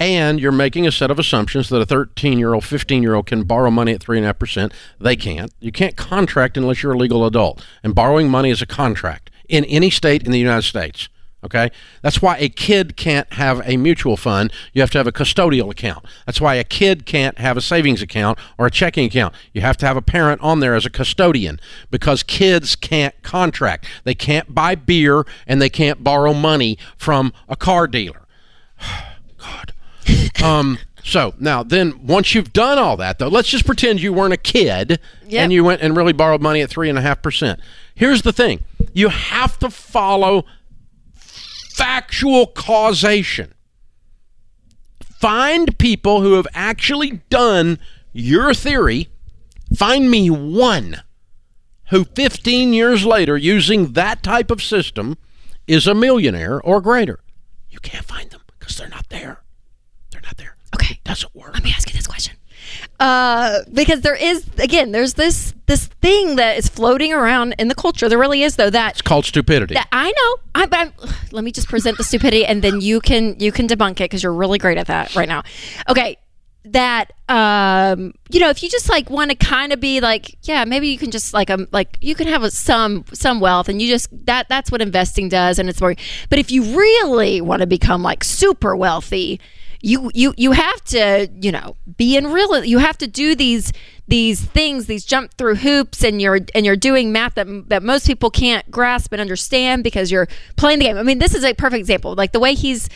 and 0.00 0.40
you're 0.40 0.52
making 0.52 0.86
a 0.86 0.92
set 0.92 1.10
of 1.10 1.18
assumptions 1.18 1.68
that 1.68 1.80
a 1.80 1.86
13 1.86 2.38
year 2.38 2.54
old, 2.54 2.64
15 2.64 3.02
year 3.02 3.14
old 3.14 3.26
can 3.26 3.44
borrow 3.44 3.70
money 3.70 3.92
at 3.92 4.02
three 4.02 4.16
and 4.16 4.24
a 4.24 4.28
half 4.28 4.38
percent. 4.38 4.72
They 4.98 5.16
can't. 5.16 5.52
You 5.60 5.70
can't 5.70 5.96
contract 5.96 6.56
unless 6.56 6.82
you're 6.82 6.92
a 6.92 6.98
legal 6.98 7.26
adult, 7.26 7.64
and 7.82 7.94
borrowing 7.94 8.30
money 8.30 8.50
is 8.50 8.62
a 8.62 8.66
contract 8.66 9.30
in 9.48 9.64
any 9.66 9.90
state 9.90 10.24
in 10.24 10.32
the 10.32 10.38
United 10.38 10.62
States. 10.62 11.08
Okay, 11.44 11.70
that's 12.00 12.22
why 12.22 12.38
a 12.38 12.48
kid 12.48 12.96
can't 12.96 13.30
have 13.34 13.60
a 13.68 13.76
mutual 13.76 14.16
fund. 14.16 14.50
You 14.72 14.80
have 14.80 14.90
to 14.92 14.98
have 14.98 15.06
a 15.06 15.12
custodial 15.12 15.70
account. 15.70 16.06
That's 16.24 16.40
why 16.40 16.54
a 16.54 16.64
kid 16.64 17.04
can't 17.04 17.38
have 17.38 17.58
a 17.58 17.60
savings 17.60 18.00
account 18.00 18.38
or 18.56 18.66
a 18.66 18.70
checking 18.70 19.04
account. 19.04 19.34
You 19.52 19.60
have 19.60 19.76
to 19.78 19.86
have 19.86 19.96
a 19.96 20.02
parent 20.02 20.40
on 20.40 20.60
there 20.60 20.74
as 20.74 20.86
a 20.86 20.90
custodian 20.90 21.60
because 21.90 22.22
kids 22.22 22.74
can't 22.76 23.14
contract. 23.22 23.86
They 24.04 24.14
can't 24.14 24.54
buy 24.54 24.74
beer 24.74 25.24
and 25.46 25.60
they 25.60 25.68
can't 25.68 26.02
borrow 26.02 26.32
money 26.32 26.78
from 26.96 27.32
a 27.46 27.56
car 27.56 27.86
dealer. 27.86 28.22
God. 29.38 29.72
Um. 30.42 30.78
So 31.06 31.34
now, 31.38 31.62
then, 31.62 32.06
once 32.06 32.34
you've 32.34 32.52
done 32.54 32.78
all 32.78 32.96
that, 32.96 33.18
though, 33.18 33.28
let's 33.28 33.48
just 33.48 33.66
pretend 33.66 34.00
you 34.00 34.12
weren't 34.12 34.32
a 34.32 34.38
kid 34.38 34.98
Yep. 35.28 35.42
and 35.42 35.52
you 35.52 35.62
went 35.62 35.82
and 35.82 35.94
really 35.96 36.12
borrowed 36.14 36.40
money 36.40 36.62
at 36.62 36.70
three 36.70 36.88
and 36.88 36.98
a 36.98 37.02
half 37.02 37.20
percent. 37.22 37.60
Here's 37.94 38.22
the 38.22 38.32
thing: 38.32 38.64
you 38.94 39.08
have 39.10 39.58
to 39.60 39.70
follow 39.70 40.44
factual 41.74 42.46
causation. 42.46 43.52
Find 45.02 45.76
people 45.78 46.22
who 46.22 46.34
have 46.34 46.46
actually 46.54 47.22
done 47.30 47.78
your 48.12 48.54
theory. 48.54 49.08
Find 49.76 50.08
me 50.10 50.30
one 50.30 51.02
who 51.90 52.04
15 52.04 52.72
years 52.72 53.04
later, 53.04 53.36
using 53.36 53.92
that 53.92 54.22
type 54.22 54.50
of 54.50 54.62
system, 54.62 55.18
is 55.66 55.86
a 55.86 55.94
millionaire 55.94 56.60
or 56.60 56.80
greater. 56.80 57.20
You 57.70 57.80
can't 57.80 58.04
find 58.04 58.30
them 58.30 58.42
because 58.58 58.76
they're 58.76 58.88
not 58.88 59.08
there. 59.08 59.42
They're 60.12 60.22
not 60.22 60.36
there. 60.36 60.56
Okay. 60.74 60.94
It 60.94 61.04
doesn't 61.04 61.34
work. 61.34 61.54
Let 61.54 61.64
me 61.64 61.72
ask 61.74 61.88
you 61.88 61.96
this 61.96 62.06
question. 62.06 62.36
Uh, 63.04 63.62
because 63.70 64.00
there 64.00 64.14
is 64.14 64.46
again, 64.56 64.90
there's 64.92 65.12
this 65.12 65.52
this 65.66 65.88
thing 66.00 66.36
that 66.36 66.56
is 66.56 66.68
floating 66.68 67.12
around 67.12 67.54
in 67.58 67.68
the 67.68 67.74
culture. 67.74 68.08
There 68.08 68.18
really 68.18 68.42
is, 68.42 68.56
though. 68.56 68.70
That 68.70 68.92
It's 68.92 69.02
called 69.02 69.26
stupidity. 69.26 69.74
that 69.74 69.88
I 69.92 70.10
know. 70.10 70.36
I, 70.54 70.64
but 70.64 70.78
I'm, 70.78 70.92
let 71.30 71.44
me 71.44 71.52
just 71.52 71.68
present 71.68 71.98
the 71.98 72.04
stupidity, 72.04 72.46
and 72.46 72.62
then 72.62 72.80
you 72.80 73.00
can 73.00 73.36
you 73.38 73.52
can 73.52 73.68
debunk 73.68 73.92
it 74.00 74.04
because 74.04 74.22
you're 74.22 74.32
really 74.32 74.58
great 74.58 74.78
at 74.78 74.86
that 74.86 75.14
right 75.14 75.28
now. 75.28 75.42
Okay, 75.86 76.16
that 76.64 77.12
um, 77.28 78.14
you 78.30 78.40
know, 78.40 78.48
if 78.48 78.62
you 78.62 78.70
just 78.70 78.88
like 78.88 79.10
want 79.10 79.30
to 79.30 79.36
kind 79.36 79.74
of 79.74 79.80
be 79.80 80.00
like, 80.00 80.38
yeah, 80.44 80.64
maybe 80.64 80.88
you 80.88 80.96
can 80.96 81.10
just 81.10 81.34
like 81.34 81.50
um 81.50 81.68
like 81.72 81.98
you 82.00 82.14
can 82.14 82.26
have 82.26 82.42
a, 82.42 82.50
some 82.50 83.04
some 83.12 83.38
wealth, 83.38 83.68
and 83.68 83.82
you 83.82 83.88
just 83.88 84.08
that 84.24 84.48
that's 84.48 84.72
what 84.72 84.80
investing 84.80 85.28
does, 85.28 85.58
and 85.58 85.68
it's 85.68 85.82
more. 85.82 85.94
But 86.30 86.38
if 86.38 86.50
you 86.50 86.74
really 86.74 87.42
want 87.42 87.60
to 87.60 87.66
become 87.66 88.02
like 88.02 88.24
super 88.24 88.74
wealthy, 88.74 89.40
you 89.84 90.10
you 90.14 90.32
you 90.36 90.52
have 90.52 90.82
to 90.84 91.28
you 91.40 91.52
know 91.52 91.76
be 91.98 92.16
in 92.16 92.26
real 92.32 92.64
you 92.64 92.78
have 92.78 92.96
to 92.98 93.06
do 93.06 93.34
these 93.34 93.72
these 94.08 94.42
things 94.44 94.86
these 94.86 95.04
jump 95.04 95.32
through 95.34 95.56
hoops 95.56 96.02
and 96.02 96.20
you're 96.22 96.40
and 96.54 96.64
you're 96.64 96.76
doing 96.76 97.12
math 97.12 97.34
that 97.34 97.46
that 97.68 97.82
most 97.82 98.06
people 98.06 98.30
can't 98.30 98.70
grasp 98.70 99.12
and 99.12 99.20
understand 99.20 99.84
because 99.84 100.10
you're 100.10 100.26
playing 100.56 100.78
the 100.78 100.86
game 100.86 100.96
i 100.96 101.02
mean 101.02 101.18
this 101.18 101.34
is 101.34 101.44
a 101.44 101.52
perfect 101.54 101.78
example 101.80 102.14
like 102.14 102.32
the 102.32 102.40
way 102.40 102.54
he's 102.54 102.88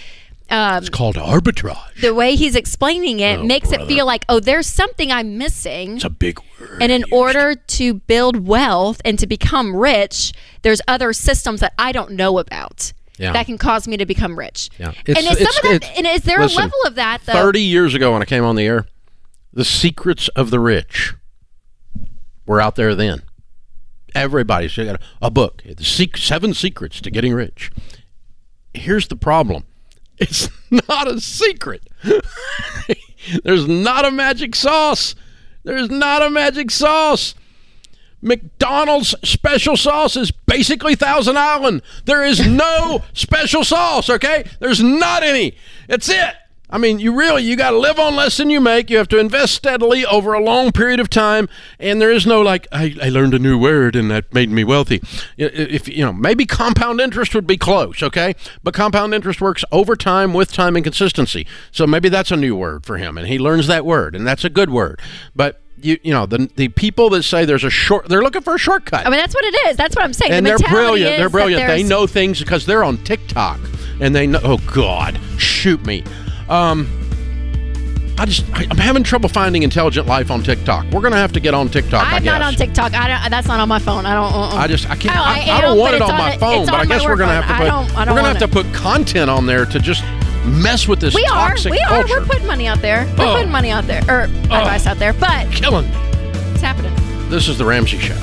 um, 0.50 0.78
it's 0.78 0.88
called 0.88 1.16
arbitrage. 1.16 2.00
the 2.00 2.14
way 2.14 2.34
he's 2.34 2.56
explaining 2.56 3.20
it 3.20 3.38
Oh, 3.40 3.44
makes 3.44 3.68
brother. 3.68 3.84
it 3.84 3.88
feel 3.88 4.06
like 4.06 4.24
oh 4.30 4.40
there's 4.40 4.66
something 4.66 5.12
i'm 5.12 5.36
missing 5.36 5.96
It's 5.96 6.04
a 6.04 6.10
big 6.10 6.40
word. 6.58 6.78
and 6.82 6.90
in 6.90 7.04
order 7.12 7.54
to 7.54 7.94
build 7.94 8.46
wealth 8.46 9.02
and 9.04 9.18
to 9.18 9.26
become 9.26 9.76
rich 9.76 10.32
there's 10.62 10.80
other 10.88 11.12
systems 11.12 11.60
that 11.60 11.74
i 11.78 11.92
don't 11.92 12.12
know 12.12 12.38
about 12.38 12.94
Yeah. 13.18 13.32
that 13.32 13.46
can 13.46 13.58
cause 13.58 13.88
me 13.88 13.96
to 13.96 14.06
become 14.06 14.38
rich 14.38 14.70
Yeah. 14.78 14.88
and 14.88 14.96
It's- 15.06 15.24
is 15.24 15.40
it's- 15.40 15.56
some 15.56 15.72
of 15.74 15.80
that 15.80 15.96
and 15.96 16.06
is 16.06 16.22
there 16.22 16.38
listen, 16.38 16.58
a 16.58 16.62
level 16.62 16.78
of 16.86 16.94
that 16.96 17.20
though 17.26 17.32
30 17.32 17.60
years 17.62 17.94
ago 17.94 18.12
when 18.12 18.22
I 18.22 18.24
came 18.26 18.44
on 18.44 18.56
the 18.56 18.64
air, 18.64 18.86
the 19.52 19.64
secrets 19.64 20.28
of 20.36 20.50
the 20.50 20.60
rich 20.60 21.14
were 22.46 22.60
out 22.60 22.76
there 22.76 22.94
then. 22.94 23.22
Everybody's 24.14 24.74
got 24.76 25.00
a 25.20 25.30
book, 25.30 25.62
Seven 26.16 26.54
Secrets 26.54 27.00
to 27.02 27.10
Getting 27.10 27.34
Rich. 27.34 27.70
Here's 28.74 29.08
the 29.08 29.16
problem 29.16 29.64
it's 30.18 30.48
not 30.70 31.06
a 31.08 31.20
secret. 31.20 31.82
There's 33.44 33.66
not 33.68 34.04
a 34.04 34.10
magic 34.10 34.54
sauce. 34.54 35.14
There's 35.64 35.90
not 35.90 36.22
a 36.22 36.30
magic 36.30 36.70
sauce. 36.70 37.34
McDonald's 38.20 39.14
special 39.22 39.76
sauce 39.76 40.16
is 40.16 40.30
basically 40.30 40.94
Thousand 40.94 41.38
Island. 41.38 41.82
There 42.04 42.24
is 42.24 42.46
no 42.46 43.02
special 43.12 43.64
sauce, 43.64 44.10
okay? 44.10 44.44
There's 44.60 44.82
not 44.82 45.22
any. 45.22 45.56
That's 45.86 46.08
it. 46.08 46.34
I 46.70 46.76
mean, 46.76 46.98
you 46.98 47.14
really 47.14 47.44
you 47.44 47.56
got 47.56 47.70
to 47.70 47.78
live 47.78 47.98
on 47.98 48.14
less 48.14 48.36
than 48.36 48.50
you 48.50 48.60
make. 48.60 48.90
You 48.90 48.98
have 48.98 49.08
to 49.08 49.18
invest 49.18 49.54
steadily 49.54 50.04
over 50.04 50.34
a 50.34 50.42
long 50.42 50.70
period 50.70 51.00
of 51.00 51.08
time, 51.08 51.48
and 51.78 52.00
there 52.00 52.12
is 52.12 52.26
no 52.26 52.42
like 52.42 52.66
I, 52.70 52.94
I 53.02 53.08
learned 53.08 53.32
a 53.32 53.38
new 53.38 53.58
word 53.58 53.96
and 53.96 54.10
that 54.10 54.34
made 54.34 54.50
me 54.50 54.64
wealthy. 54.64 55.00
If 55.38 55.88
you 55.88 56.04
know, 56.04 56.12
maybe 56.12 56.44
compound 56.44 57.00
interest 57.00 57.34
would 57.34 57.46
be 57.46 57.56
close, 57.56 58.02
okay? 58.02 58.34
But 58.62 58.74
compound 58.74 59.14
interest 59.14 59.40
works 59.40 59.64
over 59.72 59.96
time 59.96 60.34
with 60.34 60.52
time 60.52 60.76
and 60.76 60.84
consistency. 60.84 61.46
So 61.70 61.86
maybe 61.86 62.10
that's 62.10 62.30
a 62.30 62.36
new 62.36 62.54
word 62.54 62.84
for 62.84 62.98
him, 62.98 63.16
and 63.16 63.26
he 63.26 63.38
learns 63.38 63.66
that 63.68 63.86
word, 63.86 64.14
and 64.14 64.26
that's 64.26 64.44
a 64.44 64.50
good 64.50 64.68
word. 64.68 65.00
But 65.34 65.62
you 65.82 65.98
you 66.02 66.12
know 66.12 66.26
the 66.26 66.48
the 66.56 66.68
people 66.68 67.10
that 67.10 67.22
say 67.22 67.44
there's 67.44 67.64
a 67.64 67.70
short, 67.70 68.08
they're 68.08 68.22
looking 68.22 68.42
for 68.42 68.54
a 68.54 68.58
shortcut 68.58 69.06
I 69.06 69.10
mean, 69.10 69.18
that's 69.20 69.34
what 69.34 69.44
it 69.44 69.54
is. 69.68 69.76
That's 69.76 69.94
what 69.96 70.04
I'm 70.04 70.12
saying. 70.12 70.32
and 70.32 70.44
the 70.46 70.50
they're 70.56 70.68
brilliant. 70.70 71.16
They're 71.18 71.28
brilliant. 71.28 71.66
They 71.66 71.82
know 71.82 72.06
things 72.06 72.38
because 72.40 72.66
they're 72.66 72.84
on 72.84 72.98
TikTok, 73.04 73.60
and 74.00 74.14
they 74.14 74.26
know. 74.26 74.40
Oh 74.42 74.58
God, 74.72 75.18
shoot 75.38 75.84
me. 75.86 76.04
Um, 76.48 76.88
I 78.18 78.24
just 78.24 78.44
I, 78.52 78.66
I'm 78.70 78.76
having 78.78 79.04
trouble 79.04 79.28
finding 79.28 79.62
intelligent 79.62 80.06
life 80.08 80.30
on 80.30 80.42
TikTok. 80.42 80.86
We're 80.90 81.00
gonna 81.02 81.16
have 81.16 81.32
to 81.34 81.40
get 81.40 81.54
on 81.54 81.68
TikTok. 81.68 82.04
I 82.04 82.16
I'm 82.16 82.24
not 82.24 82.42
on 82.42 82.54
TikTok. 82.54 82.92
I 82.94 83.06
don't. 83.06 83.30
That's 83.30 83.46
not 83.46 83.60
on 83.60 83.68
my 83.68 83.78
phone. 83.78 84.06
I 84.06 84.14
don't. 84.14 84.32
Uh-uh. 84.32 84.56
I 84.56 84.66
just 84.66 84.90
I 84.90 84.96
can't. 84.96 85.16
Oh, 85.16 85.22
I, 85.22 85.44
I 85.48 85.58
I 85.58 85.60
don't 85.60 85.78
want 85.78 85.94
it 85.94 86.02
on 86.02 86.10
on 86.10 86.18
my 86.18 86.32
it- 86.34 86.40
phone, 86.40 86.66
but 86.66 86.74
I 86.74 86.84
guess 86.84 87.04
we're 87.04 87.16
gonna 87.16 87.40
phone. 87.40 87.42
have 87.42 87.46
to 87.46 87.54
I 87.54 87.58
put 87.58 87.66
don't- 87.68 87.96
I 87.98 88.04
don't 88.04 88.14
we're 88.14 88.20
gonna 88.22 88.38
have 88.38 88.38
to 88.38 88.48
put 88.48 88.72
content 88.74 89.30
on 89.30 89.46
there 89.46 89.64
to 89.66 89.78
just 89.78 90.02
mess 90.48 90.88
with 90.88 91.00
this 91.00 91.14
we 91.14 91.24
are. 91.26 91.54
We 91.64 91.78
are. 91.80 91.88
culture. 91.88 92.20
We're 92.20 92.26
putting 92.26 92.46
money 92.46 92.66
out 92.66 92.80
there. 92.80 93.04
We're 93.18 93.26
Oh. 93.26 93.34
putting 93.36 93.50
money 93.50 93.70
out 93.70 93.86
there, 93.86 94.02
or 94.08 94.22
oh. 94.22 94.56
advice 94.56 94.86
out 94.86 94.98
there. 94.98 95.12
But 95.12 95.50
Killing 95.52 95.86
me. 95.90 95.96
it's 96.52 96.62
happening. 96.62 96.92
This 97.28 97.48
is 97.48 97.58
the 97.58 97.64
Ramsey 97.64 97.98
Show. 97.98 98.16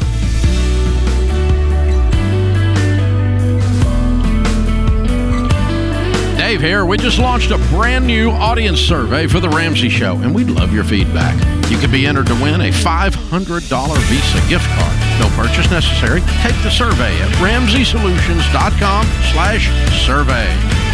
Dave 6.37 6.61
here. 6.61 6.85
We 6.85 6.97
just 6.97 7.17
launched 7.17 7.49
a 7.49 7.57
brand 7.69 8.05
new 8.05 8.29
audience 8.29 8.79
survey 8.79 9.25
for 9.25 9.39
The 9.39 9.49
Ramsey 9.49 9.89
Show, 9.89 10.17
and 10.17 10.35
we'd 10.35 10.49
love 10.49 10.71
your 10.73 10.83
feedback. 10.83 11.33
You 11.71 11.77
could 11.79 11.91
be 11.91 12.05
entered 12.05 12.27
to 12.27 12.35
win 12.35 12.61
a 12.61 12.69
$500 12.71 13.97
Visa 13.97 14.49
gift 14.49 14.65
card. 14.75 15.19
No 15.19 15.27
purchase 15.35 15.71
necessary. 15.71 16.21
Take 16.43 16.55
the 16.61 16.69
survey 16.69 17.19
at 17.21 17.29
ramseysolutions.com 17.41 19.05
slash 19.33 19.69
survey. 20.05 20.84